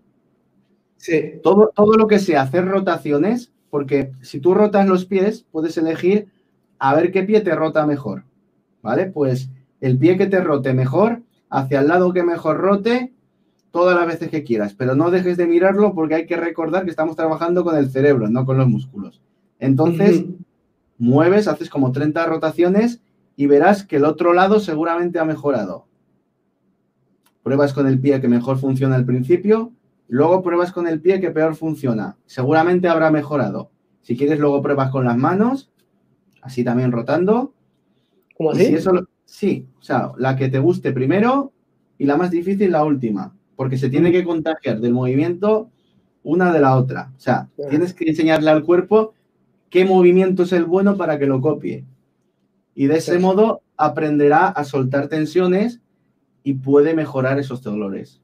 Sí. 0.97 1.39
Todo, 1.41 1.71
todo 1.73 1.95
lo 1.95 2.07
que 2.07 2.19
sea 2.19 2.41
hacer 2.41 2.65
rotaciones, 2.65 3.52
porque 3.73 4.11
si 4.21 4.39
tú 4.39 4.53
rotas 4.53 4.87
los 4.87 5.05
pies, 5.05 5.47
puedes 5.51 5.75
elegir 5.79 6.27
a 6.77 6.93
ver 6.93 7.11
qué 7.11 7.23
pie 7.23 7.41
te 7.41 7.55
rota 7.55 7.87
mejor. 7.87 8.23
¿Vale? 8.83 9.07
Pues 9.07 9.49
el 9.81 9.97
pie 9.97 10.15
que 10.15 10.27
te 10.27 10.41
rote 10.41 10.75
mejor, 10.75 11.23
hacia 11.49 11.79
el 11.79 11.87
lado 11.87 12.13
que 12.13 12.21
mejor 12.21 12.57
rote, 12.57 13.13
todas 13.71 13.95
las 13.97 14.05
veces 14.05 14.29
que 14.29 14.43
quieras. 14.43 14.75
Pero 14.75 14.93
no 14.93 15.09
dejes 15.09 15.37
de 15.37 15.47
mirarlo 15.47 15.95
porque 15.95 16.13
hay 16.13 16.27
que 16.27 16.37
recordar 16.37 16.83
que 16.83 16.91
estamos 16.91 17.15
trabajando 17.15 17.63
con 17.63 17.75
el 17.75 17.89
cerebro, 17.89 18.29
no 18.29 18.45
con 18.45 18.59
los 18.59 18.67
músculos. 18.67 19.23
Entonces, 19.57 20.23
mueves, 20.99 21.47
haces 21.47 21.71
como 21.71 21.91
30 21.91 22.27
rotaciones 22.27 23.01
y 23.35 23.47
verás 23.47 23.83
que 23.83 23.95
el 23.95 24.05
otro 24.05 24.33
lado 24.33 24.59
seguramente 24.59 25.17
ha 25.17 25.25
mejorado. 25.25 25.87
Pruebas 27.41 27.73
con 27.73 27.87
el 27.87 27.99
pie 27.99 28.21
que 28.21 28.27
mejor 28.27 28.59
funciona 28.59 28.93
al 28.93 29.05
principio, 29.05 29.71
luego 30.07 30.41
pruebas 30.41 30.71
con 30.71 30.87
el 30.87 31.01
pie 31.01 31.19
que 31.19 31.31
peor 31.31 31.55
funciona. 31.55 32.17
Seguramente 32.25 32.87
habrá 32.87 33.11
mejorado. 33.11 33.71
Si 34.01 34.17
quieres, 34.17 34.39
luego 34.39 34.61
pruebas 34.61 34.91
con 34.91 35.05
las 35.05 35.17
manos, 35.17 35.71
así 36.41 36.63
también 36.63 36.91
rotando. 36.91 37.53
¿Cómo 38.37 38.51
así? 38.51 38.75
sí, 39.25 39.67
o 39.79 39.83
sea, 39.83 40.11
la 40.17 40.35
que 40.35 40.49
te 40.49 40.59
guste 40.59 40.91
primero 40.91 41.53
y 41.97 42.05
la 42.05 42.17
más 42.17 42.31
difícil 42.31 42.71
la 42.71 42.83
última, 42.83 43.35
porque 43.55 43.77
se 43.77 43.89
tiene 43.89 44.11
que 44.11 44.23
contagiar 44.23 44.79
del 44.79 44.93
movimiento 44.93 45.69
una 46.23 46.51
de 46.51 46.59
la 46.59 46.75
otra. 46.75 47.11
O 47.15 47.19
sea, 47.19 47.49
tienes 47.69 47.93
que 47.93 48.09
enseñarle 48.09 48.49
al 48.49 48.63
cuerpo 48.63 49.13
qué 49.69 49.85
movimiento 49.85 50.43
es 50.43 50.53
el 50.53 50.65
bueno 50.65 50.97
para 50.97 51.19
que 51.19 51.25
lo 51.25 51.41
copie. 51.41 51.85
Y 52.75 52.87
de 52.87 52.97
ese 52.97 53.19
modo 53.19 53.61
aprenderá 53.77 54.47
a 54.47 54.63
soltar 54.63 55.07
tensiones 55.07 55.81
y 56.43 56.55
puede 56.55 56.93
mejorar 56.93 57.39
esos 57.39 57.61
dolores. 57.61 58.22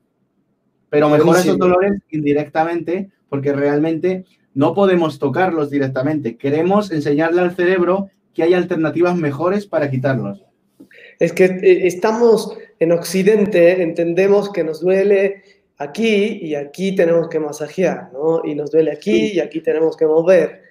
Pero 0.89 1.10
mejora 1.10 1.39
esos 1.39 1.58
dolores 1.58 2.02
indirectamente 2.10 3.10
porque 3.30 3.54
realmente 3.54 4.25
no 4.54 4.73
podemos 4.73 5.19
tocarlos 5.19 5.69
directamente. 5.69 6.36
Queremos 6.38 6.91
enseñarle 6.91 7.41
al 7.41 7.56
cerebro 7.56 8.10
que 8.34 8.43
hay 8.43 8.54
alternativas 8.54 9.15
mejores 9.15 9.65
para 9.67 9.89
quitarlos. 9.89 10.43
Es 11.19 11.34
que 11.34 11.45
eh, 11.45 11.88
estamos 11.88 12.58
en 12.80 12.91
Occidente, 12.91 13.84
entendemos 13.84 14.52
que 14.52 14.63
nos 14.63 14.82
duele 14.82 15.43
aquí 15.78 16.39
y 16.41 16.56
aquí 16.56 16.95
tenemos 16.95 17.30
que 17.30 17.39
masajear, 17.39 18.12
¿no? 18.13 18.41
Y 18.43 18.56
nos 18.56 18.71
duele 18.71 18.91
aquí 18.91 19.34
y 19.34 19.39
aquí 19.39 19.62
tenemos 19.62 19.95
que 19.95 20.06
mover. 20.06 20.63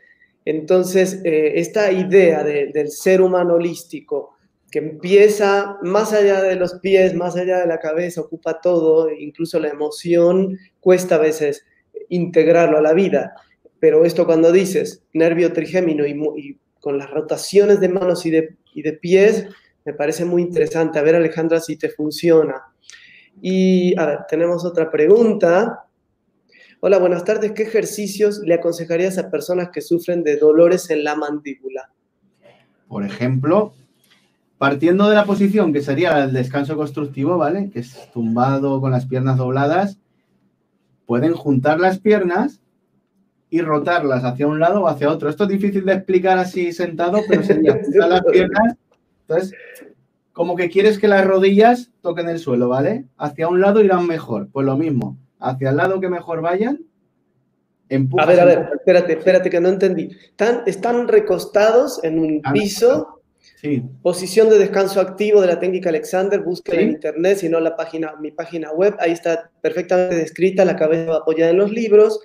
Entonces, 0.44 1.20
eh, 1.24 1.52
esta 1.56 1.92
idea 1.92 2.42
del 2.42 2.90
ser 2.90 3.20
humano 3.20 3.54
holístico, 3.54 4.37
que 4.70 4.80
empieza 4.80 5.78
más 5.82 6.12
allá 6.12 6.42
de 6.42 6.56
los 6.56 6.74
pies, 6.80 7.14
más 7.14 7.36
allá 7.36 7.60
de 7.60 7.66
la 7.66 7.78
cabeza, 7.78 8.20
ocupa 8.20 8.60
todo, 8.60 9.10
incluso 9.10 9.58
la 9.58 9.68
emoción, 9.68 10.58
cuesta 10.80 11.14
a 11.14 11.18
veces 11.18 11.64
integrarlo 12.08 12.78
a 12.78 12.82
la 12.82 12.92
vida. 12.92 13.34
Pero 13.80 14.04
esto 14.04 14.26
cuando 14.26 14.52
dices 14.52 15.04
nervio 15.12 15.52
trigémino 15.52 16.06
y, 16.06 16.58
con 16.80 16.98
las 16.98 17.10
rotaciones 17.10 17.80
de 17.80 17.88
manos 17.88 18.24
y 18.26 18.30
de, 18.30 18.56
y 18.74 18.82
de 18.82 18.92
pies, 18.92 19.46
me 19.84 19.94
parece 19.94 20.24
muy 20.24 20.42
interesante. 20.42 20.98
A 20.98 21.02
ver, 21.02 21.16
Alejandra, 21.16 21.60
si 21.60 21.76
te 21.76 21.88
funciona. 21.88 22.62
Y 23.40 23.98
a 23.98 24.06
ver, 24.06 24.18
tenemos 24.28 24.64
otra 24.64 24.90
pregunta. 24.90 25.86
Hola, 26.80 26.98
buenas 26.98 27.24
tardes. 27.24 27.52
¿Qué 27.52 27.64
ejercicios 27.64 28.40
le 28.44 28.54
aconsejarías 28.54 29.18
a 29.18 29.30
personas 29.30 29.70
que 29.72 29.80
sufren 29.80 30.22
de 30.22 30.36
dolores 30.36 30.90
en 30.90 31.04
la 31.04 31.16
mandíbula? 31.16 31.90
Por 32.86 33.04
ejemplo, 33.04 33.74
partiendo 34.58 35.08
de 35.08 35.14
la 35.14 35.24
posición 35.24 35.72
que 35.72 35.80
sería 35.80 36.24
el 36.24 36.32
descanso 36.32 36.76
constructivo, 36.76 37.38
¿vale? 37.38 37.70
Que 37.70 37.80
es 37.80 38.10
tumbado 38.12 38.80
con 38.80 38.90
las 38.90 39.06
piernas 39.06 39.38
dobladas, 39.38 39.98
pueden 41.06 41.32
juntar 41.32 41.80
las 41.80 41.98
piernas 41.98 42.60
y 43.50 43.62
rotarlas 43.62 44.24
hacia 44.24 44.46
un 44.46 44.60
lado 44.60 44.82
o 44.82 44.88
hacia 44.88 45.10
otro. 45.10 45.30
Esto 45.30 45.44
es 45.44 45.50
difícil 45.50 45.84
de 45.84 45.94
explicar 45.94 46.38
así 46.38 46.72
sentado, 46.72 47.20
pero 47.28 47.42
sería 47.42 47.72
juntar 47.82 48.08
las 48.08 48.22
piernas 48.24 48.76
entonces, 49.28 49.54
como 50.32 50.56
que 50.56 50.70
quieres 50.70 50.98
que 50.98 51.06
las 51.06 51.26
rodillas 51.26 51.90
toquen 52.00 52.28
el 52.28 52.38
suelo, 52.38 52.68
¿vale? 52.68 53.04
Hacia 53.18 53.48
un 53.48 53.60
lado 53.60 53.82
irán 53.82 54.06
mejor. 54.06 54.48
Pues 54.50 54.64
lo 54.64 54.76
mismo, 54.76 55.18
hacia 55.38 55.70
el 55.70 55.76
lado 55.76 56.00
que 56.00 56.08
mejor 56.08 56.40
vayan, 56.40 56.80
empuja. 57.90 58.22
A 58.22 58.26
ver, 58.26 58.40
a 58.40 58.44
ver, 58.46 58.70
espérate, 58.74 59.12
espérate 59.12 59.50
que 59.50 59.60
no 59.60 59.68
entendí. 59.68 60.10
Están, 60.30 60.62
están 60.66 61.08
recostados 61.08 62.02
en 62.02 62.18
un 62.18 62.42
piso. 62.52 63.17
Sí. 63.60 63.82
Posición 64.02 64.48
de 64.50 64.58
descanso 64.58 65.00
activo 65.00 65.40
de 65.40 65.48
la 65.48 65.58
técnica 65.58 65.88
Alexander, 65.88 66.40
busquen 66.40 66.78
en 66.78 66.88
internet, 66.90 67.38
si 67.38 67.48
no 67.48 67.58
la 67.58 67.74
página, 67.74 68.14
mi 68.20 68.30
página 68.30 68.70
web, 68.70 68.94
ahí 69.00 69.10
está 69.10 69.50
perfectamente 69.60 70.14
descrita, 70.14 70.64
la 70.64 70.76
cabeza 70.76 71.16
apoyada 71.16 71.50
en 71.50 71.58
los 71.58 71.72
libros, 71.72 72.20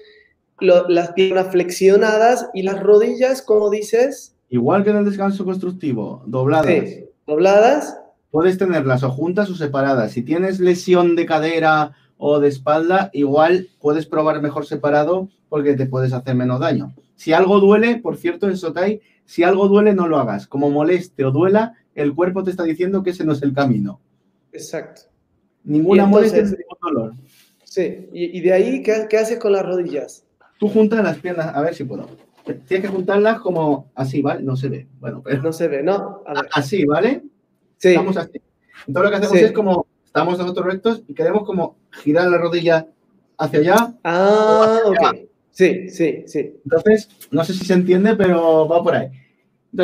las 0.59 1.11
piernas 1.13 1.47
flexionadas 1.51 2.49
y 2.53 2.61
las 2.61 2.79
rodillas, 2.79 3.41
¿cómo 3.41 3.71
dices? 3.71 4.35
Igual 4.49 4.83
que 4.83 4.91
en 4.91 4.97
el 4.97 5.05
descanso 5.05 5.43
constructivo, 5.43 6.21
dobladas. 6.27 6.67
Sí, 6.67 7.05
dobladas. 7.25 7.97
Puedes 8.29 8.59
tenerlas 8.59 9.01
o 9.01 9.09
juntas 9.09 9.49
o 9.49 9.55
separadas. 9.55 10.11
Si 10.11 10.21
tienes 10.21 10.59
lesión 10.59 11.15
de 11.15 11.25
cadera 11.25 11.93
o 12.17 12.39
de 12.39 12.49
espalda, 12.49 13.09
igual 13.11 13.69
puedes 13.81 14.05
probar 14.05 14.39
mejor 14.39 14.67
separado 14.67 15.29
porque 15.53 15.75
te 15.75 15.85
puedes 15.85 16.11
hacer 16.13 16.33
menos 16.33 16.59
daño. 16.59 16.95
Si 17.13 17.31
algo 17.31 17.59
duele, 17.59 17.97
por 17.97 18.17
cierto, 18.17 18.49
en 18.49 18.57
Sotai, 18.57 19.01
si 19.23 19.43
algo 19.43 19.67
duele, 19.67 19.93
no 19.93 20.07
lo 20.07 20.17
hagas. 20.17 20.47
Como 20.47 20.71
moleste 20.71 21.23
o 21.25 21.29
duela, 21.29 21.75
el 21.93 22.15
cuerpo 22.15 22.43
te 22.43 22.49
está 22.49 22.63
diciendo 22.63 23.03
que 23.03 23.11
ese 23.11 23.23
no 23.23 23.33
es 23.33 23.43
el 23.43 23.53
camino. 23.53 24.01
Exacto. 24.51 25.03
Ninguna 25.63 26.07
molestia, 26.07 26.41
ningún 26.41 26.77
dolor. 26.81 27.13
Sí, 27.65 28.09
y, 28.11 28.41
de 28.41 28.51
ahí, 28.51 28.81
¿qué, 28.81 29.05
¿qué 29.07 29.17
haces 29.19 29.37
con 29.37 29.51
las 29.51 29.63
rodillas? 29.63 30.25
Tú 30.57 30.69
juntas 30.69 31.03
las 31.03 31.19
piernas, 31.19 31.55
a 31.55 31.61
ver 31.61 31.75
si 31.75 31.83
puedo. 31.83 32.09
Tienes 32.43 32.81
que 32.81 32.87
juntarlas 32.87 33.39
como 33.39 33.91
así, 33.93 34.23
¿vale? 34.23 34.41
No 34.41 34.55
se 34.55 34.69
ve. 34.69 34.87
Bueno, 34.99 35.21
pero. 35.23 35.43
No 35.43 35.53
se 35.53 35.67
ve, 35.67 35.83
¿no? 35.83 36.23
Así, 36.51 36.83
¿vale? 36.83 37.21
Sí. 37.77 37.89
Estamos 37.89 38.17
así. 38.17 38.41
Entonces 38.87 39.03
lo 39.03 39.09
que 39.11 39.23
hacemos 39.23 39.37
es 39.43 39.51
como. 39.51 39.85
Estamos 40.03 40.39
nosotros 40.39 40.65
rectos 40.65 41.03
y 41.07 41.13
queremos 41.13 41.43
como 41.45 41.77
girar 41.91 42.27
la 42.27 42.39
rodilla 42.39 42.87
hacia 43.37 43.59
allá. 43.59 43.93
Ah, 44.03 44.79
ok. 44.85 45.32
Sí, 45.53 45.87
sí, 45.89 46.23
sí. 46.25 46.59
Entonces, 46.63 47.09
no 47.29 47.43
sé 47.45 47.53
si 47.53 47.63
se 47.63 47.73
entiende, 47.73 48.15
pero 48.15 48.67
va 48.67 48.83
por 48.83 48.95
ahí. 48.95 49.11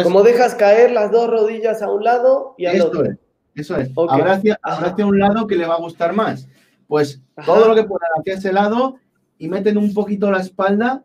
como 0.03 0.23
dejas 0.23 0.55
caer 0.55 0.91
las 0.91 1.11
dos 1.11 1.29
rodillas 1.29 1.83
a 1.83 1.91
un 1.91 2.03
lado 2.03 2.55
y 2.57 2.65
al 2.65 2.81
otro. 2.81 3.05
Es, 3.05 3.17
eso 3.53 3.77
es. 3.77 3.91
Habrá, 4.09 4.33
hacia, 4.33 5.05
un 5.05 5.19
lado 5.19 5.45
que 5.45 5.55
le 5.55 5.67
va 5.67 5.75
a 5.75 5.79
gustar 5.79 6.13
más. 6.13 6.47
Pues 6.87 7.21
todo 7.45 7.67
lo 7.67 7.75
que 7.75 7.83
puedan 7.83 8.09
hacia 8.19 8.33
ese 8.33 8.51
lado 8.51 8.95
y 9.37 9.47
meten 9.47 9.77
un 9.77 9.93
poquito 9.93 10.31
la 10.31 10.39
espalda 10.39 11.03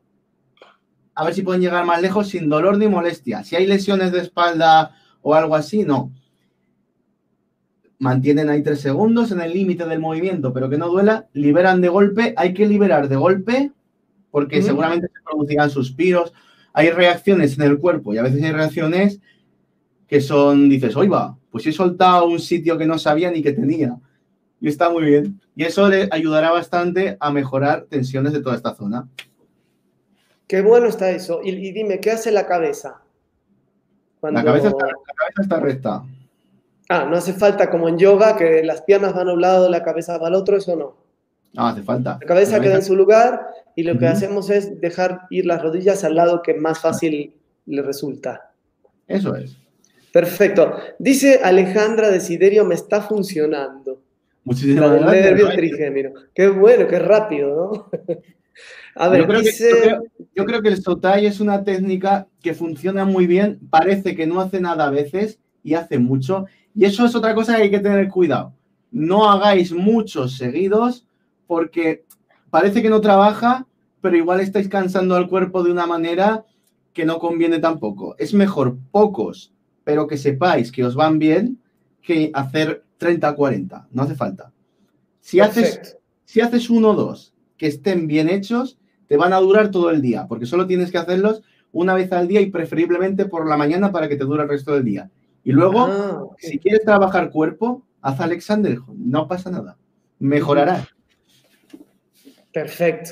a 1.14 1.24
ver 1.24 1.35
si 1.35 1.42
pueden 1.42 1.61
llegar 1.61 1.85
más 1.85 2.00
lejos 2.00 2.29
sin 2.29 2.48
dolor 2.48 2.79
ni 2.79 2.88
molestia. 2.88 3.44
Si 3.44 3.55
hay 3.55 3.66
lesiones 3.66 4.12
de 4.12 4.20
espalda 4.20 4.96
o 5.20 5.35
algo 5.35 5.55
así, 5.55 5.85
no. 5.85 6.11
Mantienen 7.98 8.48
ahí 8.48 8.62
tres 8.62 8.81
segundos 8.81 9.31
en 9.31 9.42
el 9.42 9.53
límite 9.53 9.85
del 9.85 10.00
movimiento, 10.00 10.55
pero 10.55 10.70
que 10.70 10.79
no 10.79 10.88
duela. 10.88 11.29
Liberan 11.35 11.83
de 11.83 11.88
golpe. 11.88 12.33
Hay 12.38 12.55
que 12.55 12.66
liberar 12.66 13.09
de 13.09 13.16
golpe 13.16 13.72
porque 14.34 14.60
seguramente 14.62 15.06
se 15.06 15.22
producirán 15.22 15.70
suspiros. 15.70 16.32
Hay 16.72 16.90
reacciones 16.90 17.56
en 17.56 17.62
el 17.62 17.78
cuerpo 17.78 18.12
y 18.12 18.18
a 18.18 18.22
veces 18.22 18.42
hay 18.42 18.50
reacciones 18.50 19.20
que 20.08 20.20
son, 20.20 20.68
dices, 20.68 20.96
oiga, 20.96 21.36
pues 21.52 21.64
he 21.68 21.72
soltado 21.72 22.26
un 22.26 22.40
sitio 22.40 22.76
que 22.76 22.84
no 22.84 22.98
sabía 22.98 23.30
ni 23.30 23.44
que 23.44 23.52
tenía. 23.52 23.96
Y 24.60 24.66
está 24.66 24.90
muy 24.90 25.04
bien. 25.04 25.40
Y 25.54 25.62
eso 25.62 25.88
le 25.88 26.08
ayudará 26.10 26.50
bastante 26.50 27.16
a 27.20 27.30
mejorar 27.30 27.86
tensiones 27.88 28.32
de 28.32 28.40
toda 28.40 28.56
esta 28.56 28.74
zona. 28.74 29.08
Qué 30.48 30.62
bueno 30.62 30.88
está 30.88 31.12
eso. 31.12 31.38
Y, 31.40 31.70
dime, 31.70 32.00
¿qué 32.00 32.10
hace 32.10 32.32
la 32.32 32.44
cabeza? 32.48 33.02
La, 34.20 34.42
cabeza 34.42 34.72
está, 35.40 35.60
recta. 35.60 36.04
Ah, 36.88 37.06
no 37.08 37.16
hace 37.16 37.34
falta 37.34 37.70
como 37.70 37.88
en 37.88 37.98
yoga 37.98 38.36
que 38.36 38.64
las 38.64 38.82
piernas 38.82 39.14
van 39.14 39.28
a 39.28 39.32
un 39.32 39.40
lado, 39.40 39.70
la 39.70 39.84
cabeza 39.84 40.18
va 40.18 40.26
al 40.26 40.34
otro, 40.34 40.56
eso 40.56 40.74
no. 40.74 41.03
No, 41.54 41.66
hace 41.66 41.82
falta. 41.82 42.18
La 42.20 42.26
cabeza, 42.26 42.60
queda 42.60 42.74
en 42.76 42.84
su 42.84 42.96
lugar 42.96 43.46
y 43.76 43.84
lo 43.84 43.98
que 43.98 44.06
hacemos 44.06 44.50
es 44.50 44.80
dejar 44.80 45.22
ir 45.30 45.46
las 45.46 45.62
rodillas 45.62 46.04
al 46.04 46.16
lado 46.16 46.42
que 46.42 46.54
más 46.54 46.80
fácil 46.80 47.34
le 47.66 47.82
resulta. 47.82 48.52
Eso 49.06 49.34
es. 49.36 49.56
Perfecto. 50.12 50.76
Dice 50.98 51.40
Alejandra 51.42 52.10
Desiderio, 52.10 52.64
me 52.64 52.74
está 52.74 53.00
funcionando. 53.00 54.00
Muchísimas 54.44 55.00
gracias. 55.00 55.40
Qué 56.34 56.48
bueno, 56.48 56.86
qué 56.86 56.98
rápido, 56.98 57.48
¿no? 57.72 57.90
A 58.96 59.08
ver, 59.08 59.22
yo 59.22 59.26
creo, 60.44 60.62
que, 60.62 60.68
el 60.68 60.80
Sotai 60.80 61.26
es 61.26 61.40
una 61.40 61.64
técnica 61.64 62.28
que 62.40 62.54
funciona 62.54 63.04
muy 63.04 63.26
bien, 63.26 63.58
parece 63.68 64.14
que 64.14 64.24
no 64.24 64.40
hace 64.40 64.60
nada 64.60 64.86
a 64.86 64.90
veces 64.90 65.40
y 65.64 65.74
hace 65.74 65.98
mucho. 65.98 66.46
Y 66.76 66.84
eso 66.84 67.04
es 67.04 67.16
otra 67.16 67.34
cosa 67.34 67.56
que 67.56 67.62
hay 67.62 67.70
que 67.70 67.80
tener 67.80 68.08
cuidado. 68.08 68.54
No 68.92 69.28
hagáis 69.28 69.72
muchos 69.72 70.36
seguidos 70.36 71.08
porque 71.46 72.04
parece 72.50 72.83
que 72.83 72.90
no 72.90 73.00
trabaja, 73.00 73.66
pero 74.00 74.16
igual 74.16 74.40
estáis 74.40 74.68
cansando 74.68 75.16
al 75.16 75.28
cuerpo 75.28 75.62
de 75.62 75.72
una 75.72 75.87
manera 75.87 76.44
que 76.92 77.04
no 77.04 77.18
conviene 77.18 77.59
tampoco. 77.59 78.14
Es 78.18 78.35
mejor 78.35 78.78
pocos, 78.90 79.52
pero 79.83 80.07
que 80.07 80.16
sepáis 80.16 80.70
que 80.70 80.85
os 80.85 80.94
van 80.94 81.18
bien, 81.18 81.61
que 82.00 82.30
hacer 82.35 82.85
30 82.98 83.30
o 83.30 83.37
40. 83.37 83.88
No 83.90 84.02
hace 84.02 84.14
falta. 84.14 84.52
Si 85.20 85.40
haces, 85.40 85.98
si 86.24 86.40
haces 86.40 86.70
uno 86.70 86.90
o 86.90 86.94
dos 86.94 87.35
que 87.57 87.66
estén 87.66 88.07
bien 88.07 88.28
hechos, 88.28 88.78
te 89.07 89.16
van 89.16 89.33
a 89.33 89.40
durar 89.40 89.70
todo 89.70 89.90
el 89.90 90.00
día, 90.00 90.26
porque 90.28 90.46
solo 90.46 90.66
tienes 90.66 90.90
que 90.90 90.98
hacerlos 90.98 91.42
una 91.72 91.94
vez 91.94 92.12
al 92.12 92.28
día 92.28 92.40
y 92.40 92.50
preferiblemente 92.50 93.26
por 93.26 93.48
la 93.48 93.57
mañana 93.57 93.92
para 93.92 94.09
que 94.09 94.16
te 94.16 94.24
dure 94.24 94.42
el 94.42 94.48
resto 94.48 94.72
del 94.72 94.85
día. 94.85 95.11
Y 95.42 95.52
luego, 95.52 95.80
ah, 95.80 96.24
si 96.38 96.59
quieres 96.59 96.85
trabajar 96.85 97.30
cuerpo, 97.30 97.83
haz 98.00 98.20
Alexander, 98.20 98.78
no 98.96 99.28
pasa 99.28 99.50
nada, 99.50 99.76
mejorará. 100.18 100.87
Perfecto. 102.54 103.10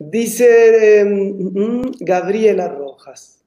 Dice 0.00 0.98
em, 0.98 1.82
Gabriela 2.00 2.68
Rojas. 2.68 3.44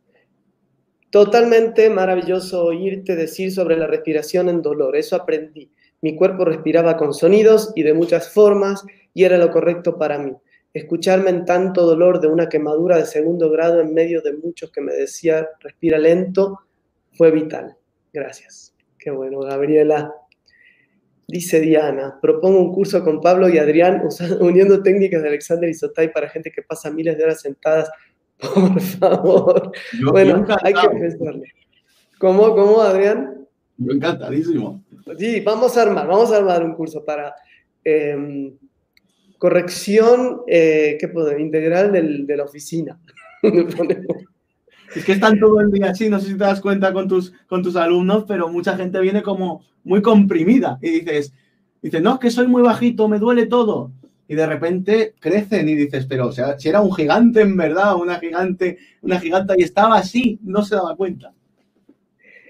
Totalmente 1.11 1.89
maravilloso 1.89 2.63
oírte 2.63 3.17
decir 3.17 3.51
sobre 3.51 3.75
la 3.75 3.85
respiración 3.85 4.47
en 4.47 4.61
dolor. 4.61 4.95
Eso 4.95 5.17
aprendí. 5.17 5.69
Mi 6.01 6.15
cuerpo 6.15 6.45
respiraba 6.45 6.95
con 6.95 7.13
sonidos 7.13 7.73
y 7.75 7.83
de 7.83 7.93
muchas 7.93 8.31
formas 8.31 8.85
y 9.13 9.25
era 9.25 9.37
lo 9.37 9.51
correcto 9.51 9.97
para 9.97 10.17
mí. 10.17 10.31
Escucharme 10.73 11.31
en 11.31 11.43
tanto 11.43 11.85
dolor 11.85 12.21
de 12.21 12.27
una 12.27 12.47
quemadura 12.47 12.97
de 12.97 13.05
segundo 13.05 13.51
grado 13.51 13.81
en 13.81 13.93
medio 13.93 14.21
de 14.21 14.37
muchos 14.37 14.71
que 14.71 14.79
me 14.79 14.93
decía 14.93 15.49
respira 15.59 15.97
lento 15.97 16.59
fue 17.11 17.29
vital. 17.31 17.75
Gracias. 18.13 18.73
Qué 18.97 19.11
bueno, 19.11 19.39
Gabriela. 19.41 20.13
Dice 21.29 21.59
Diana, 21.59 22.17
propongo 22.19 22.59
un 22.59 22.73
curso 22.73 23.03
con 23.03 23.21
Pablo 23.21 23.49
y 23.49 23.59
Adrián 23.59 24.01
uniendo 24.39 24.81
técnicas 24.81 25.21
de 25.21 25.27
Alexander 25.27 25.69
y 25.69 25.75
Sotay 25.75 26.11
para 26.11 26.27
gente 26.27 26.51
que 26.51 26.63
pasa 26.63 26.89
miles 26.89 27.17
de 27.17 27.23
horas 27.23 27.41
sentadas. 27.41 27.89
Por 28.39 28.81
favor. 28.81 29.71
bueno, 30.11 30.45
hay 30.63 30.73
que 30.73 30.89
pensarle. 30.89 31.53
¿Cómo, 32.17 32.55
cómo, 32.55 32.81
Adrián? 32.81 33.47
Encantadísimo. 33.77 34.83
Sí, 35.17 35.41
vamos 35.41 35.77
a 35.77 35.83
armar, 35.83 36.07
vamos 36.07 36.31
a 36.31 36.37
armar 36.37 36.63
un 36.63 36.73
curso 36.73 37.05
para 37.05 37.35
em, 37.83 38.57
corrección 39.37 40.41
eh, 40.47 40.97
¿qué 40.99 41.07
puedo? 41.09 41.37
integral 41.37 41.91
del, 41.91 42.25
de 42.25 42.37
la 42.37 42.45
oficina. 42.45 42.99
Es 44.95 45.05
que 45.05 45.11
están 45.13 45.39
todo 45.39 45.61
el 45.61 45.71
día 45.71 45.91
así, 45.91 46.09
no 46.09 46.19
sé 46.19 46.27
si 46.27 46.33
te 46.33 46.43
das 46.43 46.61
cuenta 46.61 46.91
con 46.93 47.07
tus, 47.07 47.31
con 47.47 47.61
tus 47.61 47.75
alumnos, 47.75 48.25
pero 48.27 48.49
mucha 48.49 48.75
gente 48.75 48.99
viene 48.99 49.21
como 49.21 49.63
muy 49.83 50.01
comprimida 50.01 50.79
y 50.81 50.89
dices, 50.89 51.33
dices, 51.81 52.01
no, 52.01 52.15
es 52.15 52.19
que 52.19 52.31
soy 52.31 52.47
muy 52.47 52.61
bajito, 52.61 53.07
me 53.07 53.19
duele 53.19 53.45
todo. 53.45 53.91
Y 54.27 54.35
de 54.35 54.45
repente 54.45 55.15
crecen 55.19 55.67
y 55.69 55.75
dices, 55.75 56.05
pero 56.07 56.27
o 56.27 56.31
sea, 56.31 56.57
si 56.59 56.69
era 56.69 56.81
un 56.81 56.93
gigante 56.93 57.41
en 57.41 57.57
verdad, 57.57 57.95
una 57.95 58.19
gigante, 58.19 58.77
una 59.01 59.19
giganta 59.19 59.55
y 59.57 59.63
estaba 59.63 59.97
así, 59.97 60.39
no 60.43 60.63
se 60.63 60.75
daba 60.75 60.95
cuenta. 60.95 61.33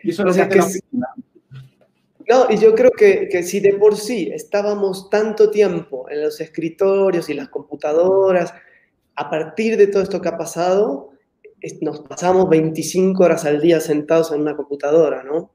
Y 0.04 0.12
eso 0.12 0.24
lo 0.24 0.34
que 0.34 0.60
no, 2.30 2.46
y 2.48 2.58
yo 2.58 2.76
creo 2.76 2.92
que, 2.92 3.28
que, 3.28 3.42
si 3.42 3.60
de 3.60 3.74
por 3.74 3.98
sí 3.98 4.30
estábamos 4.32 5.10
tanto 5.10 5.50
tiempo 5.50 6.08
en 6.12 6.22
los 6.22 6.40
escritorios 6.40 7.28
y 7.28 7.34
las 7.34 7.50
computadoras, 7.50 8.54
a 9.16 9.30
partir 9.32 9.78
de 9.78 9.88
todo 9.88 10.04
esto 10.04 10.22
que 10.22 10.30
ha 10.30 10.38
pasado, 10.38 11.09
nos 11.82 12.02
pasamos 12.02 12.50
25 12.50 13.24
horas 13.24 13.46
al 13.46 13.62
día 13.62 13.80
sentados 13.80 14.32
en 14.32 14.42
una 14.42 14.56
computadora, 14.56 15.24
¿no? 15.24 15.52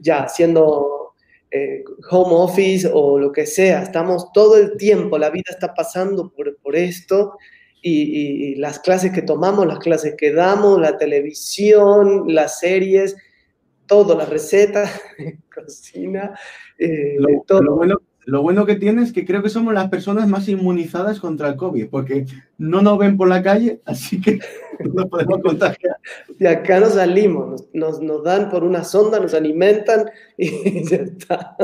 Ya 0.00 0.24
haciendo 0.24 1.14
eh, 1.50 1.84
home 2.10 2.34
office 2.34 2.90
o 2.92 3.18
lo 3.18 3.32
que 3.32 3.46
sea, 3.46 3.82
estamos 3.82 4.32
todo 4.32 4.56
el 4.56 4.76
tiempo, 4.76 5.18
la 5.18 5.30
vida 5.30 5.50
está 5.50 5.74
pasando 5.74 6.30
por, 6.30 6.56
por 6.58 6.76
esto 6.76 7.36
y, 7.80 8.52
y, 8.52 8.54
las 8.56 8.80
clases 8.80 9.12
que 9.12 9.22
tomamos, 9.22 9.66
las 9.66 9.78
clases 9.78 10.14
que 10.18 10.32
damos, 10.32 10.80
la 10.80 10.98
televisión, 10.98 12.24
las 12.26 12.58
series, 12.58 13.16
todo, 13.86 14.16
las 14.16 14.28
recetas, 14.28 15.00
cocina, 15.54 16.38
eh, 16.78 17.16
lo, 17.18 17.28
todo. 17.46 17.62
Lo 17.62 17.76
bueno, 17.76 18.00
lo 18.24 18.42
bueno, 18.42 18.66
que 18.66 18.76
tiene 18.76 19.02
es 19.02 19.12
que 19.12 19.24
creo 19.24 19.42
que 19.42 19.48
somos 19.48 19.72
las 19.72 19.88
personas 19.88 20.28
más 20.28 20.48
inmunizadas 20.48 21.20
contra 21.20 21.48
el 21.48 21.56
COVID, 21.56 21.88
porque 21.88 22.26
no 22.58 22.82
nos 22.82 22.98
ven 22.98 23.16
por 23.16 23.28
la 23.28 23.42
calle, 23.42 23.80
así 23.84 24.20
que 24.20 24.40
no 24.94 25.08
podemos 25.08 25.40
contagiar. 25.40 25.96
Y 26.38 26.46
acá 26.46 26.80
nos 26.80 26.94
salimos, 26.94 27.64
nos, 27.72 28.00
nos, 28.00 28.22
dan 28.22 28.48
por 28.50 28.64
una 28.64 28.84
sonda, 28.84 29.20
nos 29.20 29.34
alimentan 29.34 30.10
y 30.36 30.84
ya 30.88 30.96
está. 30.96 31.56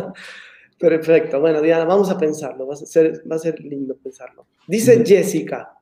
Perfecto. 0.78 1.40
Bueno, 1.40 1.60
Diana, 1.60 1.84
vamos 1.84 2.10
a 2.10 2.18
pensarlo. 2.18 2.66
Va 2.66 2.74
a 2.74 2.76
ser, 2.76 3.22
va 3.30 3.36
a 3.36 3.38
ser 3.38 3.60
lindo 3.60 3.96
pensarlo. 4.02 4.46
Dice 4.66 5.04
Jessica. 5.06 5.78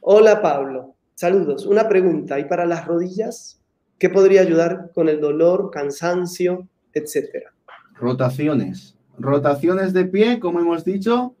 Hola, 0.00 0.40
Pablo. 0.40 0.94
Saludos. 1.14 1.66
Una 1.66 1.88
pregunta. 1.88 2.38
¿Y 2.38 2.44
para 2.46 2.64
las 2.64 2.86
rodillas? 2.86 3.60
¿Qué 3.98 4.08
podría 4.08 4.40
ayudar 4.40 4.90
con 4.94 5.08
el 5.08 5.20
dolor, 5.20 5.70
cansancio, 5.70 6.68
etcétera? 6.92 7.52
Rotaciones. 7.94 8.96
Rotaciones 9.18 9.92
de 9.92 10.06
pie, 10.06 10.40
como 10.40 10.58
hemos 10.58 10.84
dicho, 10.84 11.36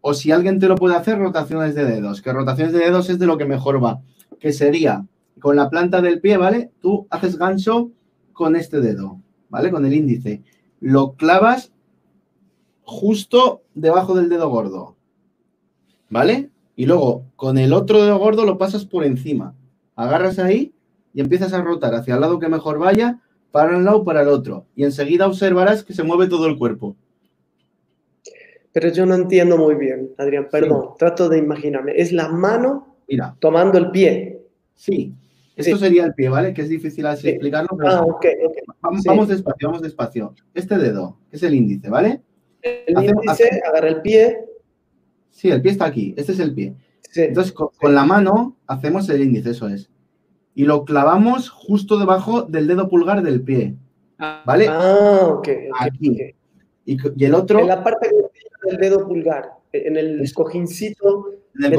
o 0.00 0.14
si 0.14 0.32
alguien 0.32 0.58
te 0.58 0.68
lo 0.68 0.76
puede 0.76 0.96
hacer, 0.96 1.18
rotaciones 1.18 1.74
de 1.74 1.84
dedos. 1.84 2.22
Que 2.22 2.32
rotaciones 2.32 2.72
de 2.72 2.80
dedos 2.80 3.10
es 3.10 3.18
de 3.18 3.26
lo 3.26 3.36
que 3.36 3.44
mejor 3.44 3.82
va. 3.82 4.00
Que 4.38 4.52
sería 4.52 5.04
con 5.40 5.56
la 5.56 5.70
planta 5.70 6.00
del 6.00 6.20
pie, 6.20 6.36
¿vale? 6.36 6.70
Tú 6.80 7.06
haces 7.10 7.36
gancho 7.36 7.90
con 8.32 8.56
este 8.56 8.80
dedo, 8.80 9.20
¿vale? 9.48 9.70
Con 9.70 9.84
el 9.86 9.94
índice. 9.94 10.42
Lo 10.80 11.14
clavas 11.14 11.72
justo 12.82 13.62
debajo 13.74 14.14
del 14.14 14.28
dedo 14.28 14.48
gordo, 14.48 14.96
¿vale? 16.08 16.50
Y 16.76 16.86
luego 16.86 17.24
con 17.36 17.58
el 17.58 17.72
otro 17.72 18.02
dedo 18.02 18.18
gordo 18.18 18.44
lo 18.44 18.58
pasas 18.58 18.84
por 18.84 19.04
encima. 19.04 19.54
Agarras 19.96 20.38
ahí 20.38 20.72
y 21.12 21.20
empiezas 21.20 21.52
a 21.52 21.62
rotar 21.62 21.94
hacia 21.94 22.14
el 22.14 22.20
lado 22.20 22.38
que 22.38 22.48
mejor 22.48 22.78
vaya, 22.78 23.20
para 23.50 23.76
un 23.76 23.84
lado 23.84 24.04
para 24.04 24.22
el 24.22 24.28
otro. 24.28 24.66
Y 24.76 24.84
enseguida 24.84 25.26
observarás 25.26 25.82
que 25.82 25.94
se 25.94 26.02
mueve 26.02 26.28
todo 26.28 26.46
el 26.46 26.56
cuerpo. 26.56 26.96
Pero 28.72 28.90
yo 28.90 29.06
no 29.06 29.14
entiendo 29.14 29.58
muy 29.58 29.74
bien, 29.74 30.10
Adrián, 30.18 30.48
perdón, 30.50 30.90
trato 30.98 31.28
de 31.28 31.38
imaginarme. 31.38 31.92
Es 31.96 32.12
la 32.12 32.28
mano 32.28 32.87
Mira. 33.08 33.36
tomando 33.40 33.78
el 33.78 33.90
pie. 33.90 34.40
Sí, 34.74 35.14
esto 35.56 35.76
sería 35.76 36.04
el 36.04 36.14
pie, 36.14 36.28
¿vale? 36.28 36.54
Que 36.54 36.62
es 36.62 36.68
difícil 36.68 37.06
así 37.06 37.28
explicarlo. 37.28 37.70
ah, 37.86 38.02
ok, 38.02 38.26
ok. 38.44 38.56
Vamos, 38.80 39.28
despacio, 39.28 39.68
vamos 39.68 39.82
despacio. 39.82 40.34
Este 40.54 40.78
dedo, 40.78 41.18
es 41.32 41.42
el 41.42 41.54
índice, 41.54 41.88
¿vale? 41.88 42.22
El 42.62 43.04
índice, 43.04 43.60
agarra 43.66 43.88
el 43.88 44.02
pie. 44.02 44.38
Sí, 45.30 45.50
el 45.50 45.62
pie 45.62 45.72
está 45.72 45.86
aquí, 45.86 46.14
este 46.16 46.32
es 46.32 46.40
el 46.40 46.54
pie. 46.54 46.76
Entonces, 47.14 47.52
con, 47.52 47.94
la 47.94 48.04
mano 48.04 48.56
hacemos 48.66 49.08
el 49.08 49.22
índice, 49.22 49.50
eso 49.50 49.68
es 49.68 49.90
y 50.58 50.64
lo 50.64 50.84
clavamos 50.84 51.50
justo 51.50 52.00
debajo 52.00 52.42
del 52.42 52.66
dedo 52.66 52.88
pulgar 52.88 53.22
del 53.22 53.42
pie. 53.42 53.76
¿Vale? 54.44 54.66
Ah, 54.68 55.28
ok. 55.28 55.48
Aquí. 55.78 56.34
Y, 56.84 57.24
el 57.24 57.34
otro. 57.34 57.60
En 57.60 57.68
la 57.68 57.84
parte 57.84 58.10
del 58.64 58.76
dedo 58.76 59.06
pulgar, 59.06 59.52
en 59.70 59.96
el 59.96 60.20
escojincito 60.20 61.28
en 61.60 61.66
el 61.66 61.78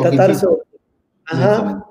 Ajá. 1.30 1.86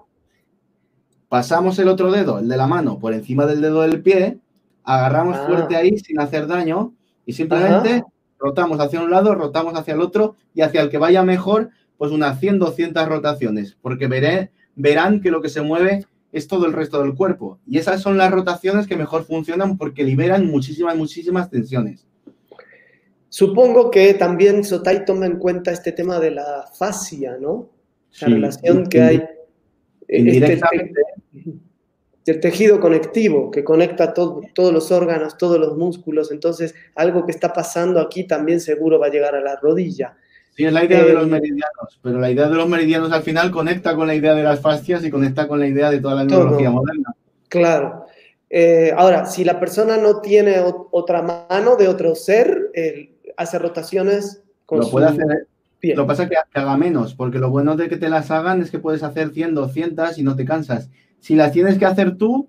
Pasamos 1.29 1.79
el 1.79 1.89
otro 1.89 2.11
dedo, 2.11 2.39
el 2.39 2.49
de 2.49 2.57
la 2.57 2.67
mano, 2.67 2.99
por 2.99 3.13
encima 3.13 3.45
del 3.47 3.61
dedo 3.61 3.83
del 3.83 4.03
pie, 4.03 4.39
agarramos 4.83 5.37
ah. 5.37 5.47
fuerte 5.47 5.77
ahí 5.77 5.99
sin 5.99 6.19
hacer 6.21 6.47
daño 6.47 6.95
y 7.27 7.35
simplemente 7.35 8.05
rotamos 8.39 8.81
hacia 8.81 9.03
un 9.03 9.11
lado, 9.11 9.35
rotamos 9.35 9.75
hacia 9.75 9.95
el 9.95 10.01
otro 10.01 10.37
y 10.55 10.63
hacia 10.63 10.81
el 10.81 10.89
que 10.89 10.97
vaya 10.97 11.23
mejor, 11.23 11.71
pues 11.99 12.13
unas 12.13 12.41
100, 12.41 12.59
200 12.59 13.07
rotaciones, 13.07 13.77
porque 13.83 14.07
veré, 14.07 14.51
verán 14.75 15.21
que 15.21 15.31
lo 15.31 15.43
que 15.43 15.51
se 15.51 15.61
mueve 15.61 16.07
es 16.33 16.49
todo 16.49 16.67
el 16.67 16.73
resto 16.73 17.03
del 17.03 17.15
cuerpo. 17.15 17.59
Y 17.67 17.79
esas 17.79 18.01
son 18.01 18.17
las 18.17 18.31
rotaciones 18.31 18.87
que 18.87 18.97
mejor 18.97 19.25
funcionan 19.25 19.77
porque 19.77 20.05
liberan 20.05 20.47
muchísimas, 20.47 20.97
muchísimas 20.97 21.51
tensiones. 21.51 22.07
Supongo 23.29 23.91
que 23.91 24.15
también 24.15 24.65
Sotay 24.65 25.05
toma 25.05 25.27
en 25.27 25.39
cuenta 25.39 25.71
este 25.71 25.93
tema 25.93 26.19
de 26.19 26.31
la 26.31 26.65
fascia, 26.73 27.37
¿no? 27.39 27.69
La 28.21 28.29
relación 28.29 28.87
que 28.89 29.01
hay. 29.01 29.23
Este, 30.09 30.61
el 32.31 32.41
tejido 32.41 32.81
conectivo 32.81 33.51
que 33.51 33.65
conecta 33.65 34.13
todos 34.13 34.73
los 34.73 34.91
órganos, 34.91 35.39
todos 35.39 35.59
los 35.59 35.77
músculos. 35.77 36.31
Entonces, 36.31 36.75
algo 36.95 37.25
que 37.25 37.33
está 37.33 37.53
pasando 37.53 38.01
aquí 38.01 38.25
también 38.27 38.61
seguro 38.61 38.99
va 38.99 39.07
a 39.07 39.11
llegar 39.11 39.35
a 39.35 39.41
la 39.41 39.57
rodilla. 39.57 40.17
Sí, 40.55 40.65
es 40.65 40.73
la 40.73 40.85
idea 40.85 41.05
de 41.05 41.13
los 41.13 41.25
eh, 41.25 41.31
meridianos, 41.31 42.01
pero 42.03 42.19
la 42.19 42.31
idea 42.31 42.49
de 42.49 42.57
los 42.57 42.69
meridianos 42.69 43.13
al 43.13 43.23
final 43.23 43.51
conecta 43.51 43.95
con 43.95 44.07
la 44.07 44.15
idea 44.15 44.35
de 44.35 44.43
las 44.43 44.61
fascias 44.61 45.05
y 45.05 45.11
conecta 45.11 45.47
con 45.47 45.61
la 45.61 45.69
idea 45.69 45.91
de 45.91 46.01
toda 46.01 46.17
la 46.17 46.25
neurología 46.25 46.71
moderna. 46.71 47.15
Claro. 47.49 48.07
Eh, 48.51 48.93
ahora, 48.97 49.27
si 49.27 49.45
la 49.45 49.61
persona 49.61 49.97
no 49.97 50.21
tiene 50.21 50.57
otra 50.91 51.23
mano 51.23 51.77
de 51.77 51.89
otro 51.89 52.15
ser, 52.15 52.73
hace 53.37 53.59
rotaciones 53.59 54.43
con 54.67 54.81
lo 54.81 54.91
puede 54.91 55.07
hacer, 55.07 55.47
Lo 55.83 56.03
que 56.03 56.09
pasa 56.09 56.23
es 56.25 56.31
que, 56.31 56.37
haga 56.55 56.77
menos, 56.77 57.15
porque 57.15 57.39
lo 57.39 57.51
bueno 57.51 57.77
de 57.77 57.89
que 57.89 57.97
te 57.97 58.09
las 58.09 58.31
hagan 58.31 58.61
es 58.63 58.71
que 58.71 58.81
puedes 58.81 59.03
hacer 59.03 59.31
100, 59.31 59.55
200 59.55 60.19
y 60.19 60.23
no 60.23 60.35
te 60.35 60.45
cansas. 60.45 60.91
Si 61.21 61.37
las 61.37 61.53
tienes 61.53 61.79
que 61.79 61.87
hacer 61.87 62.17
tú, 62.17 62.49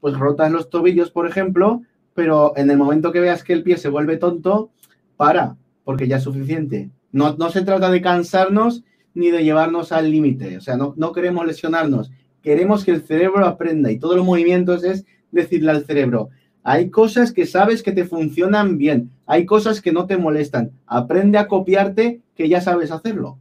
pues 0.00 0.16
rotas 0.16 0.52
los 0.52 0.70
tobillos, 0.70 1.10
por 1.10 1.26
ejemplo, 1.26 1.82
pero 2.14 2.52
en 2.56 2.70
el 2.70 2.78
momento 2.78 3.12
que 3.12 3.20
veas 3.20 3.42
que 3.42 3.52
el 3.52 3.62
pie 3.62 3.76
se 3.76 3.88
vuelve 3.88 4.16
tonto, 4.16 4.70
para, 5.16 5.56
porque 5.84 6.06
ya 6.06 6.16
es 6.16 6.22
suficiente. 6.22 6.90
No, 7.12 7.36
se 7.50 7.62
trata 7.62 7.90
de 7.90 8.00
cansarnos 8.00 8.84
ni 9.14 9.30
de 9.30 9.42
llevarnos 9.42 9.90
al 9.90 10.10
límite, 10.10 10.56
o 10.56 10.60
sea, 10.60 10.76
no, 10.76 10.94
no 10.96 11.12
queremos 11.12 11.44
lesionarnos, 11.44 12.12
queremos 12.42 12.84
que 12.84 12.92
el 12.92 13.02
cerebro 13.02 13.44
aprenda 13.44 13.90
y 13.90 13.98
todos 13.98 14.14
los 14.16 14.24
movimientos 14.24 14.84
es 14.84 15.04
decirle 15.32 15.72
al 15.72 15.84
cerebro, 15.84 16.30
hay 16.62 16.90
cosas 16.90 17.32
que 17.32 17.46
sabes 17.46 17.82
que 17.82 17.92
te 17.92 18.04
funcionan 18.04 18.78
bien, 18.78 19.10
hay 19.26 19.46
cosas 19.46 19.80
que 19.80 19.92
no 19.92 20.06
te 20.06 20.16
molestan, 20.16 20.72
aprende 20.86 21.38
a 21.38 21.48
copiarte 21.48 22.20
que 22.34 22.48
ya 22.48 22.60
sabes 22.60 22.90
hacerlo. 22.90 23.38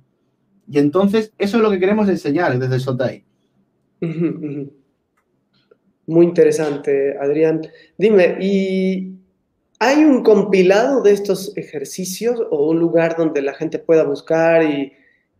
Y 0.71 0.79
entonces 0.79 1.33
eso 1.37 1.57
es 1.57 1.63
lo 1.63 1.71
que 1.71 1.79
queremos 1.79 2.07
enseñar 2.09 2.57
desde 2.59 2.79
Sotai. 2.79 3.23
Muy 6.07 6.25
interesante, 6.25 7.17
Adrián. 7.19 7.61
Dime, 7.97 8.37
¿y 8.39 9.19
¿Hay 9.81 10.03
un 10.03 10.23
compilado 10.23 11.01
de 11.01 11.13
estos 11.13 11.55
ejercicios 11.55 12.41
o 12.51 12.69
un 12.69 12.79
lugar 12.79 13.15
donde 13.17 13.41
la 13.41 13.53
gente 13.53 13.79
pueda 13.79 14.03
buscar 14.03 14.63
y, 14.63 14.93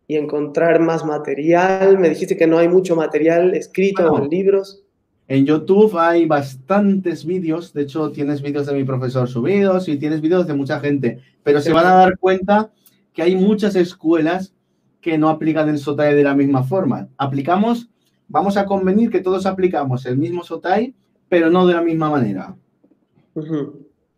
encontrar 0.08 0.80
más 0.80 1.04
material? 1.04 1.98
Me 1.98 2.08
dijiste 2.08 2.36
que 2.36 2.46
no 2.46 2.58
hay 2.58 2.66
mucho 2.66 2.96
material 2.96 3.54
escrito 3.54 4.16
en 4.16 4.28
libros. 4.28 4.82
En 5.30 5.46
YouTube 5.46 5.96
hay 5.96 6.26
bastantes 6.26 7.24
vídeos, 7.24 7.72
de 7.72 7.82
hecho 7.82 8.10
tienes 8.10 8.42
vídeos 8.42 8.66
de 8.66 8.74
mi 8.74 8.82
profesor 8.82 9.28
subidos 9.28 9.86
y 9.86 9.96
tienes 9.96 10.20
vídeos 10.20 10.44
de 10.44 10.54
mucha 10.54 10.80
gente, 10.80 11.20
pero 11.44 11.60
se 11.60 11.72
van 11.72 11.86
a 11.86 11.94
dar 11.94 12.18
cuenta 12.18 12.72
que 13.12 13.22
hay 13.22 13.36
muchas 13.36 13.76
escuelas 13.76 14.52
que 15.00 15.18
no 15.18 15.28
aplican 15.28 15.68
el 15.68 15.78
SOTAI 15.78 16.16
de 16.16 16.24
la 16.24 16.34
misma 16.34 16.64
forma. 16.64 17.06
Aplicamos, 17.16 17.88
vamos 18.26 18.56
a 18.56 18.66
convenir 18.66 19.08
que 19.08 19.20
todos 19.20 19.46
aplicamos 19.46 20.04
el 20.04 20.18
mismo 20.18 20.42
SOTAI, 20.42 20.96
pero 21.28 21.48
no 21.48 21.64
de 21.64 21.74
la 21.74 21.82
misma 21.82 22.10
manera. 22.10 22.56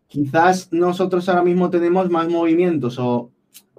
Quizás 0.07 0.73
nosotros 0.73 1.29
ahora 1.29 1.43
mismo 1.43 1.69
tenemos 1.69 2.09
más 2.09 2.27
movimientos 2.27 2.97
o 2.97 3.29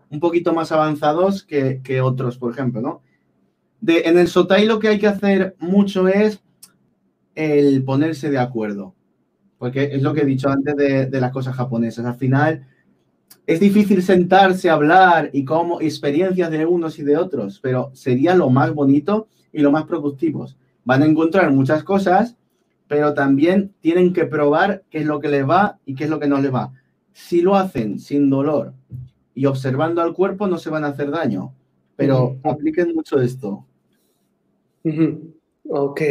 un 0.09 0.20
poquito 0.20 0.55
más 0.55 0.70
avanzados 0.70 1.43
que, 1.43 2.01
otros, 2.01 2.39
por 2.39 2.53
ejemplo, 2.53 2.80
¿no? 2.80 3.03
De, 3.80 4.03
en 4.03 4.18
el 4.18 4.28
Sotai 4.28 4.66
lo 4.66 4.78
que 4.78 4.87
hay 4.87 5.01
que 5.01 5.09
hacer 5.09 5.57
mucho 5.59 6.07
es 6.07 6.41
el 7.35 7.85
ponerse 7.85 8.30
de 8.30 8.39
acuerdo, 8.39 8.95
porque 9.59 9.91
es 9.93 10.03
lo 10.03 10.14
que 10.14 10.22
he 10.22 10.26
dicho 10.26 10.49
antes 10.49 10.76
de, 10.76 11.20
las 11.20 11.32
cosas 11.32 11.57
japonesas. 11.57 12.05
Al 12.05 12.16
final 12.16 12.66
es 13.47 13.61
difícil 13.61 14.03
sentarse, 14.03 14.70
hablar 14.70 15.30
y 15.32 15.45
cómo 15.45 15.80
experiencias 15.80 16.51
de 16.51 16.66
unos 16.66 16.99
y 16.99 17.03
de 17.03 17.16
otros, 17.16 17.61
pero 17.61 17.91
sería 17.95 18.35
lo 18.35 18.51
más 18.51 18.72
bonito 18.72 19.28
y 19.53 19.61
lo 19.61 19.70
más 19.70 19.85
productivos. 19.85 20.57
van 20.85 21.03
a 21.03 21.07
encontrar 21.07 21.51
muchas 21.51 21.82
cosas, 21.82 22.37
pero 22.89 23.14
también 23.14 23.72
tienen 23.80 24.12
que 24.12 24.26
probar 24.26 24.85
qué 24.91 24.99
es 24.99 25.07
lo 25.07 25.18
que 25.20 25.28
les 25.28 25.49
va 25.49 25.78
y 25.87 25.95
qué 25.95 26.05
es 26.05 26.11
lo 26.11 26.20
que 26.20 26.28
no 26.28 26.41
les 26.41 26.55
va. 26.55 26.72
Si 27.12 27.41
lo 27.41 27.57
hacen 27.57 27.99
sin 27.99 28.28
dolor 28.28 28.74
y 29.35 29.47
observando 29.47 30.03
al 30.03 30.12
cuerpo, 30.12 30.47
no 30.47 30.59
se 30.59 30.70
van 30.70 30.85
a 30.85 30.89
hacer 30.89 31.11
daño, 31.11 31.55
pero 31.97 32.39
apliquen 32.43 32.95
mucho 32.95 33.20
esto. 33.20 33.64
Ok, 35.68 36.03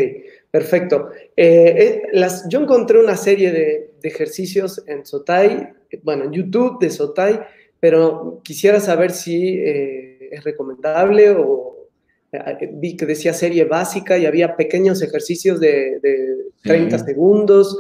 perfecto. 0.54 1.10
Eh, 1.36 1.76
eh, 1.78 2.02
las, 2.14 2.48
yo 2.48 2.62
encontré 2.62 3.00
una 3.00 3.18
serie 3.18 3.52
de, 3.52 3.90
ejercicios 4.04 4.84
en 4.86 5.06
Sotai, 5.06 5.70
bueno, 6.04 6.26
en 6.26 6.34
YouTube 6.34 6.78
de 6.80 6.90
Sotai, 6.90 7.40
pero 7.80 8.42
quisiera 8.44 8.82
saber 8.82 9.12
si 9.12 9.60
eh, 9.60 10.30
es 10.30 10.44
recomendable 10.44 11.32
o 11.32 11.90
vi 12.74 12.98
que 12.98 13.06
decía 13.06 13.34
serie 13.34 13.64
básica 13.64 14.18
y 14.18 14.26
había 14.26 14.58
pequeños 14.58 15.02
ejercicios 15.02 15.60
de, 15.60 16.00
30 16.64 17.00
segundos. 17.00 17.78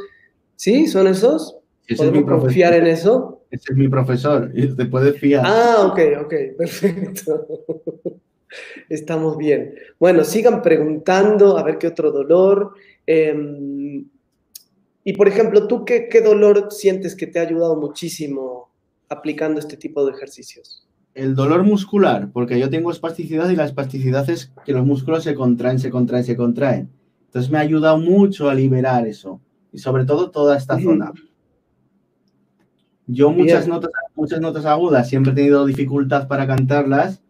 ¿Sí? 0.55 0.87
¿Son 0.87 1.07
esos? 1.07 1.57
¿Podemos 1.95 2.23
confiar 2.23 2.73
en 2.73 2.87
eso? 2.87 3.45
Ese 3.51 3.71
es 3.71 3.77
mi 3.77 3.89
profesor 3.89 4.49
y 4.53 4.67
te 4.75 4.85
puedes 4.85 5.19
fiar. 5.19 5.43
Ah, 5.45 5.91
ok, 5.91 5.99
ok, 6.25 6.33
perfecto. 6.57 7.47
Estamos 8.89 9.37
bien. 9.37 9.75
Bueno, 9.99 10.23
sigan 10.23 10.61
preguntando 10.61 11.57
a 11.57 11.63
ver 11.63 11.77
qué 11.77 11.87
otro 11.87 12.11
dolor. 12.11 12.73
Em, 13.05 14.05
y 15.03 15.13
por 15.13 15.27
ejemplo, 15.27 15.67
¿tú 15.67 15.85
qué, 15.85 16.07
qué 16.09 16.21
dolor 16.21 16.67
sientes 16.71 17.15
que 17.15 17.27
te 17.27 17.39
ha 17.39 17.43
ayudado 17.43 17.75
muchísimo 17.75 18.69
aplicando 19.09 19.59
este 19.59 19.77
tipo 19.77 20.05
de 20.05 20.11
ejercicios? 20.11 20.87
El 21.13 21.35
dolor 21.35 21.63
muscular, 21.63 22.29
porque 22.31 22.59
yo 22.59 22.69
tengo 22.69 22.91
espasticidad 22.91 23.49
y 23.49 23.55
la 23.55 23.65
espasticidad 23.65 24.27
es 24.29 24.51
que 24.65 24.73
los 24.73 24.85
músculos 24.85 25.23
se 25.23 25.35
contraen, 25.35 25.79
se 25.79 25.91
contraen, 25.91 26.23
se 26.23 26.35
contraen. 26.35 26.89
Entonces 27.25 27.51
me 27.51 27.57
ha 27.57 27.61
ayudado 27.61 27.97
mucho 27.97 28.49
a 28.49 28.55
liberar 28.55 29.07
eso 29.07 29.39
y 29.71 29.79
sobre 29.79 30.05
todo 30.05 30.31
toda 30.31 30.57
esta 30.57 30.79
zona. 30.79 31.11
Yo 33.05 33.31
muchas 33.31 33.67
notas, 33.67 33.91
muchas 34.15 34.39
notas 34.39 34.65
agudas 34.65 35.09
siempre 35.09 35.33
he 35.33 35.35
tenido 35.35 35.65
dificultad 35.65 36.27
para 36.27 36.47
cantarlas 36.47 37.21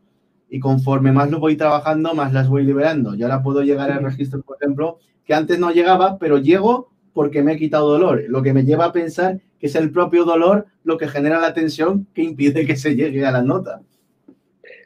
y 0.54 0.60
conforme 0.60 1.12
más 1.12 1.32
lo 1.32 1.39
voy 1.39 1.58
trabajando, 1.58 2.14
más 2.14 2.32
las 2.32 2.47
voy 2.47 2.64
liberando. 2.64 3.16
Y 3.16 3.24
ahora 3.24 3.41
puedo 3.41 3.64
llegar 3.64 3.89
al 3.89 4.04
registro, 4.04 4.43
por 4.43 4.58
ejemplo, 4.62 4.99
que 5.26 5.34
antes 5.34 5.58
no 5.58 5.72
llegaba, 5.72 6.20
pero 6.20 6.38
llego 6.38 6.91
porque 7.12 7.41
me 7.41 7.54
he 7.54 7.58
quitado 7.58 7.89
dolor, 7.89 8.24
lo 8.28 8.43
que 8.43 8.54
me 8.54 8.64
lleva 8.64 8.86
a 8.86 8.91
pensar 8.91 9.39
que 9.58 9.66
es 9.66 9.74
el 9.74 9.91
propio 9.91 10.26
dolor 10.26 10.68
lo 10.84 10.99
que 10.99 11.08
genera 11.08 11.41
la 11.41 11.56
tensión 11.56 12.06
que 12.14 12.22
impide 12.22 12.68
que 12.68 12.76
se 12.76 12.95
llegue 12.95 13.26
a 13.26 13.32
la 13.32 13.41
nota. 13.41 13.82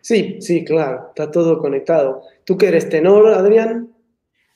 Sí, 0.01 0.37
sí, 0.39 0.63
claro, 0.63 1.07
está 1.09 1.31
todo 1.31 1.59
conectado. 1.59 2.21
¿Tú 2.45 2.57
que 2.57 2.69
eres 2.69 2.87
tenor, 2.87 3.27
Adrián? 3.33 3.89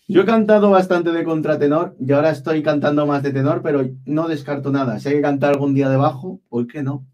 Yo 0.08 0.22
he 0.22 0.26
cantado 0.26 0.70
bastante 0.70 1.12
de 1.12 1.26
contratenor 1.26 1.94
y 2.00 2.10
ahora 2.14 2.30
estoy 2.30 2.64
cantando 2.64 3.06
más 3.06 3.22
de 3.22 3.34
tenor, 3.34 3.62
pero 3.62 3.86
no 4.06 4.30
descarto 4.30 4.72
nada. 4.72 4.98
Si 4.98 5.10
hay 5.10 5.16
que 5.16 5.22
cantar 5.22 5.52
algún 5.56 5.74
día 5.74 5.90
de 5.90 5.98
bajo, 5.98 6.40
¿por 6.48 6.68
qué 6.68 6.84
no? 6.84 7.06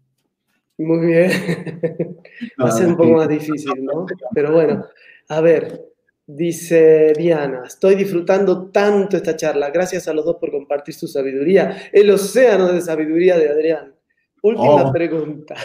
Muy 0.78 1.06
bien. 1.06 1.30
Va 2.62 2.68
a 2.68 2.72
ser 2.72 2.86
un 2.86 2.96
poco 2.96 3.10
más 3.10 3.28
difícil, 3.28 3.84
¿no? 3.84 4.06
Pero 4.32 4.52
bueno, 4.52 4.86
a 5.28 5.40
ver, 5.40 5.84
dice 6.24 7.12
Diana, 7.16 7.64
estoy 7.66 7.96
disfrutando 7.96 8.70
tanto 8.70 9.16
esta 9.16 9.36
charla. 9.36 9.70
Gracias 9.70 10.06
a 10.06 10.14
los 10.14 10.24
dos 10.24 10.36
por 10.36 10.52
compartir 10.52 10.94
su 10.94 11.08
sabiduría. 11.08 11.90
El 11.92 12.10
océano 12.10 12.72
de 12.72 12.80
sabiduría 12.80 13.36
de 13.36 13.48
Adrián. 13.48 13.94
Última 14.40 14.88
oh. 14.88 14.92
pregunta. 14.92 15.56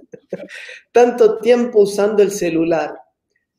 tanto 0.92 1.38
tiempo 1.38 1.80
usando 1.80 2.22
el 2.22 2.30
celular. 2.30 2.94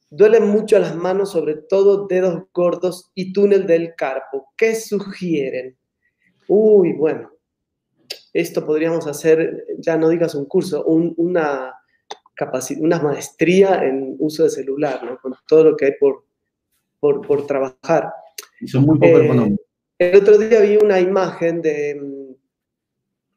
Duelen 0.09 0.47
mucho 0.47 0.77
las 0.77 0.95
manos, 0.95 1.31
sobre 1.31 1.55
todo 1.55 2.05
dedos 2.05 2.43
gordos 2.53 3.11
y 3.15 3.33
túnel 3.33 3.65
del 3.65 3.95
carpo. 3.95 4.53
¿Qué 4.55 4.75
sugieren? 4.75 5.75
Uy, 6.47 6.93
bueno, 6.93 7.31
esto 8.35 8.65
podríamos 8.65 9.07
hacer, 9.07 9.65
ya 9.79 9.95
no 9.95 10.09
digas 10.09 10.35
un 10.35 10.43
curso, 10.43 10.83
una, 10.83 11.73
una 12.81 12.99
maestría 12.99 13.81
en 13.85 14.17
uso 14.19 14.43
de 14.43 14.49
celular, 14.49 15.01
¿no? 15.05 15.17
con 15.21 15.33
todo 15.47 15.63
lo 15.63 15.77
que 15.77 15.85
hay 15.85 15.91
por, 15.97 16.25
por, 16.99 17.47
trabajar. 17.47 18.11
Y 18.59 18.67
son 18.67 18.83
muy 18.83 18.99
poco 18.99 19.19
eh, 19.19 19.55
El 19.99 20.17
otro 20.17 20.37
día 20.37 20.59
vi 20.59 20.75
una 20.75 20.99
imagen 20.99 21.61
de, 21.61 22.35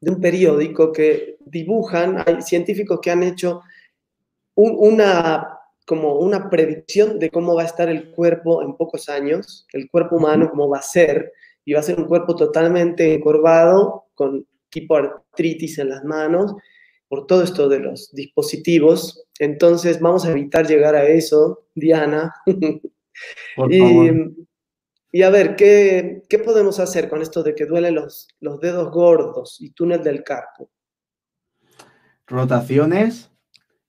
de 0.01 0.11
un 0.11 0.21
periódico 0.21 0.91
que 0.91 1.37
dibujan, 1.47 2.25
hay 2.27 2.43
científicos 2.43 2.99
que 3.01 3.13
han 3.13 3.23
hecho 3.23 3.61
una, 4.57 5.61
como 5.87 6.17
una 6.17 6.51
predicción 6.51 7.21
de 7.21 7.31
cómo 7.31 7.55
va 7.55 7.63
a 7.63 7.67
estar 7.67 7.89
el 7.89 8.11
cuerpo 8.11 8.63
en 8.63 8.75
pocos 8.75 9.09
años, 9.09 9.65
el 9.73 9.89
cuerpo 9.89 10.17
humano, 10.17 10.51
cómo 10.51 10.69
va 10.69 10.79
a 10.79 10.83
ser, 10.83 11.33
y 11.65 11.75
va 11.75 11.79
a 11.79 11.85
ser 11.85 12.01
un 12.01 12.07
cuerpo 12.07 12.35
totalmente 12.35 13.15
encorvado, 13.15 14.07
con 14.15 14.45
tipo 14.71 14.97
artritis 14.97 15.79
en 15.79 15.91
las 15.91 16.05
manos, 16.05 16.55
por 17.09 17.27
todo 17.27 17.43
esto 17.43 17.69
de 17.69 17.81
los 17.81 18.13
dispositivos. 18.13 19.25
Entonces, 19.39 20.01
vamos 20.01 20.25
a 20.25 20.31
evitar 20.31 20.67
llegar 20.67 20.95
a 20.95 21.07
eso, 21.07 21.67
Diana. 21.75 22.35
y, 25.13 25.23
a 25.23 25.31
ver, 25.31 25.57
¿qué, 25.57 26.23
podemos 26.45 26.79
hacer 26.79 27.09
con 27.09 27.23
esto 27.23 27.43
de 27.43 27.55
que 27.55 27.67
duelen 27.67 27.95
los, 27.95 28.29
los 28.41 28.61
dedos 28.61 28.91
gordos 28.93 29.57
y 29.61 29.71
túnel 29.71 30.03
del 30.03 30.23
carpo? 30.23 30.71
Rotaciones 32.27 33.31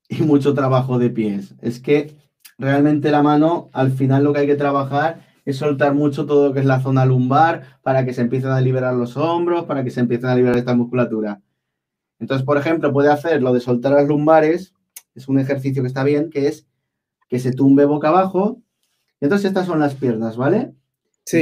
y 0.07 0.23
mucho 0.23 0.53
trabajo 0.53 0.97
de 0.97 1.09
pies. 1.09 1.53
Es 1.61 1.79
que 1.79 2.15
realmente 2.57 3.11
la 3.11 3.21
mano, 3.21 3.69
al 3.73 3.91
final 3.91 4.23
lo 4.23 4.33
que 4.33 4.39
hay 4.39 4.47
que 4.47 4.55
trabajar 4.55 5.28
es 5.49 5.57
soltar 5.57 5.95
mucho 5.95 6.27
todo 6.27 6.49
lo 6.49 6.53
que 6.53 6.59
es 6.59 6.65
la 6.65 6.79
zona 6.79 7.05
lumbar 7.05 7.79
para 7.81 8.05
que 8.05 8.13
se 8.13 8.21
empiecen 8.21 8.51
a 8.51 8.61
liberar 8.61 8.93
los 8.93 9.17
hombros, 9.17 9.65
para 9.65 9.83
que 9.83 9.89
se 9.89 9.99
empiecen 9.99 10.29
a 10.29 10.35
liberar 10.35 10.57
esta 10.57 10.75
musculatura. 10.75 11.41
Entonces, 12.19 12.45
por 12.45 12.57
ejemplo, 12.57 12.93
puede 12.93 13.09
hacer 13.09 13.41
lo 13.41 13.51
de 13.51 13.59
soltar 13.59 13.93
las 13.93 14.07
lumbares, 14.07 14.75
es 15.15 15.27
un 15.27 15.39
ejercicio 15.39 15.81
que 15.81 15.87
está 15.87 16.03
bien, 16.03 16.29
que 16.29 16.47
es 16.47 16.67
que 17.27 17.39
se 17.39 17.51
tumbe 17.51 17.85
boca 17.85 18.09
abajo. 18.09 18.61
Entonces 19.21 19.47
estas 19.47 19.65
son 19.65 19.79
las 19.79 19.95
piernas, 19.95 20.37
¿vale? 20.37 20.73
Sí. 21.25 21.41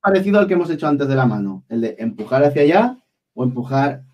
parecido 0.00 0.38
al 0.38 0.46
que 0.46 0.54
hemos 0.54 0.70
hecho 0.70 0.86
antes 0.86 1.08
de 1.08 1.14
la 1.16 1.26
mano, 1.26 1.64
el 1.68 1.80
de 1.80 1.96
empujar 1.98 2.44
hacia 2.44 2.62
allá 2.62 2.98
o 3.34 3.42
empujar, 3.42 4.04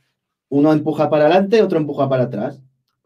uno 0.49 0.73
empuja 0.73 1.11
para 1.11 1.27
adelante, 1.27 1.63
otro 1.63 1.79
empuja 1.79 2.09
para 2.09 2.25
atrás. 2.25 2.63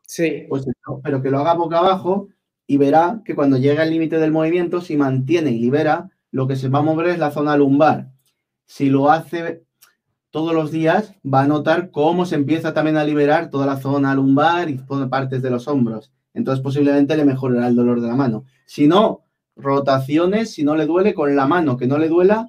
Sí. 0.06 0.46
Pues 0.48 0.66
pero 1.02 1.20
que 1.20 1.30
lo 1.30 1.38
haga 1.40 1.54
boca 1.54 1.78
abajo 1.78 2.28
y 2.66 2.76
verá 2.76 3.22
que 3.24 3.34
cuando 3.34 3.58
llega 3.58 3.82
al 3.82 3.90
límite 3.90 4.18
del 4.18 4.32
movimiento, 4.32 4.80
si 4.80 4.96
mantiene 4.96 5.50
y 5.50 5.58
libera, 5.58 6.10
lo 6.30 6.46
que 6.46 6.56
se 6.56 6.68
va 6.68 6.80
a 6.80 6.82
mover 6.82 7.08
es 7.08 7.18
la 7.18 7.30
zona 7.30 7.56
lumbar. 7.56 8.10
Si 8.64 8.88
lo 8.88 9.10
hace 9.10 9.64
todos 10.30 10.54
los 10.54 10.70
días, 10.70 11.14
va 11.22 11.42
a 11.42 11.46
notar 11.46 11.90
cómo 11.90 12.24
se 12.24 12.36
empieza 12.36 12.72
también 12.72 12.96
a 12.96 13.04
liberar 13.04 13.50
toda 13.50 13.66
la 13.66 13.76
zona 13.76 14.14
lumbar 14.14 14.70
y 14.70 14.78
todas 14.78 15.08
partes 15.08 15.42
de 15.42 15.50
los 15.50 15.68
hombros. 15.68 16.10
Entonces 16.32 16.62
posiblemente 16.62 17.16
le 17.16 17.24
mejorará 17.24 17.68
el 17.68 17.76
dolor 17.76 18.00
de 18.00 18.08
la 18.08 18.16
mano. 18.16 18.44
Si 18.64 18.86
no, 18.86 19.26
rotaciones, 19.56 20.52
si 20.52 20.64
no 20.64 20.74
le 20.74 20.86
duele, 20.86 21.12
con 21.12 21.36
la 21.36 21.46
mano 21.46 21.76
que 21.76 21.86
no 21.86 21.98
le 21.98 22.08
duela, 22.08 22.48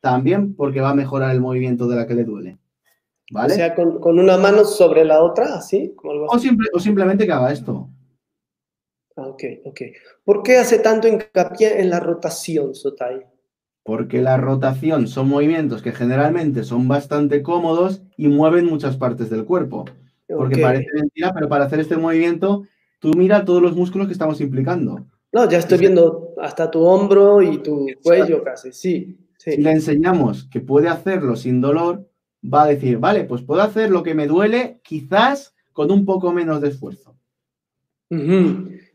también 0.00 0.54
porque 0.54 0.82
va 0.82 0.90
a 0.90 0.94
mejorar 0.94 1.30
el 1.30 1.40
movimiento 1.40 1.88
de 1.88 1.96
la 1.96 2.06
que 2.06 2.14
le 2.14 2.24
duele. 2.24 2.58
¿Vale? 3.30 3.54
O 3.54 3.56
sea, 3.56 3.74
con, 3.74 4.18
una 4.18 4.36
mano 4.36 4.66
sobre 4.66 5.06
la 5.06 5.22
otra, 5.22 5.54
así. 5.54 5.94
o, 6.02 6.36
o 6.74 6.78
simplemente 6.78 7.24
que 7.24 7.32
haga 7.32 7.50
esto. 7.50 7.88
Ah, 9.16 9.28
ok, 9.28 9.42
ok. 9.64 9.80
¿Por 10.24 10.42
qué 10.42 10.58
hace 10.58 10.78
tanto 10.78 11.06
hincapié 11.06 11.80
en 11.80 11.90
la 11.90 12.00
rotación, 12.00 12.74
Sotai? 12.74 13.24
Porque 13.84 14.20
la 14.20 14.36
rotación 14.36 15.06
son 15.08 15.28
movimientos 15.28 15.82
que 15.82 15.92
generalmente 15.92 16.64
son 16.64 16.88
bastante 16.88 17.42
cómodos 17.42 18.02
y 18.16 18.28
mueven 18.28 18.66
muchas 18.66 18.96
partes 18.96 19.30
del 19.30 19.44
cuerpo. 19.44 19.84
Porque 20.26 20.58
parece 20.58 20.88
mentira, 20.94 21.32
pero 21.34 21.48
para 21.48 21.66
hacer 21.66 21.80
este 21.80 21.96
movimiento, 21.96 22.64
tú 22.98 23.12
mira 23.16 23.44
todos 23.44 23.62
los 23.62 23.76
músculos 23.76 24.06
que 24.06 24.14
estamos 24.14 24.40
implicando. 24.40 25.06
No, 25.32 25.48
ya 25.50 25.58
estoy 25.58 25.78
viendo 25.78 26.34
hasta 26.40 26.70
tu 26.70 26.82
hombro 26.82 27.42
y 27.42 27.58
tu 27.58 27.86
cuello 28.02 28.42
casi, 28.42 28.72
sí, 28.72 29.18
sí. 29.36 29.52
Si 29.52 29.62
le 29.62 29.72
enseñamos 29.72 30.48
que 30.48 30.60
puede 30.60 30.88
hacerlo 30.88 31.36
sin 31.36 31.60
dolor, 31.60 32.08
va 32.42 32.62
a 32.62 32.68
decir, 32.68 32.98
vale, 32.98 33.24
pues 33.24 33.42
puedo 33.42 33.60
hacer 33.60 33.90
lo 33.90 34.02
que 34.02 34.14
me 34.14 34.26
duele, 34.26 34.80
quizás 34.82 35.54
con 35.72 35.90
un 35.90 36.04
poco 36.04 36.32
menos 36.32 36.60
de 36.60 36.68
esfuerzo. 36.68 37.16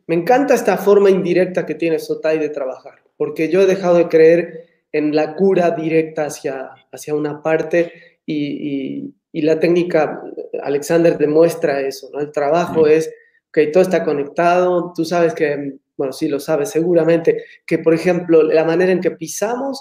Me 0.09 0.15
encanta 0.15 0.55
esta 0.55 0.75
forma 0.75 1.11
indirecta 1.11 1.67
que 1.67 1.75
tiene 1.75 1.99
Sotai 1.99 2.39
de 2.39 2.49
trabajar, 2.49 2.95
porque 3.15 3.47
yo 3.47 3.61
he 3.61 3.67
dejado 3.67 3.97
de 3.97 4.07
creer 4.07 4.65
en 4.91 5.15
la 5.15 5.35
cura 5.35 5.69
directa 5.69 6.25
hacia, 6.25 6.71
hacia 6.91 7.13
una 7.13 7.43
parte 7.43 7.93
y, 8.25 9.13
la 9.33 9.59
técnica, 9.59 10.19
Alexander 10.63 11.15
demuestra 11.15 11.81
eso, 11.81 12.09
¿no? 12.11 12.21
El 12.21 12.31
trabajo 12.31 12.87
es, 12.87 13.13
que 13.53 13.67
todo 13.67 13.83
está 13.83 14.03
conectado, 14.03 14.93
tú 14.95 15.05
sabes 15.05 15.35
que, 15.35 15.75
bueno, 15.95 16.11
sí 16.11 16.27
lo 16.27 16.39
sabes 16.39 16.71
seguramente, 16.71 17.43
que 17.67 17.77
por 17.77 17.93
ejemplo 17.93 18.41
la 18.41 18.63
manera 18.63 18.91
en 18.91 19.01
que 19.01 19.11
pisamos 19.11 19.79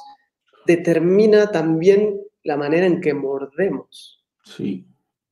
determina 0.66 1.50
también 1.50 2.20
la 2.42 2.58
manera 2.58 2.84
en 2.84 3.00
que 3.00 3.14
mordemos. 3.14 4.22
Sí. 4.44 4.84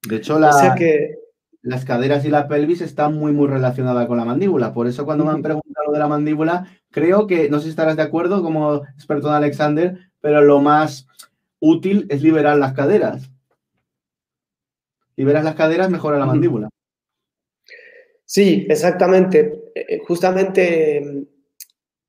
De 0.09 0.17
hecho, 0.17 0.39
la, 0.39 0.49
o 0.49 0.59
sea 0.59 0.75
que, 0.75 1.26
las 1.67 1.85
caderas 1.85 2.25
y 2.25 2.31
la 2.31 2.47
pelvis 2.47 2.81
están 2.81 3.17
muy, 3.17 3.33
muy 3.33 3.49
relacionadas 3.49 4.07
con 4.07 4.17
la 4.17 4.25
mandíbula. 4.25 4.73
Por 4.73 4.87
eso 4.87 5.05
cuando 5.05 5.25
me 5.25 5.33
han 5.33 5.43
preguntado 5.43 5.93
de 5.93 5.99
la 5.99 6.07
mandíbula, 6.07 6.67
creo 6.93 7.27
que, 7.27 7.51
no 7.51 7.59
sé 7.59 7.65
si 7.65 7.71
estarás 7.71 7.97
de 7.97 8.03
acuerdo 8.03 8.41
como 8.41 8.85
experto 8.95 9.27
en 9.27 9.35
Alexander, 9.35 9.99
pero 10.21 10.43
lo 10.43 10.61
más 10.61 11.09
útil 11.59 12.07
es 12.09 12.23
liberar 12.23 12.57
las 12.57 12.73
caderas. 12.73 13.29
Liberas 15.17 15.43
las 15.43 15.57
caderas, 15.57 15.91
mejora 15.91 16.21
la 16.21 16.27
mandíbula. 16.27 16.69
Sí, 18.25 18.65
exactamente. 18.71 19.65
Eh, 19.75 19.87
eh, 19.89 20.03
justamente 20.07 20.99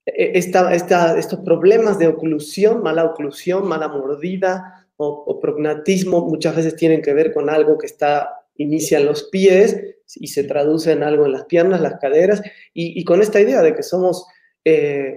eh, 0.05 0.31
esta, 0.35 0.71
estos 0.71 1.39
problemas 1.39 1.97
de 1.97 2.07
oclusión, 2.07 2.83
mala 2.83 3.05
oclusión, 3.05 3.67
mala 3.67 3.87
mordida 3.87 4.87
o, 4.97 5.39
prognatismo 5.39 6.25
muchas 6.25 6.55
veces 6.55 6.75
tienen 6.75 7.01
que 7.01 7.13
ver 7.13 7.33
con 7.33 7.49
algo 7.49 7.77
que 7.77 7.85
está 7.85 8.36
inicia 8.57 8.99
los 8.99 9.23
pies 9.29 9.77
y 10.15 10.27
se 10.27 10.43
traduce 10.43 10.91
en 10.91 11.03
algo 11.03 11.25
en 11.25 11.33
las 11.33 11.45
piernas, 11.45 11.81
las 11.81 11.99
caderas, 11.99 12.41
y, 12.73 13.03
con 13.03 13.21
esta 13.21 13.41
idea 13.41 13.61
de 13.61 13.75
que 13.75 13.83
somos 13.83 14.25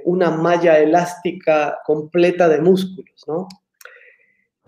una 0.05 0.31
malla 0.31 0.79
elástica 0.79 1.79
completa 1.85 2.49
de 2.49 2.61
músculos, 2.61 3.25
¿no? 3.27 3.49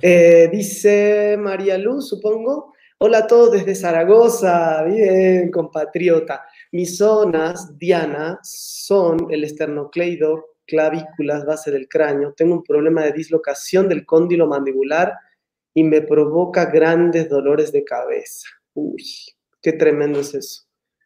dice 0.01 1.37
María 1.39 1.79
Luz, 1.79 2.09
supongo, 2.09 2.73
Hola 3.05 3.18
a 3.18 3.27
todos 3.27 3.51
desde 3.51 3.75
Zaragoza, 3.75 4.85
bien, 4.85 5.51
compatriota. 5.51 6.47
Mis 6.70 6.99
zonas, 6.99 7.77
Diana, 7.77 8.39
son 8.45 9.27
el 9.33 9.43
esternocleido, 9.43 10.51
clavículas, 10.68 11.45
base 11.45 11.73
del 11.73 11.89
cráneo. 11.89 12.33
Tengo 12.33 12.55
un 12.55 12.62
problema 12.62 13.03
de 13.03 13.11
dislocación 13.11 13.89
del 13.89 14.07
cóndilo 14.07 14.47
mandibular 14.47 15.14
y 15.75 15.83
me 15.83 16.03
provoca 16.03 16.66
grandes 16.66 17.29
dolores 17.29 17.73
de 17.73 17.83
cabeza. 17.83 18.47
Uy, 18.75 19.05
qué 19.61 19.73
tremendo 19.73 20.20
es 20.20 20.35
eso. 20.35 20.62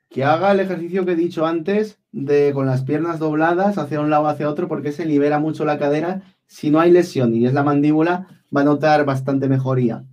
Que 0.09 0.25
haga 0.25 0.53
el 0.53 0.61
ejercicio 0.61 1.05
que 1.05 1.13
he 1.13 1.17
dicho 1.17 1.47
antes 1.47 1.99
de 2.13 2.53
con 2.55 2.67
las 2.67 2.83
piernas 2.83 3.19
dobladas 3.19 3.77
hacia 3.77 4.01
un 4.01 4.11
lado 4.11 4.29
hacia 4.29 4.49
otro 4.49 4.69
porque 4.69 4.93
se 4.93 5.05
libera 5.05 5.39
mucho 5.39 5.65
la 5.65 5.79
cadera. 5.79 6.23
Si 6.47 6.71
no 6.71 6.81
hay 6.81 6.91
lesión 6.91 7.35
y 7.35 7.47
es 7.47 7.53
la 7.53 7.65
mandíbula, 7.65 8.29
va 8.57 8.61
a 8.61 8.65
notar 8.65 9.05
bastante 9.05 9.49
mejoría. 9.49 10.05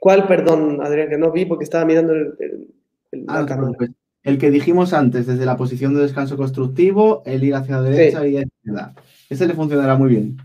¿Cuál, 0.00 0.26
perdón, 0.26 0.80
Adrián, 0.82 1.10
que 1.10 1.18
no 1.18 1.30
vi 1.30 1.44
porque 1.44 1.64
estaba 1.64 1.84
mirando 1.84 2.14
el, 2.14 2.34
ah, 3.28 3.46
El 4.22 4.38
que 4.38 4.50
dijimos 4.50 4.94
antes, 4.94 5.26
desde 5.26 5.44
la 5.44 5.58
posición 5.58 5.94
de 5.94 6.00
descanso 6.00 6.36
constructivo, 6.38 7.22
el 7.26 7.44
ir 7.44 7.54
hacia 7.54 7.76
la 7.76 7.82
derecha 7.82 8.26
y 8.26 8.36
hacia 8.36 8.48
la 8.64 8.94
Ese 9.28 9.46
le 9.46 9.54
funcionará 9.54 9.96
muy 9.96 10.08
bien. 10.08 10.38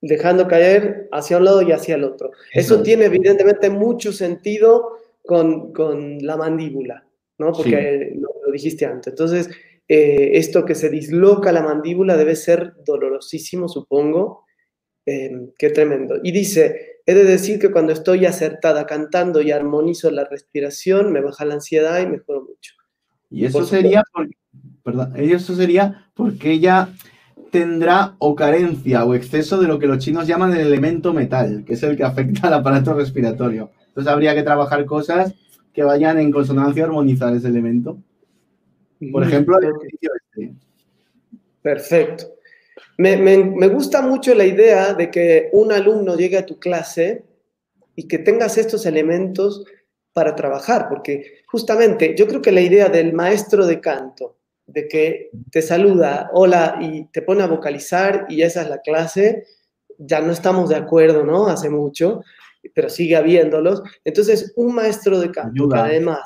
Dejando 0.00 0.48
caer 0.48 1.08
hacia 1.12 1.38
un 1.38 1.44
lado 1.44 1.62
y 1.62 1.70
hacia 1.70 1.94
el 1.94 2.04
otro. 2.04 2.32
Eso, 2.52 2.82
tiene 2.82 3.04
evidentemente 3.04 3.70
mucho 3.70 4.12
sentido 4.12 4.98
con, 5.26 6.18
la 6.20 6.36
mandíbula, 6.36 7.06
¿no? 7.38 7.52
Porque 7.52 8.12
lo, 8.14 8.52
dijiste 8.52 8.86
antes. 8.86 9.12
Entonces, 9.12 9.50
eh, 9.88 10.30
esto 10.34 10.64
que 10.64 10.74
se 10.74 10.88
disloca 10.88 11.52
la 11.52 11.62
mandíbula 11.62 12.16
debe 12.16 12.36
ser 12.36 12.74
dolorosísimo, 12.84 13.68
supongo. 13.68 14.44
Eh, 15.04 15.50
qué 15.58 15.70
tremendo. 15.70 16.16
Y 16.22 16.32
dice, 16.32 16.96
He 17.08 17.14
de 17.14 17.22
decir 17.22 17.60
que 17.60 17.70
cuando 17.70 17.92
estoy 17.92 18.26
acertada 18.26 18.84
cantando 18.84 19.40
y 19.40 19.52
armonizo 19.52 20.10
la 20.10 20.24
respiración, 20.24 21.12
me 21.12 21.20
baja 21.20 21.44
la 21.44 21.54
ansiedad 21.54 22.00
y 22.00 22.06
mejoro 22.06 22.42
mucho. 22.42 22.74
Y 23.30 23.44
eso 23.44 23.64
sería, 23.64 24.02
perdón, 24.82 25.12
eso 25.16 25.54
sería 25.54 26.10
porque 26.14 26.50
ella 26.50 26.88
tendrá 27.52 28.16
o 28.18 28.34
carencia 28.34 29.04
o 29.04 29.14
exceso 29.14 29.60
de 29.60 29.68
lo 29.68 29.78
que 29.78 29.86
los 29.86 29.98
chinos 29.98 30.26
llaman 30.26 30.52
el 30.52 30.66
elemento 30.66 31.12
metal, 31.12 31.62
que 31.64 31.74
es 31.74 31.82
el 31.84 31.96
que 31.96 32.02
afecta 32.02 32.48
al 32.48 32.54
aparato 32.54 32.92
respiratorio. 32.92 33.70
Entonces 33.96 34.12
habría 34.12 34.34
que 34.34 34.42
trabajar 34.42 34.84
cosas 34.84 35.32
que 35.72 35.82
vayan 35.82 36.20
en 36.20 36.30
consonancia 36.30 36.82
a 36.82 36.86
armonizar 36.86 37.34
ese 37.34 37.48
elemento. 37.48 37.96
Por 39.10 39.22
ejemplo, 39.22 39.58
el 39.58 39.64
ejercicio 39.64 40.10
este. 40.14 40.54
Perfecto. 41.62 42.26
Me, 42.98 43.68
gusta 43.68 44.02
mucho 44.02 44.34
la 44.34 44.44
idea 44.44 44.92
de 44.92 45.10
que 45.10 45.48
un 45.52 45.72
alumno 45.72 46.14
llegue 46.14 46.36
a 46.36 46.44
tu 46.44 46.58
clase 46.58 47.24
y 47.94 48.06
que 48.06 48.18
tengas 48.18 48.58
estos 48.58 48.84
elementos 48.84 49.64
para 50.12 50.36
trabajar, 50.36 50.90
porque 50.90 51.38
justamente 51.46 52.14
yo 52.18 52.26
creo 52.26 52.42
que 52.42 52.52
la 52.52 52.60
idea 52.60 52.90
del 52.90 53.14
maestro 53.14 53.66
de 53.66 53.80
canto, 53.80 54.36
de 54.66 54.88
que 54.88 55.30
te 55.50 55.62
saluda, 55.62 56.28
hola, 56.34 56.76
y 56.82 57.06
te 57.06 57.22
pone 57.22 57.42
a 57.42 57.46
vocalizar 57.46 58.26
y 58.28 58.42
esa 58.42 58.60
es 58.60 58.68
la 58.68 58.82
clase, 58.82 59.44
ya 59.96 60.20
no 60.20 60.32
estamos 60.32 60.68
de 60.68 60.76
acuerdo, 60.76 61.24
¿no? 61.24 61.46
Hace 61.46 61.70
mucho, 61.70 62.22
pero 62.74 62.88
sigue 62.88 63.16
habiéndolos. 63.16 63.82
Entonces, 64.04 64.52
un 64.56 64.74
maestro 64.74 65.18
de 65.20 65.30
canto 65.30 65.68
que 65.68 65.78
además 65.78 66.20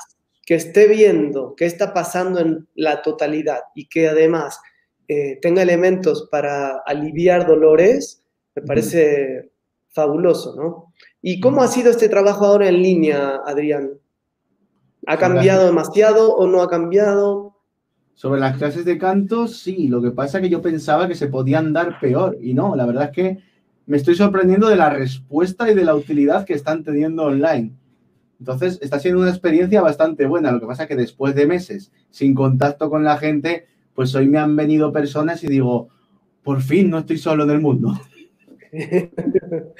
que 0.45 0.55
esté 0.55 0.87
viendo 0.87 1.55
qué 1.55 1.65
está 1.65 1.93
pasando 1.93 2.39
en 2.39 2.67
la 2.75 3.01
totalidad 3.01 3.59
y 3.75 3.87
que 3.87 4.09
además 4.09 4.59
eh, 5.07 5.39
tenga 5.41 5.61
elementos 5.61 6.27
para 6.31 6.77
aliviar 6.85 7.45
dolores, 7.45 8.23
me 8.55 8.61
parece 8.63 9.51
fabuloso, 9.89 10.55
¿no? 10.55 10.93
¿Y 11.21 11.39
cómo 11.39 11.61
ha 11.61 11.67
sido 11.67 11.91
este 11.91 12.09
trabajo 12.09 12.45
ahora 12.45 12.67
en 12.67 12.81
línea, 12.81 13.41
Adrián? 13.45 13.91
¿Ha 15.05 15.17
cambiado 15.17 15.65
demasiado 15.65 16.35
o 16.35 16.47
no 16.47 16.61
ha 16.61 16.69
cambiado? 16.69 17.57
Sobre 18.15 18.39
las 18.39 18.57
clases 18.57 18.85
de 18.85 18.97
canto, 18.97 19.47
sí. 19.47 19.87
Lo 19.87 20.01
que 20.01 20.11
pasa 20.11 20.37
es 20.37 20.43
que 20.43 20.49
yo 20.49 20.61
pensaba 20.61 21.07
que 21.07 21.15
se 21.15 21.27
podían 21.27 21.73
dar 21.73 21.99
peor 21.99 22.37
y 22.39 22.53
no. 22.53 22.75
La 22.75 22.85
verdad 22.85 23.05
es 23.05 23.11
que 23.11 23.43
me 23.85 23.97
estoy 23.97 24.15
sorprendiendo 24.15 24.69
de 24.69 24.75
la 24.75 24.89
respuesta 24.89 25.69
y 25.69 25.75
de 25.75 25.83
la 25.83 25.95
utilidad 25.95 26.45
que 26.45 26.53
están 26.53 26.83
teniendo 26.83 27.23
online. 27.23 27.71
Entonces, 28.39 28.79
está 28.81 28.99
siendo 28.99 29.21
una 29.21 29.29
experiencia 29.29 29.81
bastante 29.81 30.25
buena. 30.25 30.51
Lo 30.51 30.59
que 30.59 30.65
pasa 30.65 30.83
es 30.83 30.89
que 30.89 30.95
después 30.95 31.35
de 31.35 31.45
meses 31.45 31.91
sin 32.09 32.33
contacto 32.33 32.89
con 32.89 33.03
la 33.03 33.17
gente, 33.17 33.67
pues 33.93 34.15
hoy 34.15 34.27
me 34.27 34.39
han 34.39 34.55
venido 34.55 34.91
personas 34.91 35.43
y 35.43 35.47
digo, 35.47 35.89
por 36.43 36.61
fin 36.61 36.89
no 36.89 36.99
estoy 36.99 37.17
solo 37.17 37.43
en 37.43 37.49
el 37.51 37.61
mundo. 37.61 37.99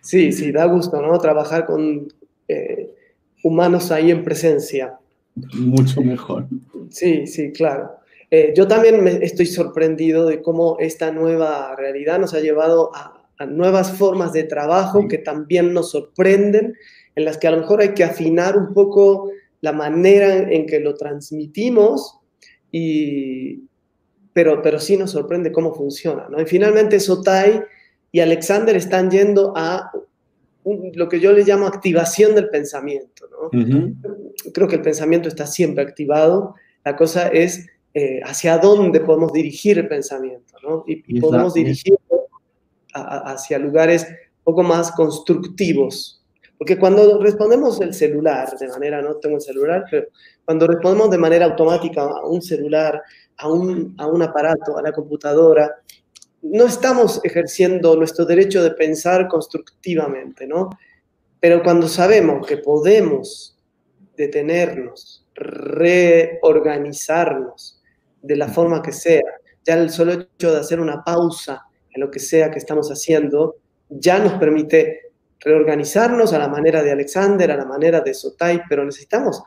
Sí, 0.00 0.32
sí, 0.32 0.52
da 0.52 0.64
gusto, 0.64 1.02
¿no? 1.02 1.18
Trabajar 1.18 1.66
con 1.66 2.08
eh, 2.46 2.94
humanos 3.42 3.90
ahí 3.90 4.10
en 4.10 4.24
presencia. 4.24 4.96
Mucho 5.54 6.00
mejor. 6.00 6.46
Sí, 6.88 7.26
sí, 7.26 7.52
claro. 7.52 7.90
Eh, 8.30 8.54
yo 8.56 8.66
también 8.66 9.02
me 9.04 9.10
estoy 9.24 9.46
sorprendido 9.46 10.26
de 10.26 10.40
cómo 10.40 10.76
esta 10.80 11.10
nueva 11.10 11.74
realidad 11.76 12.18
nos 12.18 12.32
ha 12.32 12.40
llevado 12.40 12.90
a, 12.94 13.17
nuevas 13.46 13.92
formas 13.92 14.32
de 14.32 14.44
trabajo 14.44 15.06
que 15.08 15.18
también 15.18 15.72
nos 15.72 15.90
sorprenden, 15.90 16.74
en 17.14 17.24
las 17.24 17.38
que 17.38 17.48
a 17.48 17.52
lo 17.52 17.58
mejor 17.58 17.80
hay 17.80 17.94
que 17.94 18.04
afinar 18.04 18.56
un 18.56 18.74
poco 18.74 19.30
la 19.60 19.72
manera 19.72 20.34
en 20.34 20.66
que 20.66 20.80
lo 20.80 20.94
transmitimos 20.94 22.18
y, 22.70 23.64
pero, 24.32 24.62
pero 24.62 24.78
sí 24.78 24.96
nos 24.96 25.10
sorprende 25.10 25.52
cómo 25.52 25.74
funciona. 25.74 26.28
¿no? 26.28 26.40
Y 26.40 26.46
finalmente 26.46 27.00
Sotai 27.00 27.60
y 28.12 28.20
Alexander 28.20 28.76
están 28.76 29.10
yendo 29.10 29.52
a 29.56 29.90
lo 30.94 31.08
que 31.08 31.18
yo 31.18 31.32
le 31.32 31.44
llamo 31.44 31.66
activación 31.66 32.34
del 32.34 32.48
pensamiento. 32.48 33.26
¿no? 33.30 33.50
Creo 34.52 34.68
que 34.68 34.76
el 34.76 34.82
pensamiento 34.82 35.28
está 35.28 35.46
siempre 35.46 35.82
activado. 35.82 36.54
La 36.84 36.94
cosa 36.94 37.28
es 37.28 37.66
eh, 37.94 38.20
hacia 38.22 38.58
dónde 38.58 39.00
podemos 39.00 39.32
dirigir 39.32 39.78
el 39.78 39.88
pensamiento. 39.88 40.54
¿no? 40.62 40.84
Y, 40.86 41.20
podemos 41.20 41.54
hacia 42.94 43.58
lugares 43.58 44.06
un 44.08 44.44
poco 44.44 44.62
más 44.62 44.92
constructivos. 44.92 46.22
Porque 46.56 46.78
cuando 46.78 47.22
respondemos 47.22 47.80
el 47.80 47.94
celular, 47.94 48.56
de 48.58 48.68
manera, 48.68 49.00
no 49.00 49.16
tengo 49.16 49.36
el 49.36 49.42
celular, 49.42 49.84
pero 49.90 50.08
cuando 50.44 50.66
respondemos 50.66 51.10
de 51.10 51.18
manera 51.18 51.46
automática 51.46 52.02
a 52.02 52.26
un 52.26 52.42
celular, 52.42 53.00
a 53.36 53.48
un, 53.48 53.94
a 53.96 54.08
un 54.08 54.22
aparato, 54.22 54.76
a 54.76 54.82
la 54.82 54.92
computadora, 54.92 55.76
no 56.42 56.64
estamos 56.64 57.20
ejerciendo 57.24 57.96
nuestro 57.96 58.24
derecho 58.24 58.62
de 58.62 58.70
pensar 58.72 59.28
constructivamente, 59.28 60.46
¿no? 60.46 60.70
Pero 61.40 61.62
cuando 61.62 61.86
sabemos 61.86 62.44
que 62.46 62.56
podemos 62.58 63.56
detenernos, 64.16 65.24
reorganizarnos 65.34 67.80
de 68.22 68.36
la 68.36 68.48
forma 68.48 68.82
que 68.82 68.92
sea, 68.92 69.22
ya 69.64 69.74
el 69.74 69.90
solo 69.90 70.12
hecho 70.12 70.52
de 70.52 70.58
hacer 70.58 70.80
una 70.80 71.04
pausa 71.04 71.64
en 71.98 72.00
lo 72.00 72.10
que 72.12 72.20
sea 72.20 72.50
que 72.50 72.58
estamos 72.58 72.90
haciendo, 72.90 73.56
ya 73.88 74.20
nos 74.20 74.34
permite 74.34 75.00
reorganizarnos 75.40 76.32
a 76.32 76.38
la 76.38 76.48
manera 76.48 76.82
de 76.82 76.92
Alexander, 76.92 77.50
a 77.50 77.56
la 77.56 77.64
manera 77.64 78.00
de 78.00 78.14
Sotai, 78.14 78.62
pero 78.68 78.84
necesitamos 78.84 79.42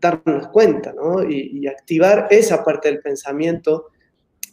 darnos 0.00 0.48
cuenta 0.48 0.92
¿no? 0.92 1.22
y, 1.28 1.66
activar 1.68 2.26
esa 2.30 2.64
parte 2.64 2.88
del 2.88 3.00
pensamiento, 3.00 3.86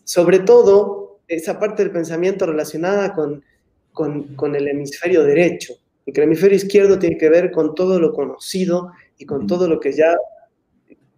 sobre 0.04 0.40
todo 0.40 1.22
esa 1.28 1.60
parte 1.60 1.84
del 1.84 1.92
pensamiento 1.92 2.46
relacionada 2.46 3.14
con, 3.14 3.44
con, 3.92 4.56
el 4.56 4.68
hemisferio 4.68 5.24
derecho, 5.24 5.74
porque 6.06 6.22
el 6.22 6.28
hemisferio 6.28 6.58
izquierdo 6.58 7.00
tiene 7.00 7.18
que 7.18 7.30
ver 7.30 7.52
con 7.52 7.74
todo 7.74 8.00
lo 8.00 8.14
conocido 8.14 8.92
y 9.18 9.26
con 9.26 9.48
todo 9.48 9.68
lo 9.68 9.80
que 9.80 9.92
ya 9.92 10.16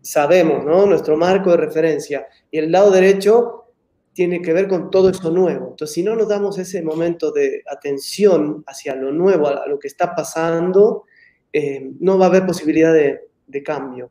sabemos, 0.02 0.66
¿no? 0.66 0.86
nuestro 0.86 1.18
marco 1.18 1.52
de 1.52 1.58
referencia, 1.58 2.28
y 2.52 2.60
el 2.60 2.72
lado 2.72 2.92
derecho 2.92 3.65
tiene 4.16 4.42
que 4.42 4.54
ver 4.54 4.70
con 4.70 4.90
todo 4.90 5.10
eso 5.10 5.30
nuevo. 5.30 5.72
Entonces, 5.72 5.94
si 5.94 6.02
no 6.02 6.16
nos 6.16 6.30
damos 6.30 6.58
ese 6.58 6.82
momento 6.82 7.32
de 7.32 7.62
atención 7.70 8.64
hacia 8.66 8.96
lo 8.96 9.12
nuevo, 9.12 9.48
a 9.48 9.68
lo 9.68 9.78
que 9.78 9.90
está 9.90 10.16
pasando, 10.16 11.04
eh, 11.52 11.92
no 12.00 12.18
va 12.18 12.28
a 12.28 12.30
haber 12.30 12.46
posibilidad 12.46 12.94
de, 12.94 13.64
cambio. 13.64 14.10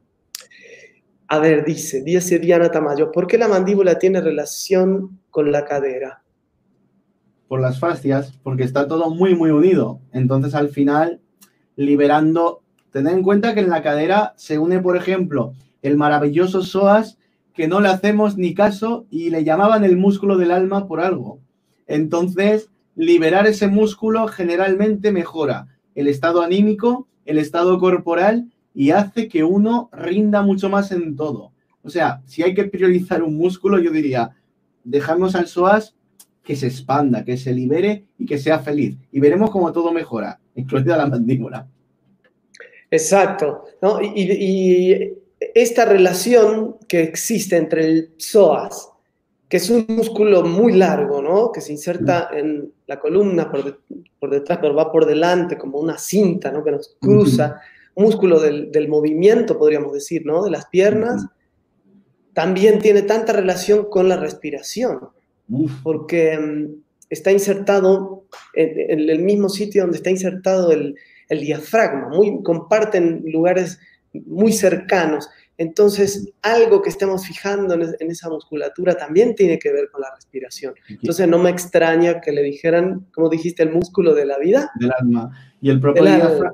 A 1.29 1.39
ver, 1.39 1.65
dice, 1.65 2.03
dice 2.03 2.39
Diana 2.39 2.71
Tamayo, 2.71 3.11
¿por 3.11 3.27
qué 3.27 3.39
la 3.39 3.49
mandíbula 3.49 3.99
tiene 3.99 4.21
relación 4.21 5.21
con 5.31 5.51
la 5.51 5.65
cadera? 5.65 6.23
Por 7.49 7.61
las 7.61 7.81
fascias, 7.81 8.39
porque 8.43 8.65
está 8.65 8.87
todo 8.87 9.09
muy, 9.09 9.35
muy 9.35 9.51
unido. 9.51 10.01
Entonces, 10.13 10.55
al 10.55 10.69
final, 10.69 11.23
liberando, 11.77 12.63
tened 12.91 13.13
en 13.13 13.23
cuenta 13.23 13.55
que 13.55 13.61
en 13.61 13.71
la 13.71 13.83
cadera 13.83 14.35
se 14.37 14.59
une, 14.59 14.81
por 14.81 14.99
ejemplo, 14.99 15.55
el 15.81 15.97
maravilloso 15.97 16.63
psoas, 16.63 17.19
que 17.55 17.69
no 17.69 17.81
le 17.81 17.89
hacemos 17.89 18.37
ni 18.37 18.53
caso 18.55 19.07
y 19.11 19.31
le 19.31 19.45
llamaban 19.45 19.85
el 19.85 19.97
músculo 19.97 20.37
del 20.37 20.51
alma 20.51 20.87
por 20.87 21.01
algo. 21.01 21.39
Entonces, 21.87 22.71
liberar 22.97 23.47
ese 23.47 23.69
músculo 23.69 24.27
generalmente 24.29 25.13
mejora 25.13 25.69
el 25.95 26.09
estado 26.09 26.43
anímico, 26.43 27.07
el 27.25 27.39
estado 27.39 27.79
corporal 27.79 28.51
y 28.75 28.91
hace 28.91 29.29
que 29.29 29.45
uno 29.45 29.89
rinda 29.93 30.43
mucho 30.43 30.69
más 30.69 30.91
en 30.93 31.17
todo. 31.17 31.53
O 31.83 31.91
sea, 31.91 32.23
si 32.27 32.43
hay 32.43 32.55
que 32.55 32.65
priorizar 32.65 33.23
un 33.23 33.37
músculo, 33.37 33.79
yo 33.79 33.91
diría, 33.91 34.35
dejamos 34.83 35.35
al 35.35 35.47
psoas 35.47 35.95
que 36.43 36.57
se 36.57 36.67
expanda, 36.67 37.25
que 37.25 37.37
se 37.37 37.53
libere 37.53 38.05
y 38.19 38.27
que 38.27 38.39
sea 38.39 38.59
feliz. 38.59 38.97
Y 39.13 39.21
veremos 39.21 39.51
cómo 39.51 39.73
todo 39.73 39.93
mejora, 39.93 40.41
incluida 40.55 40.97
la 40.97 41.07
mandíbula. 41.07 41.69
Exacto. 42.91 43.65
Y, 44.03 45.13
esta 45.55 45.85
relación 45.85 46.77
que 46.89 47.03
existe 47.03 47.57
entre 47.57 47.85
el 47.85 48.15
psoas, 48.17 48.91
que 49.49 49.59
es 49.59 49.71
un 49.71 49.87
músculo 49.89 50.43
muy 50.43 50.73
largo, 50.73 51.23
¿no? 51.23 51.53
que 51.53 51.61
se 51.61 51.73
inserta 51.73 52.29
en 52.33 52.73
la 52.87 52.99
columna 52.99 53.51
por, 53.51 53.81
por 54.19 54.31
detrás, 54.31 54.59
pero 54.61 54.75
va 54.75 54.91
por 54.91 55.07
delante 55.07 55.57
como 55.57 55.79
una 55.79 55.97
cinta 55.97 56.51
¿no? 56.51 56.65
que 56.65 56.73
nos 56.73 56.97
cruza 57.01 57.61
músculo 57.97 58.41
del, 58.41 58.89
movimiento, 58.89 59.59
podríamos 59.59 59.93
decir, 59.93 60.27
¿no? 60.27 60.45
De 60.45 60.51
las 60.51 60.67
piernas, 60.67 61.27
también 62.33 62.81
tiene 62.81 63.03
tanta 63.03 63.33
relación 63.33 63.89
con 63.89 64.09
la 64.09 64.17
respiración, 64.17 65.01
porque 65.83 66.37
mm, 66.37 66.75
está 67.11 67.31
insertado 67.31 68.25
en, 68.55 69.09
el 69.09 69.21
mismo 69.21 69.49
sitio 69.49 69.83
donde 69.83 69.99
está 69.99 70.11
insertado 70.11 70.73
el, 70.73 70.97
diafragma, 71.31 72.11
muy, 72.11 72.43
comparten 72.43 73.25
lugares 73.27 73.81
muy 74.13 74.53
cercanos. 74.53 75.29
Entonces, 75.57 76.33
algo 76.43 76.83
que 76.83 76.91
estemos 76.91 77.27
fijando 77.27 77.75
en, 77.75 78.11
esa 78.11 78.29
musculatura 78.29 78.97
también 78.97 79.35
tiene 79.35 79.59
que 79.59 79.73
ver 79.73 79.89
con 79.91 80.01
la 80.01 80.13
respiración. 80.15 80.75
Entonces, 80.89 81.29
no 81.29 81.39
me 81.39 81.51
extraña 81.51 82.21
que 82.21 82.33
le 82.33 82.43
dijeran, 82.43 83.07
como 83.15 83.29
dijiste, 83.29 83.63
el 83.63 83.71
músculo 83.71 84.15
de 84.15 84.27
la 84.27 84.39
vida. 84.39 84.73
Del 84.81 84.93
alma. 84.99 85.31
Y 85.61 85.71
el 85.71 85.81
propio 85.81 86.05
diafragma 86.05 86.53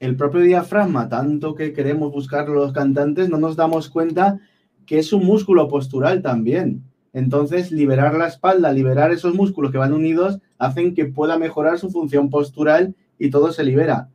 el 0.00 0.16
propio 0.16 0.40
diafragma, 0.40 1.08
tanto 1.08 1.54
que 1.54 1.74
queremos 1.74 2.10
buscar 2.10 2.48
los 2.48 2.72
cantantes, 2.72 3.28
no 3.28 3.38
nos 3.38 3.54
damos 3.54 3.90
cuenta 3.90 4.40
que 4.86 4.98
es 4.98 5.12
un 5.12 5.24
músculo 5.24 5.68
postural 5.68 6.22
también. 6.22 6.82
Entonces, 7.12 7.70
liberar 7.70 8.14
la 8.14 8.26
espalda, 8.26 8.72
liberar 8.72 9.12
esos 9.12 9.34
músculos 9.34 9.70
que 9.70 9.78
van 9.78 9.92
unidos, 9.92 10.40
hacen 10.58 10.94
que 10.94 11.04
pueda 11.04 11.38
mejorar 11.38 11.78
su 11.78 11.90
función 11.90 12.30
postural 12.30 12.94
y 13.18 13.30
todo 13.30 13.52
se 13.52 13.62
libera. 13.62 14.08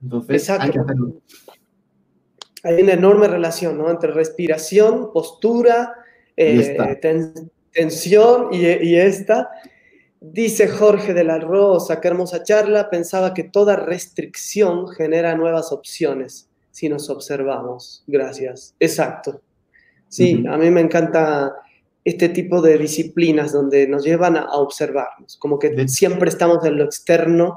Entonces, 0.00 0.48
hay 0.48 0.70
que 0.70 0.78
hacerlo. 0.78 1.16
Hay 2.64 2.82
una 2.82 2.94
enorme 2.94 3.28
relación 3.28 3.78
¿no? 3.78 3.90
entre 3.90 4.10
respiración, 4.10 5.12
postura, 5.12 5.94
eh, 6.36 6.98
tensión 7.72 8.48
y, 8.52 8.66
y 8.66 8.96
esta. 8.96 9.50
Dice 10.20 10.68
Jorge 10.68 11.12
de 11.12 11.24
la 11.24 11.38
Rosa, 11.38 12.00
qué 12.00 12.08
hermosa 12.08 12.42
charla, 12.42 12.90
pensaba 12.90 13.34
que 13.34 13.44
toda 13.44 13.76
restricción 13.76 14.88
genera 14.88 15.36
nuevas 15.36 15.70
opciones 15.70 16.48
si 16.70 16.88
nos 16.88 17.08
observamos. 17.10 18.02
Gracias. 18.06 18.74
Exacto. 18.80 19.42
Sí, 20.08 20.44
a 20.48 20.56
mí 20.56 20.70
me 20.70 20.80
encanta 20.80 21.54
este 22.04 22.28
tipo 22.28 22.60
de 22.60 22.78
disciplinas 22.78 23.52
donde 23.52 23.88
nos 23.88 24.04
llevan 24.04 24.36
a, 24.36 24.46
observarnos, 24.54 25.36
como 25.38 25.58
que 25.58 25.88
siempre 25.88 26.28
estamos 26.28 26.64
en 26.64 26.76
lo 26.76 26.84
externo 26.84 27.56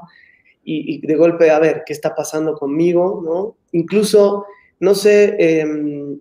y, 0.64 1.06
de 1.06 1.14
golpe 1.16 1.50
a 1.50 1.58
ver 1.58 1.82
qué 1.86 1.92
está 1.92 2.14
pasando 2.14 2.54
conmigo, 2.54 3.22
¿no? 3.24 3.56
Incluso, 3.72 4.44
no 4.80 4.94
sé, 4.94 5.36
em, 5.38 6.20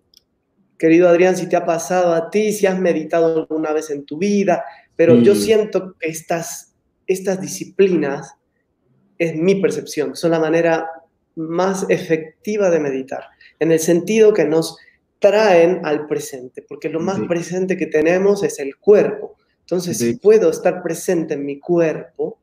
querido 0.78 1.10
Adrián, 1.10 1.36
si 1.36 1.48
te 1.48 1.56
ha 1.56 1.66
pasado 1.66 2.14
a 2.14 2.30
ti, 2.30 2.54
si 2.54 2.66
has 2.66 2.80
meditado 2.80 3.42
alguna 3.42 3.74
vez 3.74 3.90
en 3.90 4.06
tu 4.06 4.18
vida, 4.18 4.64
pero 4.96 5.16
yo 5.16 5.36
siento 5.36 5.96
que 6.00 6.10
estas, 6.10 6.74
estas 7.06 7.40
disciplinas, 7.40 8.34
es 9.20 9.36
mi 9.36 9.56
percepción, 9.56 10.16
son 10.16 10.32
la 10.32 10.40
manera 10.40 10.90
más 11.36 11.86
efectiva 11.90 12.70
de 12.70 12.80
meditar, 12.80 13.24
en 13.60 13.72
el 13.72 13.80
sentido 13.80 14.34
que 14.34 14.46
nos 14.46 14.78
traen 15.20 15.82
al 15.84 16.08
presente, 16.08 16.64
porque 16.68 16.90
lo 16.90 17.00
más 17.00 17.20
presente 17.28 17.78
que 17.78 17.88
tenemos 17.88 18.44
es 18.44 18.60
el 18.60 18.78
cuerpo. 18.78 19.36
Entonces, 19.62 19.98
si 19.98 20.16
puedo 20.16 20.50
estar 20.50 20.82
presente 20.82 21.34
en 21.34 21.46
mi 21.46 21.60
cuerpo, 21.60 22.40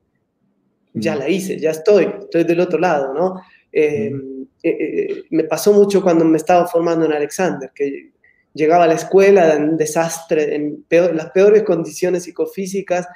ya 0.93 1.17
la 1.17 1.29
hice, 1.29 1.59
ya 1.59 1.71
estoy, 1.71 2.09
estoy 2.21 2.45
del 2.45 2.61
otro 2.61 2.79
lado, 2.79 3.15
¿no? 3.15 3.41
Em, 3.77 4.47
eh, 4.63 4.71
eh, 4.71 5.25
me 5.31 5.45
pasó 5.45 5.73
mucho 5.73 6.01
cuando 6.01 6.25
me 6.25 6.37
estaba 6.37 6.65
formando 6.69 7.07
en 7.07 7.13
Alexander, 7.13 7.73
que 7.75 8.13
llegaba 8.55 8.85
a 8.85 8.87
la 8.87 8.95
escuela 8.95 9.55
en 9.55 9.77
desastre, 9.77 10.55
en 10.55 10.85
las 10.89 11.31
peores 11.31 11.65
condiciones 11.65 12.23
psicofísicas, 12.23 13.09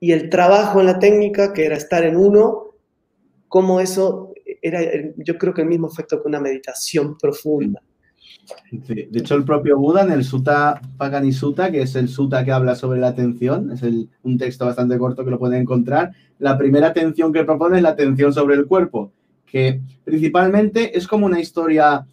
y 0.00 0.12
el 0.12 0.30
trabajo 0.30 0.80
en 0.80 0.86
la 0.86 0.98
técnica, 0.98 1.52
que 1.52 1.66
era 1.66 1.76
estar 1.76 2.04
en 2.04 2.16
uno, 2.16 2.74
como 3.48 3.80
eso 3.80 4.32
era, 4.62 4.80
yo 5.18 5.36
creo 5.36 5.52
que 5.52 5.62
el 5.62 5.68
mismo 5.68 5.88
efecto 5.88 6.22
que 6.22 6.28
una 6.28 6.40
meditación 6.40 7.18
profunda. 7.18 7.82
De 8.70 9.08
hecho, 9.12 9.34
el 9.34 9.44
propio 9.44 9.78
Buda 9.78 10.04
en 10.04 10.12
el 10.12 10.24
Sutta 10.24 10.80
Paganisutta, 10.96 11.70
que 11.70 11.82
es 11.82 11.94
el 11.96 12.08
Sutta 12.08 12.44
que 12.44 12.52
habla 12.52 12.74
sobre 12.74 12.98
la 12.98 13.08
atención, 13.08 13.72
es 13.72 13.82
un 14.22 14.38
texto 14.38 14.64
bastante 14.64 14.96
corto 14.96 15.24
que 15.24 15.30
lo 15.30 15.38
pueden 15.38 15.60
encontrar, 15.60 16.12
la 16.38 16.56
primera 16.56 16.88
atención 16.88 17.32
que 17.32 17.44
propone 17.44 17.76
es 17.76 17.82
la 17.82 17.90
atención 17.90 18.32
sobre 18.32 18.54
el 18.56 18.66
cuerpo, 18.66 19.12
que 19.46 19.80
principalmente 20.04 20.96
es 20.96 21.06
como 21.06 21.26
una 21.26 21.40
historia 21.40 22.06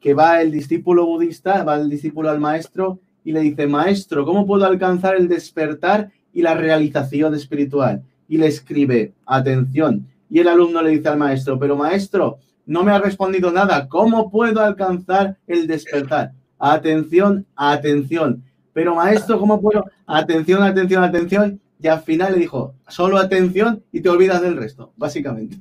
que 0.00 0.14
va 0.14 0.40
el 0.40 0.52
discípulo 0.52 1.04
budista, 1.04 1.64
va 1.64 1.76
el 1.76 1.90
discípulo 1.90 2.30
al 2.30 2.40
maestro 2.40 3.00
y 3.24 3.32
le 3.32 3.40
dice, 3.40 3.66
maestro, 3.66 4.24
¿cómo 4.24 4.46
puedo 4.46 4.64
alcanzar 4.64 5.16
el 5.16 5.26
despertar 5.26 6.10
y 6.32 6.42
la 6.42 6.54
realización 6.54 7.34
espiritual? 7.34 8.02
Y 8.28 8.38
le 8.38 8.46
escribe, 8.46 9.14
atención. 9.26 10.06
Y 10.30 10.38
el 10.38 10.48
alumno 10.48 10.80
le 10.82 10.90
dice 10.90 11.08
al 11.08 11.18
maestro, 11.18 11.58
pero 11.58 11.76
maestro, 11.76 12.38
no 12.66 12.82
me 12.84 12.92
ha 12.92 12.98
respondido 12.98 13.50
nada, 13.50 13.88
¿cómo 13.88 14.30
puedo 14.30 14.60
alcanzar 14.60 15.36
el 15.46 15.66
despertar? 15.66 16.32
Atención, 16.58 17.46
atención. 17.54 18.42
Pero 18.72 18.94
maestro, 18.94 19.38
¿cómo 19.38 19.60
puedo? 19.60 19.84
Atención, 20.06 20.62
atención, 20.62 21.02
atención. 21.02 21.60
Y 21.80 21.88
al 21.88 22.00
final 22.02 22.32
le 22.32 22.38
dijo, 22.38 22.74
solo 22.88 23.18
atención 23.18 23.82
y 23.92 24.00
te 24.00 24.08
olvidas 24.08 24.40
del 24.42 24.56
resto, 24.56 24.92
básicamente. 24.96 25.56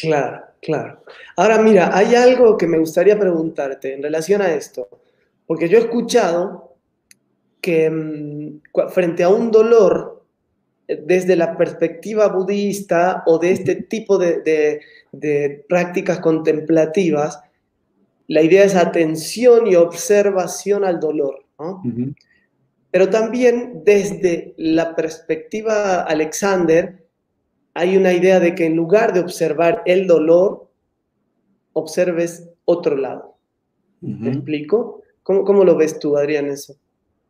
Claro, 0.00 0.44
claro. 0.60 1.02
Ahora 1.36 1.58
mira, 1.58 1.96
hay 1.96 2.14
algo 2.14 2.56
que 2.56 2.66
me 2.66 2.78
gustaría 2.78 3.18
preguntarte 3.18 3.94
en 3.94 4.02
relación 4.02 4.42
a 4.42 4.52
esto, 4.52 4.88
porque 5.46 5.68
yo 5.68 5.78
he 5.78 5.80
escuchado 5.82 6.76
que 7.60 7.90
mm, 7.90 8.88
frente 8.90 9.22
a 9.22 9.30
un 9.30 9.50
dolor, 9.50 10.22
eh, 10.86 11.02
desde 11.06 11.34
la 11.36 11.56
perspectiva 11.56 12.28
budista 12.28 13.22
o 13.26 13.38
de 13.38 13.52
este 13.52 13.76
tipo 13.76 14.18
de, 14.18 14.80
prácticas 15.68 16.20
contemplativas, 16.20 17.40
la 18.26 18.42
idea 18.42 18.64
es 18.64 18.74
atención 18.74 19.66
y 19.66 19.76
observación 19.76 20.84
al 20.84 21.00
dolor. 21.00 21.44
Pero 22.90 23.08
también 23.10 23.82
desde 23.84 24.54
la 24.56 24.94
perspectiva 24.94 26.02
Alexander, 26.02 27.03
hay 27.74 27.96
una 27.96 28.12
idea 28.12 28.38
de 28.38 28.54
que 28.54 28.66
en 28.66 28.76
lugar 28.76 29.12
de 29.12 29.20
observar 29.20 29.82
el 29.84 30.06
dolor, 30.06 30.70
observes 31.72 32.48
otro 32.64 32.96
lado. 32.96 33.36
¿Me 34.00 34.30
explico? 34.30 35.02
¿Cómo, 35.22 35.44
¿Cómo, 35.44 35.64
lo 35.64 35.76
ves 35.76 35.98
tú, 35.98 36.16
Adrián, 36.16 36.46
eso? 36.46 36.76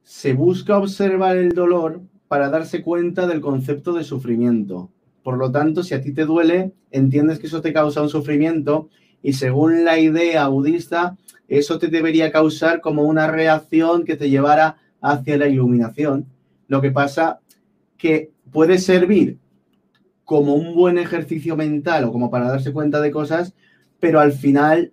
Se 0.02 0.34
busca 0.34 0.76
observar 0.76 1.36
el 1.36 1.50
dolor 1.50 2.02
para 2.28 2.50
darse 2.50 2.82
cuenta 2.82 3.26
del 3.26 3.40
concepto 3.40 3.94
de 3.94 4.04
sufrimiento. 4.04 4.90
Por 5.22 5.38
lo 5.38 5.50
tanto, 5.50 5.82
si 5.82 5.94
a 5.94 6.02
ti 6.02 6.12
te 6.12 6.26
duele, 6.26 6.72
entiendes 6.90 7.38
que 7.38 7.46
eso 7.46 7.62
te 7.62 7.72
causa 7.72 8.02
un 8.02 8.10
sufrimiento 8.10 8.90
y 9.22 9.32
según 9.32 9.84
la 9.84 9.98
idea 9.98 10.46
budista, 10.48 11.16
eso 11.48 11.78
te 11.78 11.88
debería 11.88 12.30
causar 12.30 12.82
como 12.82 13.04
una 13.04 13.28
reacción 13.28 14.04
que 14.04 14.16
te 14.16 14.28
llevara 14.28 14.76
hacia 15.00 15.38
la 15.38 15.48
iluminación. 15.48 16.26
Lo 16.68 16.82
que 16.82 16.90
pasa 16.90 17.40
que 17.96 18.32
puede 18.50 18.78
servir 18.78 19.38
como 20.24 20.54
un 20.54 20.74
buen 20.74 20.98
ejercicio 20.98 21.56
mental 21.56 22.04
o 22.04 22.12
como 22.12 22.30
para 22.30 22.48
darse 22.48 22.72
cuenta 22.72 23.00
de 23.00 23.10
cosas, 23.10 23.54
pero 24.00 24.20
al 24.20 24.32
final, 24.32 24.92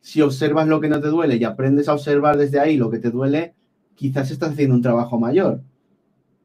si 0.00 0.22
observas 0.22 0.68
lo 0.68 0.80
que 0.80 0.88
no 0.88 1.00
te 1.00 1.08
duele 1.08 1.36
y 1.36 1.44
aprendes 1.44 1.88
a 1.88 1.94
observar 1.94 2.36
desde 2.36 2.60
ahí 2.60 2.76
lo 2.76 2.90
que 2.90 2.98
te 2.98 3.10
duele, 3.10 3.54
quizás 3.94 4.30
estás 4.30 4.52
haciendo 4.52 4.74
un 4.74 4.82
trabajo 4.82 5.18
mayor. 5.18 5.60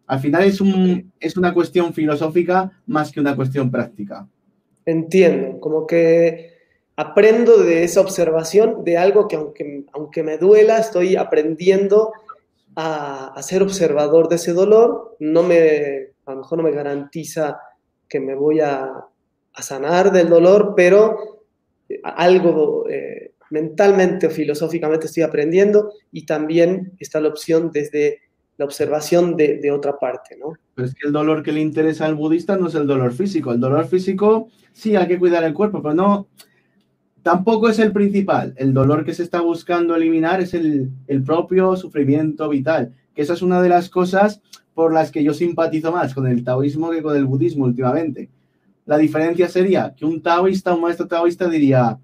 Al 0.07 0.19
final 0.19 0.43
es, 0.43 0.59
un, 0.59 1.11
es 1.19 1.37
una 1.37 1.53
cuestión 1.53 1.93
filosófica 1.93 2.71
más 2.85 3.11
que 3.11 3.19
una 3.19 3.35
cuestión 3.35 3.71
práctica. 3.71 4.27
Entiendo, 4.85 5.59
como 5.59 5.87
que 5.87 6.51
aprendo 6.95 7.57
de 7.57 7.83
esa 7.83 8.01
observación, 8.01 8.83
de 8.83 8.97
algo 8.97 9.27
que 9.27 9.35
aunque, 9.35 9.85
aunque 9.93 10.23
me 10.23 10.37
duela, 10.37 10.79
estoy 10.79 11.15
aprendiendo 11.15 12.11
a, 12.75 13.39
ser 13.41 13.63
observador 13.63 14.27
de 14.27 14.35
ese 14.35 14.53
dolor. 14.53 15.15
No 15.19 15.43
me, 15.43 16.09
a 16.25 16.31
lo 16.31 16.37
mejor 16.37 16.57
no 16.57 16.63
me 16.63 16.71
garantiza 16.71 17.59
que 18.11 18.19
me 18.19 18.35
voy 18.35 18.59
a, 18.59 19.07
sanar 19.59 20.11
del 20.11 20.29
dolor, 20.29 20.73
pero 20.75 21.43
algo 22.03 22.85
eh, 22.89 23.33
mentalmente 23.51 24.27
o 24.27 24.29
filosóficamente 24.29 25.05
estoy 25.05 25.23
aprendiendo 25.23 25.91
y 26.11 26.25
también 26.25 26.93
está 26.99 27.19
la 27.19 27.27
opción 27.27 27.69
desde 27.71 28.19
la 28.57 28.65
observación 28.65 29.35
de, 29.35 29.59
de, 29.59 29.71
otra 29.71 29.99
parte, 29.99 30.37
¿no? 30.37 30.53
Pero 30.73 30.87
es 30.87 30.95
que 30.95 31.07
el 31.07 31.13
dolor 31.13 31.43
que 31.43 31.51
le 31.51 31.59
interesa 31.59 32.05
al 32.05 32.15
budista 32.15 32.57
no 32.57 32.67
es 32.67 32.75
el 32.75 32.87
dolor 32.87 33.11
físico. 33.13 33.51
El 33.51 33.59
dolor 33.59 33.85
físico, 33.85 34.47
sí, 34.71 34.95
hay 34.95 35.07
que 35.07 35.19
cuidar 35.19 35.43
el 35.43 35.53
cuerpo, 35.53 35.81
pero 35.81 35.93
no, 35.93 36.27
tampoco 37.21 37.69
es 37.69 37.79
el 37.79 37.91
principal. 37.91 38.53
El 38.57 38.73
dolor 38.73 39.05
que 39.05 39.13
se 39.13 39.23
está 39.23 39.41
buscando 39.41 39.95
eliminar 39.95 40.41
es 40.41 40.53
el, 40.53 40.89
el, 41.07 41.23
propio 41.23 41.75
sufrimiento 41.75 42.49
vital, 42.49 42.93
que 43.13 43.21
esa 43.21 43.33
es 43.33 43.41
una 43.41 43.61
de 43.61 43.69
las 43.69 43.89
cosas 43.89 44.41
por 44.81 44.95
las 44.95 45.11
que 45.11 45.23
yo 45.23 45.31
simpatizo 45.35 45.91
más 45.91 46.11
con 46.15 46.25
el 46.25 46.43
taoísmo 46.43 46.89
que 46.89 47.03
con 47.03 47.15
el 47.15 47.25
budismo 47.25 47.65
últimamente. 47.65 48.31
La 48.87 48.97
diferencia 48.97 49.47
sería 49.47 49.93
que 49.95 50.05
un 50.05 50.23
taoísta, 50.23 50.73
un 50.73 50.81
maestro 50.81 51.05
taoísta 51.07 51.47
diría, 51.47 51.99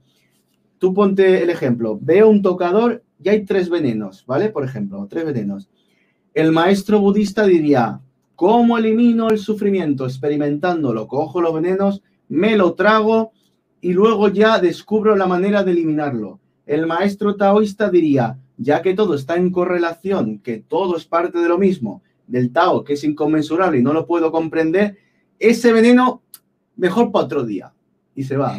tú 0.78 0.93
ponte 0.93 1.41
el 1.41 1.49
ejemplo, 1.49 1.97
veo 1.99 2.30
un 2.30 2.43
tocador 2.43 3.01
y 3.19 3.30
hay 3.30 3.45
tres 3.45 3.67
venenos, 3.71 4.23
¿vale? 4.28 4.49
Por 4.49 4.63
ejemplo, 4.63 5.07
tres 5.09 5.25
venenos. 5.25 5.69
El 6.36 6.51
maestro 6.51 6.99
budista 6.99 7.47
diría, 7.47 7.99
¿cómo 8.36 8.78
elimino 8.78 9.30
el 9.30 9.39
sufrimiento? 9.39 10.05
Experimentándolo, 10.05 11.07
cojo 11.07 11.41
los 11.41 11.55
venenos, 11.55 12.03
me 12.30 12.55
lo 12.57 12.75
trago 12.75 13.32
y 13.82 13.93
luego 13.93 14.28
ya 14.28 14.59
descubro 14.59 15.15
la 15.15 15.25
manera 15.25 15.63
de 15.63 15.71
eliminarlo. 15.71 16.39
El 16.67 16.86
maestro 16.86 17.36
taoísta 17.38 17.89
diría, 17.89 18.38
ya 18.55 18.84
que 18.84 18.93
todo 18.93 19.15
está 19.15 19.36
en 19.36 19.49
correlación, 19.49 20.38
que 20.38 20.59
todo 20.59 20.95
es 20.95 21.05
parte 21.05 21.39
de 21.39 21.49
lo 21.49 21.57
mismo, 21.57 22.03
del 22.28 22.51
Tao, 22.51 22.84
que 22.84 22.93
es 22.93 23.03
inconmensurable 23.03 23.80
y 23.80 23.84
no 23.84 23.93
lo 23.93 24.05
puedo 24.05 24.32
comprender, 24.32 24.97
ese 25.39 25.71
veneno 25.71 26.21
mejor 26.75 27.11
para 27.11 27.25
otro 27.25 27.43
día. 27.43 27.73
Y 28.15 28.23
se 28.23 28.38
va. 28.38 28.57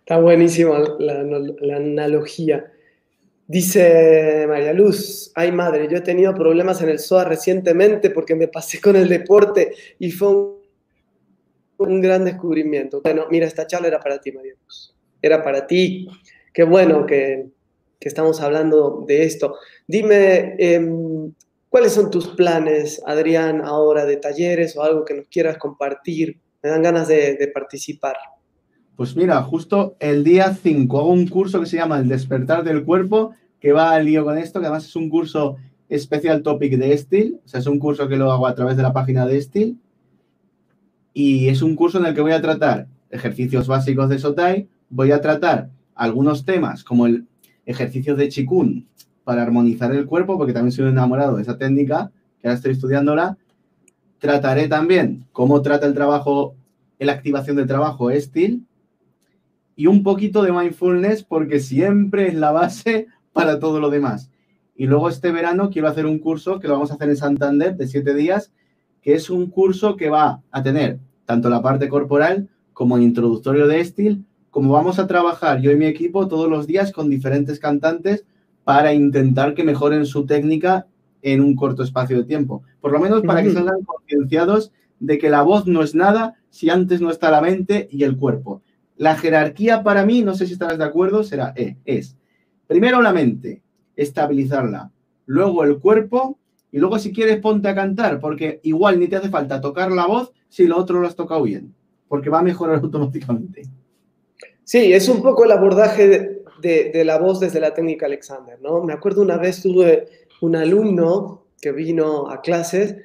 Está 0.00 0.18
buenísima 0.18 0.78
la, 0.98 1.76
analogía. 1.76 2.70
Dice 3.46 4.46
María 4.48 4.72
Luz, 4.72 5.32
ay 5.34 5.52
madre, 5.52 5.88
yo 5.90 5.98
he 5.98 6.00
tenido 6.00 6.34
problemas 6.34 6.82
en 6.82 6.88
el 6.88 6.98
SOA 6.98 7.24
recientemente 7.24 8.10
porque 8.10 8.34
me 8.34 8.48
pasé 8.48 8.80
con 8.80 8.96
el 8.96 9.08
deporte 9.08 9.74
y 9.98 10.10
fue 10.10 10.28
un, 11.78 12.00
gran 12.00 12.24
descubrimiento. 12.24 13.00
Bueno, 13.02 13.26
mira, 13.30 13.46
esta 13.46 13.66
charla 13.66 13.88
era 13.88 14.00
para 14.00 14.20
ti, 14.20 14.32
María 14.32 14.54
Luz. 14.64 14.94
Era 15.20 15.42
para 15.42 15.66
ti. 15.66 16.08
Qué 16.52 16.64
bueno 16.64 17.06
que, 17.06 17.46
que 18.02 18.08
estamos 18.08 18.40
hablando 18.40 19.04
de 19.06 19.24
esto. 19.24 19.54
Dime, 19.86 20.56
em, 20.58 21.32
¿cuáles 21.68 21.92
son 21.92 22.10
tus 22.10 22.28
planes, 22.28 23.00
Adrián, 23.06 23.62
ahora 23.64 24.04
de 24.04 24.16
talleres 24.16 24.76
o 24.76 24.82
algo 24.82 25.04
que 25.04 25.14
nos 25.14 25.28
quieras 25.28 25.56
compartir? 25.56 26.40
Me 26.62 26.70
dan 26.70 26.82
ganas 26.82 27.06
de, 27.06 27.36
de 27.36 27.48
participar. 27.48 28.16
Pues 28.96 29.16
mira, 29.16 29.40
justo 29.42 29.96
el 30.00 30.24
día 30.24 30.52
5 30.52 30.98
hago 30.98 31.12
un 31.12 31.28
curso 31.28 31.60
que 31.60 31.66
se 31.66 31.76
llama 31.76 31.98
El 31.98 32.08
despertar 32.08 32.64
del 32.64 32.84
cuerpo 32.84 33.34
que 33.60 33.72
va 33.72 33.92
al 33.92 34.04
lío 34.04 34.24
con 34.24 34.36
esto, 34.36 34.58
que 34.58 34.66
además 34.66 34.84
es 34.84 34.96
un 34.96 35.08
curso 35.08 35.56
especial 35.88 36.42
topic 36.42 36.76
de 36.76 36.92
Estil, 36.92 37.38
o 37.44 37.48
sea, 37.48 37.60
es 37.60 37.66
un 37.66 37.78
curso 37.78 38.08
que 38.08 38.16
lo 38.16 38.32
hago 38.32 38.48
a 38.48 38.54
través 38.56 38.76
de 38.76 38.82
la 38.82 38.92
página 38.92 39.24
de 39.24 39.38
Estil, 39.38 39.78
y 41.14 41.48
es 41.48 41.62
un 41.62 41.76
curso 41.76 41.98
en 41.98 42.06
el 42.06 42.14
que 42.14 42.22
voy 42.22 42.32
a 42.32 42.42
tratar 42.42 42.88
ejercicios 43.10 43.68
básicos 43.68 44.08
de 44.08 44.18
Sotai, 44.18 44.68
voy 44.88 45.12
a 45.12 45.20
tratar 45.20 45.70
algunos 45.94 46.44
temas 46.44 46.82
como 46.82 47.06
el 47.06 47.26
ejercicio 47.66 48.16
de 48.16 48.28
Chikun 48.28 48.86
para 49.24 49.42
armonizar 49.42 49.92
el 49.94 50.06
cuerpo, 50.06 50.36
porque 50.36 50.52
también 50.52 50.72
soy 50.72 50.88
enamorado 50.88 51.36
de 51.36 51.42
esa 51.42 51.58
técnica, 51.58 52.10
que 52.40 52.48
ahora 52.48 52.56
estoy 52.56 52.72
estudiándola. 52.72 53.36
Trataré 54.18 54.68
también 54.68 55.26
cómo 55.32 55.62
trata 55.62 55.86
el 55.86 55.94
trabajo, 55.94 56.54
la 56.98 57.12
activación 57.12 57.56
del 57.56 57.66
trabajo 57.66 58.10
Estil, 58.10 58.66
y 59.74 59.86
un 59.86 60.02
poquito 60.02 60.42
de 60.42 60.52
mindfulness, 60.52 61.24
porque 61.24 61.60
siempre 61.60 62.28
es 62.28 62.34
la 62.34 62.52
base 62.52 63.06
para 63.32 63.58
todo 63.58 63.80
lo 63.80 63.90
demás. 63.90 64.30
Y 64.74 64.86
luego 64.86 65.08
este 65.08 65.30
verano 65.30 65.70
quiero 65.70 65.88
hacer 65.88 66.06
un 66.06 66.18
curso 66.18 66.58
que 66.58 66.68
lo 66.68 66.74
vamos 66.74 66.90
a 66.90 66.94
hacer 66.94 67.08
en 67.08 67.16
Santander 67.16 67.76
de 67.76 67.86
siete 67.86 68.14
días, 68.14 68.52
que 69.00 69.14
es 69.14 69.30
un 69.30 69.50
curso 69.50 69.96
que 69.96 70.08
va 70.08 70.42
a 70.50 70.62
tener 70.62 70.98
tanto 71.24 71.48
la 71.50 71.62
parte 71.62 71.88
corporal 71.88 72.48
como 72.72 72.96
el 72.96 73.02
introductorio 73.02 73.66
de 73.66 73.80
Estil, 73.80 74.24
como 74.52 74.74
vamos 74.74 74.98
a 74.98 75.06
trabajar 75.06 75.62
yo 75.62 75.70
y 75.70 75.76
mi 75.76 75.86
equipo 75.86 76.28
todos 76.28 76.48
los 76.48 76.66
días 76.66 76.92
con 76.92 77.08
diferentes 77.08 77.58
cantantes 77.58 78.26
para 78.64 78.92
intentar 78.92 79.54
que 79.54 79.64
mejoren 79.64 80.04
su 80.04 80.26
técnica 80.26 80.86
en 81.22 81.40
un 81.40 81.56
corto 81.56 81.82
espacio 81.82 82.18
de 82.18 82.24
tiempo. 82.24 82.62
Por 82.82 82.92
lo 82.92 83.00
menos 83.00 83.22
para 83.22 83.42
que 83.42 83.50
salgan 83.50 83.82
concienciados 83.82 84.70
de 85.00 85.16
que 85.16 85.30
la 85.30 85.40
voz 85.40 85.66
no 85.66 85.82
es 85.82 85.94
nada 85.94 86.36
si 86.50 86.68
antes 86.68 87.00
no 87.00 87.10
está 87.10 87.30
la 87.30 87.40
mente 87.40 87.88
y 87.90 88.04
el 88.04 88.18
cuerpo. 88.18 88.60
La 88.98 89.16
jerarquía 89.16 89.82
para 89.82 90.04
mí, 90.04 90.20
no 90.20 90.34
sé 90.34 90.46
si 90.46 90.52
estarás 90.52 90.76
de 90.76 90.84
acuerdo, 90.84 91.24
será 91.24 91.54
E, 91.56 91.78
es 91.86 92.18
Primero 92.66 93.00
la 93.00 93.14
mente, 93.14 93.62
estabilizarla. 93.96 94.92
Luego 95.24 95.64
el 95.64 95.78
cuerpo 95.78 96.38
y 96.70 96.78
luego 96.78 96.98
si 96.98 97.10
quieres 97.10 97.40
ponte 97.40 97.68
a 97.68 97.74
cantar, 97.74 98.20
porque 98.20 98.60
igual 98.64 99.00
ni 99.00 99.08
te 99.08 99.16
hace 99.16 99.30
falta 99.30 99.62
tocar 99.62 99.90
la 99.90 100.06
voz 100.06 100.30
si 100.50 100.66
lo 100.66 100.76
otro 100.76 101.00
lo 101.00 101.06
has 101.06 101.16
tocado 101.16 101.42
bien, 101.42 101.74
porque 102.06 102.28
va 102.28 102.40
a 102.40 102.42
mejorar 102.42 102.76
automáticamente. 102.82 103.62
Sí, 104.64 104.92
es 104.92 105.08
un 105.08 105.22
poco 105.22 105.44
el 105.44 105.52
abordaje 105.52 106.42
de, 106.60 107.04
la 107.04 107.18
voz 107.18 107.40
desde 107.40 107.60
la 107.60 107.74
técnica 107.74 108.06
Alexander, 108.06 108.60
¿no? 108.60 108.82
Me 108.82 108.92
acuerdo 108.92 109.22
una 109.22 109.36
vez 109.36 109.62
tuve 109.62 110.08
un 110.40 110.56
alumno 110.56 111.46
que 111.60 111.72
vino 111.72 112.30
a 112.30 112.40
clases, 112.40 112.96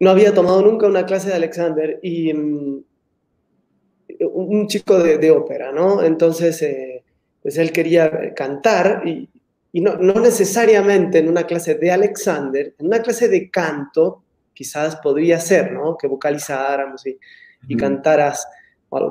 no 0.00 0.10
había 0.10 0.34
tomado 0.34 0.62
nunca 0.62 0.86
una 0.86 1.06
clase 1.06 1.28
de 1.28 1.34
Alexander 1.34 1.98
y 2.02 2.32
mm, 2.32 2.84
un 4.32 4.66
chico 4.68 4.98
de, 4.98 5.30
ópera, 5.30 5.72
¿no? 5.72 6.02
Entonces... 6.02 6.62
Eh, 6.62 7.04
pues 7.44 7.58
él 7.58 7.72
quería 7.72 8.32
cantar 8.32 9.06
y, 9.06 9.28
no, 9.74 9.96
necesariamente 9.98 11.18
en 11.18 11.28
una 11.28 11.44
clase 11.44 11.74
de 11.74 11.92
Alexander, 11.92 12.74
en 12.78 12.86
una 12.86 13.02
clase 13.02 13.28
de 13.28 13.50
canto, 13.50 14.22
quizás 14.54 14.96
podría 14.96 15.38
ser, 15.38 15.72
¿no? 15.72 15.94
Que 15.98 16.06
vocalizáramos 16.06 17.06
y, 17.06 17.18
y 17.68 17.76
cantaras 17.76 18.48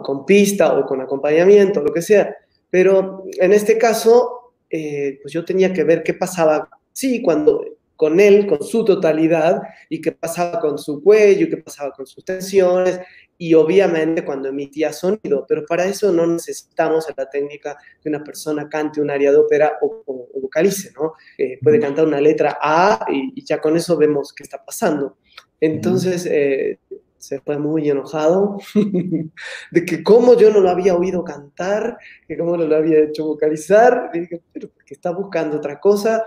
con 0.04 0.26
pista 0.26 0.78
o 0.78 0.86
con 0.86 1.02
acompañamiento, 1.02 1.82
lo 1.82 1.94
que 1.94 2.02
sea. 2.02 2.36
Pero 2.70 3.26
en 3.40 3.54
este 3.54 3.78
caso, 3.78 4.54
eh, 4.70 5.20
pues 5.22 5.34
yo 5.34 5.46
tenía 5.46 5.72
que 5.72 5.84
ver 5.84 6.04
qué 6.04 6.14
pasaba, 6.14 6.70
sí, 6.92 7.22
cuando 7.22 7.64
con 7.96 8.20
él, 8.20 8.48
con 8.48 8.62
su 8.64 8.84
totalidad, 8.84 9.62
y 9.90 10.02
qué 10.02 10.12
pasaba 10.12 10.60
con 10.60 10.78
su 10.78 11.02
cuello, 11.02 11.48
qué 11.50 11.58
pasaba 11.58 11.92
con 11.92 12.06
sus 12.06 12.26
tensiones, 12.26 13.00
y 13.38 13.54
obviamente 13.54 14.24
cuando 14.24 14.50
emitía 14.50 14.94
sonido, 14.94 15.46
pero 15.48 15.66
para 15.66 15.86
eso 15.86 16.12
no 16.12 16.26
necesitamos 16.26 17.06
la 17.16 17.30
técnica 17.30 17.78
que 18.02 18.10
una 18.10 18.24
persona 18.24 18.70
cante 18.70 19.02
un 19.02 19.10
área 19.10 19.32
de 19.32 19.38
ópera 19.38 19.74
o, 19.82 20.30
vocalice, 20.42 20.92
¿no? 20.96 21.14
Eh, 21.38 21.60
puede 21.62 21.80
cantar 21.80 22.06
una 22.06 22.22
letra 22.22 22.58
A 22.62 23.06
y, 23.10 23.44
ya 23.44 23.60
con 23.60 23.76
eso 23.76 23.98
vemos 23.98 24.34
qué 24.34 24.44
está 24.44 24.64
pasando. 24.64 25.18
Entonces 25.60 26.26
eh, 26.26 26.80
se 27.24 27.40
fue 27.40 27.58
muy 27.58 27.90
enojado 27.90 28.58
de 29.72 29.86
que 29.86 30.04
cómo 30.04 30.36
yo 30.38 30.52
no 30.52 30.60
lo 30.60 30.70
había 30.70 30.94
oído 30.94 31.24
cantar, 31.24 31.98
que 32.28 32.38
cómo 32.38 32.58
no 32.58 32.66
lo 32.66 32.76
había 32.76 33.00
hecho 33.00 33.26
vocalizar, 33.26 34.10
dije, 34.12 34.42
pero 34.52 34.68
porque 34.68 34.94
está 34.94 35.12
buscando 35.12 35.56
otra 35.56 35.80
cosa 35.80 36.26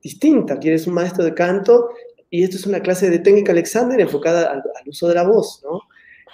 distinta, 0.00 0.56
quieres 0.60 0.86
un 0.86 0.94
maestro 0.94 1.24
de 1.24 1.34
canto 1.34 1.88
y 2.30 2.44
esto 2.44 2.58
es 2.58 2.66
una 2.66 2.78
clase 2.78 3.10
de 3.10 3.18
técnica 3.18 3.50
Alexander 3.50 4.00
enfocada 4.00 4.46
al, 4.46 4.58
al 4.58 4.88
uso 4.88 5.08
de 5.08 5.16
la 5.16 5.24
voz, 5.24 5.62
¿no? 5.64 5.80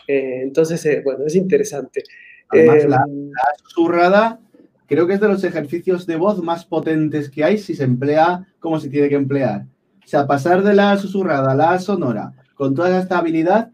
Eh, 0.06 0.42
entonces, 0.42 0.84
eh, 0.84 1.00
bueno, 1.02 1.24
es 1.26 1.34
interesante. 1.34 2.02
Además, 2.50 2.84
la, 2.84 3.04
em, 3.08 3.30
la, 3.30 3.64
susurrada 3.64 4.40
creo 4.88 5.06
que 5.06 5.14
es 5.14 5.20
de 5.20 5.28
los 5.28 5.42
ejercicios 5.42 6.04
de 6.06 6.16
voz 6.16 6.42
más 6.42 6.66
potentes 6.66 7.30
que 7.30 7.44
hay 7.44 7.56
si 7.56 7.74
se 7.74 7.84
emplea 7.84 8.46
como 8.60 8.78
se 8.78 8.90
tiene 8.90 9.08
que 9.08 9.14
emplear. 9.14 9.64
O 10.04 10.06
sea, 10.06 10.26
pasar 10.26 10.62
de 10.62 10.74
la 10.74 10.98
susurrada 10.98 11.52
a 11.52 11.54
la 11.54 11.78
sonora 11.78 12.34
con 12.54 12.74
toda 12.74 13.00
esta 13.00 13.16
habilidad 13.16 13.70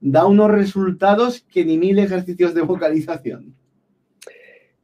da 0.00 0.26
unos 0.26 0.50
resultados 0.50 1.44
que 1.50 1.64
ni 1.64 1.76
mil 1.76 1.98
ejercicios 1.98 2.54
de 2.54 2.62
vocalización. 2.62 3.54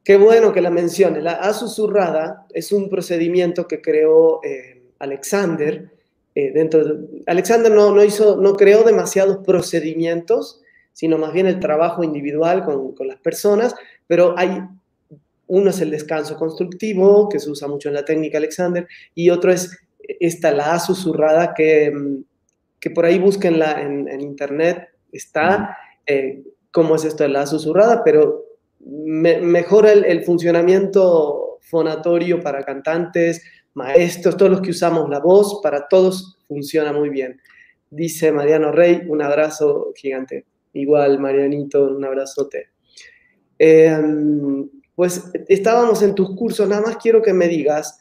Qué 0.02 0.16
bueno 0.18 0.52
que 0.52 0.60
la 0.60 0.70
mencione. 0.70 1.22
La 1.22 1.32
A 1.32 1.54
susurrada 1.54 2.46
es 2.50 2.72
un 2.72 2.90
procedimiento 2.90 3.66
que 3.66 3.80
creó 3.80 4.40
eh, 4.44 4.82
Alexander. 4.98 5.90
dentro 6.34 6.84
Alexander 7.26 7.72
no, 7.72 7.94
no, 7.94 8.04
hizo, 8.04 8.36
no 8.36 8.54
creó 8.54 8.82
demasiados 8.82 9.38
procedimientos, 9.44 10.60
sino 10.92 11.16
más 11.18 11.32
bien 11.32 11.46
el 11.46 11.60
trabajo 11.60 12.02
individual 12.04 12.64
con, 12.64 12.94
las 13.06 13.18
personas, 13.18 13.74
pero 14.06 14.34
hay 14.38 14.62
uno 15.46 15.70
es 15.70 15.80
el 15.80 15.90
descanso 15.90 16.36
constructivo, 16.36 17.28
que 17.28 17.38
se 17.38 17.50
usa 17.50 17.68
mucho 17.68 17.88
en 17.88 17.94
la 17.94 18.04
técnica 18.04 18.38
Alexander, 18.38 18.86
y 19.14 19.30
otro 19.30 19.52
es 19.52 19.78
esta 19.98 20.52
la 20.52 20.78
susurrada 20.78 21.52
que, 21.54 21.92
que 22.80 22.90
por 22.90 23.04
ahí 23.04 23.18
busquen 23.18 23.60
en, 23.62 24.08
en 24.08 24.20
internet, 24.20 24.93
está, 25.16 25.76
eh, 26.06 26.42
cómo 26.70 26.96
es 26.96 27.04
esto 27.04 27.22
de 27.22 27.30
la 27.30 27.46
susurrada, 27.46 28.02
pero 28.04 28.44
mejora 28.80 29.92
el, 29.92 30.24
funcionamiento 30.24 31.58
fonatorio 31.62 32.42
para 32.42 32.62
cantantes, 32.62 33.42
maestros, 33.74 34.36
todos 34.36 34.50
los 34.50 34.60
que 34.60 34.70
usamos 34.70 35.08
la 35.08 35.20
voz, 35.20 35.60
para 35.62 35.88
todos 35.88 36.38
funciona 36.46 36.92
muy 36.92 37.08
bien. 37.08 37.40
Dice 37.90 38.32
Mariano 38.32 38.72
Rey, 38.72 39.02
un 39.08 39.22
abrazo 39.22 39.92
gigante. 39.96 40.44
Igual, 40.72 41.18
Marianito, 41.20 41.84
un 41.84 42.04
abrazote. 42.04 42.70
Em, 43.58 44.68
pues 44.94 45.30
estábamos 45.48 46.02
en 46.02 46.14
tus 46.14 46.34
cursos, 46.34 46.68
nada 46.68 46.82
más 46.82 46.96
quiero 46.96 47.22
que 47.22 47.32
me 47.32 47.48
digas, 47.48 47.98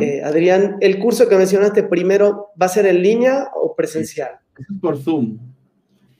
eh, 0.00 0.22
Adrián, 0.22 0.76
¿el 0.80 0.98
curso 1.00 1.28
que 1.28 1.34
mencionaste 1.34 1.82
primero 1.82 2.50
va 2.60 2.66
a 2.66 2.68
ser 2.68 2.86
en 2.86 3.02
línea 3.02 3.50
o 3.54 3.74
presencial? 3.74 4.38
por 4.80 4.98
Zoom. 4.98 5.38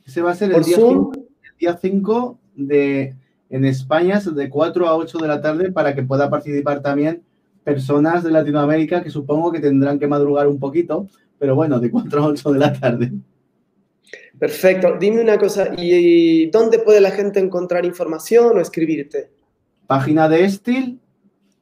Ese 0.05 0.23
va 0.23 0.33
a 0.33 0.35
ser 0.35 0.53
el 0.53 0.63
día, 0.63 0.77
Zoom? 0.77 1.13
el 1.15 1.57
día 1.59 1.79
5 1.81 2.39
de, 2.57 3.15
en 3.51 3.65
España, 3.65 4.21
de 4.21 4.49
4 4.49 4.87
a 4.87 4.97
8 4.97 5.19
de 5.19 5.29
la 5.29 5.41
tarde, 5.41 5.73
para 5.73 5.95
que 5.95 6.03
pueda 6.03 6.29
participar 6.29 6.83
también 6.83 7.23
personas 7.65 8.25
de 8.25 8.31
Latinoamérica 8.31 9.03
que 9.03 9.11
supongo 9.11 9.53
que 9.53 9.61
tendrán 9.61 9.99
que 9.99 10.09
madrugar 10.09 10.49
un 10.49 10.59
poquito, 10.59 11.07
pero 11.39 11.55
bueno, 11.55 11.79
de 11.79 11.91
4 11.91 12.23
a 12.23 12.27
8 12.29 12.53
de 12.53 12.59
la 12.59 12.73
tarde. 12.73 13.13
Perfecto. 14.39 14.97
Dime 14.99 15.21
una 15.21 15.39
cosa, 15.39 15.69
¿y 15.79 16.51
dónde 16.51 16.81
puede 16.81 17.01
la 17.01 17.13
gente 17.13 17.39
encontrar 17.39 17.85
información 17.85 18.57
o 18.57 18.61
escribirte? 18.61 19.31
Página 19.87 20.29
de 20.29 20.45
Estil, 20.45 20.99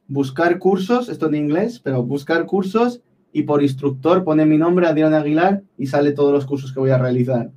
buscar 0.07 0.57
cursos, 0.57 1.07
esto 1.09 1.27
en 1.27 1.35
inglés, 1.35 1.79
pero 1.79 2.03
buscar 2.03 2.45
cursos 2.45 3.01
y 3.33 3.43
por 3.43 3.61
instructor 3.61 4.23
pone 4.23 4.45
mi 4.45 4.57
nombre, 4.57 4.87
Adrián 4.87 5.13
Aguilar, 5.13 5.61
y 5.77 5.87
sale 5.87 6.11
todos 6.11 6.33
los 6.33 6.45
cursos 6.45 6.73
que 6.73 6.79
voy 6.79 6.89
a 6.89 6.97
realizar. 6.97 7.51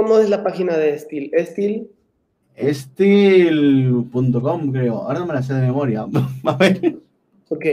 ¿Cómo 0.00 0.18
es 0.18 0.30
la 0.30 0.42
página 0.42 0.78
de 0.78 0.94
Estil? 0.94 1.30
Estil. 1.34 1.90
Estil.com, 2.56 4.32
creo. 4.72 4.94
Ahora 4.94 5.18
no 5.18 5.26
me 5.26 5.34
la 5.34 5.42
sé 5.42 5.52
de 5.52 5.60
memoria. 5.60 6.06
a 6.46 6.56
ver. 6.56 6.96
Ok. 7.50 7.66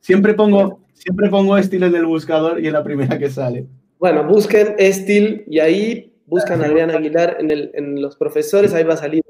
Siempre 0.00 0.34
pongo, 0.34 0.80
siempre 0.92 1.30
pongo 1.30 1.56
Estil 1.56 1.84
en 1.84 1.94
el 1.94 2.04
buscador 2.04 2.60
y 2.62 2.66
es 2.66 2.72
la 2.74 2.84
primera 2.84 3.18
que 3.18 3.30
sale. 3.30 3.64
Bueno, 3.98 4.24
busquen 4.24 4.74
Estil 4.76 5.44
y 5.46 5.60
ahí 5.60 6.12
buscan 6.26 6.60
a 6.60 6.66
Adrián 6.66 6.90
Aguilar 6.90 7.38
en, 7.40 7.50
el, 7.50 7.70
en, 7.72 8.02
los 8.02 8.14
profesores, 8.16 8.74
ahí 8.74 8.84
va 8.84 8.92
a 8.92 8.98
salir. 8.98 9.24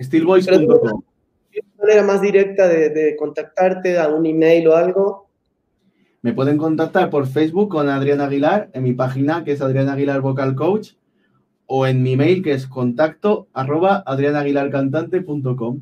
Steelvoice.com. 0.00 1.02
manera 1.76 2.04
más 2.04 2.22
directa 2.22 2.68
de, 2.68 2.90
de 2.90 3.16
contactarte 3.16 3.98
a 3.98 4.06
un 4.06 4.24
email 4.26 4.68
o 4.68 4.76
algo? 4.76 5.26
Me 6.22 6.32
pueden 6.32 6.56
contactar 6.56 7.10
por 7.10 7.26
Facebook 7.26 7.68
con 7.68 7.88
Adrián 7.88 8.20
Aguilar, 8.20 8.70
en 8.74 8.84
mi 8.84 8.92
página 8.92 9.42
que 9.42 9.50
es 9.50 9.60
Adrián 9.60 9.88
Aguilar 9.88 10.20
Vocal 10.20 10.54
Coach, 10.54 10.92
o 11.70 11.86
en 11.86 12.02
mi 12.02 12.16
mail 12.16 12.42
que 12.42 12.52
es 12.52 12.66
contacto 12.66 13.46
arroba 13.52 14.02
adrianaguilarcantante.com. 14.06 15.80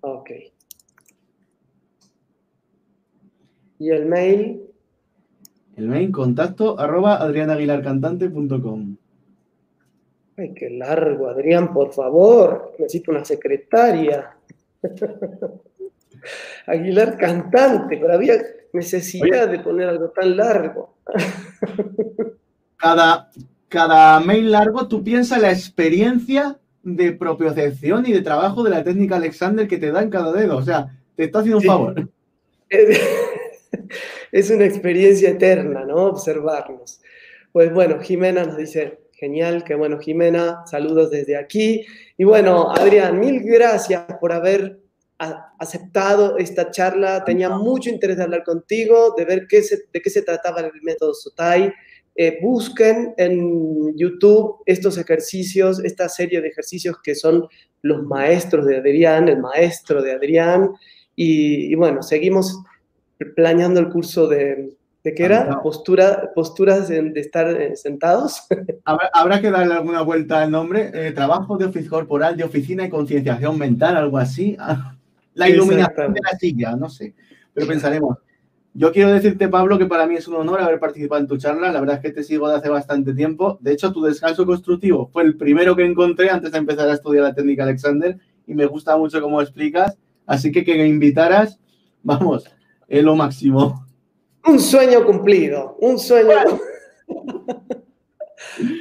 Ok. 0.00 0.30
¿Y 3.80 3.90
el 3.90 4.06
mail? 4.06 4.62
El 5.76 5.88
mail 5.88 6.12
contacto 6.12 6.78
arroba 6.78 7.16
adrianaguilarcantante.com. 7.16 8.96
Ay, 10.36 10.54
qué 10.54 10.70
largo, 10.70 11.28
Adrián, 11.28 11.72
por 11.72 11.92
favor. 11.92 12.72
Necesito 12.78 13.10
una 13.10 13.24
secretaria. 13.24 14.36
Aguilar 16.66 17.18
cantante, 17.18 17.96
pero 17.96 18.14
había 18.14 18.34
necesidad 18.72 19.48
de 19.48 19.58
poner 19.58 19.88
algo 19.88 20.10
tan 20.10 20.36
largo. 20.36 20.94
cada, 22.76 23.28
cada 23.72 24.20
mail 24.20 24.52
largo, 24.52 24.86
tú 24.86 25.02
piensas 25.02 25.40
la 25.40 25.50
experiencia 25.50 26.58
de 26.82 27.12
propiocepción 27.12 28.04
y 28.06 28.12
de 28.12 28.20
trabajo 28.20 28.62
de 28.62 28.70
la 28.70 28.84
técnica 28.84 29.16
Alexander 29.16 29.66
que 29.66 29.78
te 29.78 29.90
da 29.90 30.02
en 30.02 30.10
cada 30.10 30.30
dedo. 30.30 30.58
O 30.58 30.62
sea, 30.62 30.94
te 31.16 31.24
está 31.24 31.38
haciendo 31.38 31.58
un 31.58 31.64
favor. 31.64 32.08
Es 34.30 34.50
una 34.50 34.64
experiencia 34.64 35.30
eterna, 35.30 35.84
¿no? 35.84 36.06
Observarnos. 36.06 37.00
Pues 37.52 37.72
bueno, 37.72 38.00
Jimena 38.00 38.44
nos 38.44 38.56
dice, 38.56 39.00
genial, 39.12 39.62
qué 39.62 39.74
bueno, 39.74 39.98
Jimena, 39.98 40.62
saludos 40.66 41.10
desde 41.10 41.36
aquí. 41.36 41.84
Y 42.16 42.24
bueno, 42.24 42.70
Adrián, 42.70 43.20
mil 43.20 43.42
gracias 43.42 44.04
por 44.20 44.32
haber 44.32 44.80
aceptado 45.58 46.38
esta 46.38 46.70
charla. 46.70 47.24
Tenía 47.24 47.50
mucho 47.50 47.90
interés 47.90 48.16
de 48.16 48.22
hablar 48.24 48.42
contigo, 48.42 49.14
de 49.16 49.24
ver 49.26 49.46
qué 49.46 49.62
de 49.92 50.00
qué 50.00 50.10
se 50.10 50.22
trataba 50.22 50.60
el 50.60 50.72
método 50.82 51.12
Sotai. 51.12 51.72
Eh, 52.14 52.38
busquen 52.42 53.14
en 53.16 53.96
YouTube 53.96 54.56
estos 54.66 54.98
ejercicios, 54.98 55.82
esta 55.82 56.08
serie 56.08 56.42
de 56.42 56.48
ejercicios 56.48 56.96
que 57.02 57.14
son 57.14 57.46
los 57.80 58.02
maestros 58.04 58.66
de 58.66 58.76
Adrián, 58.76 59.28
el 59.28 59.40
maestro 59.40 60.02
de 60.02 60.12
Adrián. 60.12 60.70
Y, 61.16 61.74
bueno, 61.74 62.02
seguimos 62.02 62.62
planeando 63.34 63.80
el 63.80 63.88
curso 63.88 64.28
de, 64.28 64.76
¿de 65.02 65.14
qué 65.14 65.24
era? 65.24 65.60
Postura, 65.62 66.32
posturas 66.34 66.88
de, 66.88 67.12
estar 67.16 67.48
eh, 67.48 67.76
sentados. 67.76 68.42
Habrá, 68.84 69.40
que 69.40 69.50
darle 69.50 69.74
alguna 69.74 70.02
vuelta 70.02 70.42
al 70.42 70.50
nombre. 70.50 70.90
Eh, 70.94 71.12
trabajo 71.12 71.56
de 71.56 71.66
oficio 71.66 71.90
corporal, 71.90 72.36
de 72.36 72.44
oficina 72.44 72.84
y 72.84 72.90
concienciación 72.90 73.58
mental, 73.58 73.96
algo 73.96 74.18
así. 74.18 74.56
La 75.34 75.48
iluminación 75.48 76.12
de 76.12 76.20
la 76.20 76.38
silla, 76.38 76.76
no 76.76 76.90
sé. 76.90 77.14
Pero 77.54 77.66
pensaremos. 77.66 78.18
Yo 78.74 78.90
quiero 78.90 79.12
decirte, 79.12 79.48
Pablo, 79.48 79.78
que 79.78 79.84
para 79.84 80.06
mí 80.06 80.14
es 80.14 80.26
un 80.28 80.36
honor 80.36 80.60
haber 80.60 80.80
participado 80.80 81.20
en 81.20 81.26
tu 81.26 81.36
charla. 81.36 81.70
La 81.70 81.80
verdad 81.80 81.96
es 81.96 82.02
que 82.02 82.10
te 82.10 82.22
sigo 82.22 82.48
de 82.48 82.56
hace 82.56 82.70
bastante 82.70 83.12
tiempo. 83.12 83.58
De 83.60 83.72
hecho, 83.72 83.92
tu 83.92 84.02
descanso 84.02 84.46
constructivo 84.46 85.10
fue 85.12 85.24
el 85.24 85.36
primero 85.36 85.76
que 85.76 85.84
encontré 85.84 86.30
antes 86.30 86.52
de 86.52 86.58
empezar 86.58 86.88
a 86.88 86.94
estudiar 86.94 87.24
la 87.24 87.34
técnica 87.34 87.64
Alexander 87.64 88.18
y 88.46 88.54
me 88.54 88.64
gusta 88.64 88.96
mucho 88.96 89.20
cómo 89.20 89.42
explicas. 89.42 89.98
Así 90.26 90.50
que 90.50 90.64
que 90.64 90.74
me 90.76 90.86
invitaras, 90.86 91.60
vamos, 92.02 92.50
es 92.88 93.02
lo 93.02 93.14
máximo. 93.14 93.86
Un 94.46 94.58
sueño 94.58 95.04
cumplido, 95.04 95.76
un 95.80 95.98
sueño. 95.98 96.30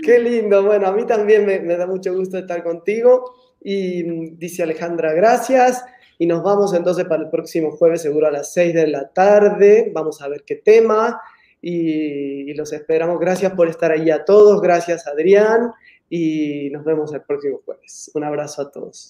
Qué 0.04 0.20
lindo. 0.20 0.64
Bueno, 0.64 0.88
a 0.88 0.94
mí 0.94 1.06
también 1.06 1.46
me, 1.46 1.60
me 1.60 1.76
da 1.76 1.86
mucho 1.86 2.16
gusto 2.16 2.38
estar 2.38 2.64
contigo. 2.64 3.34
Y 3.62 4.04
mm, 4.04 4.38
dice 4.38 4.64
Alejandra, 4.64 5.14
gracias. 5.14 5.84
Y 6.22 6.28
nos 6.28 6.44
vamos 6.44 6.72
entonces 6.76 7.06
para 7.06 7.24
el 7.24 7.32
próximo 7.32 7.72
jueves, 7.72 8.04
seguro 8.04 8.28
a 8.28 8.32
las 8.32 8.54
6 8.54 8.76
de 8.76 8.86
la 8.86 9.08
tarde. 9.08 9.90
Vamos 9.92 10.22
a 10.22 10.28
ver 10.28 10.44
qué 10.46 10.54
tema. 10.54 11.20
Y, 11.60 12.54
los 12.54 12.72
esperamos. 12.74 13.20
Gracias 13.20 13.54
por 13.54 13.68
estar 13.68 13.92
ahí 13.92 14.12
a 14.12 14.24
todos. 14.24 14.62
Gracias, 14.62 15.08
Adrián. 15.08 15.72
Y 16.12 16.70
nos 16.70 16.86
vemos 16.86 17.12
el 17.16 17.24
próximo 17.24 17.62
jueves. 17.66 18.12
Un 18.14 18.24
abrazo 18.24 18.62
a 18.62 18.70
todos. 18.70 19.10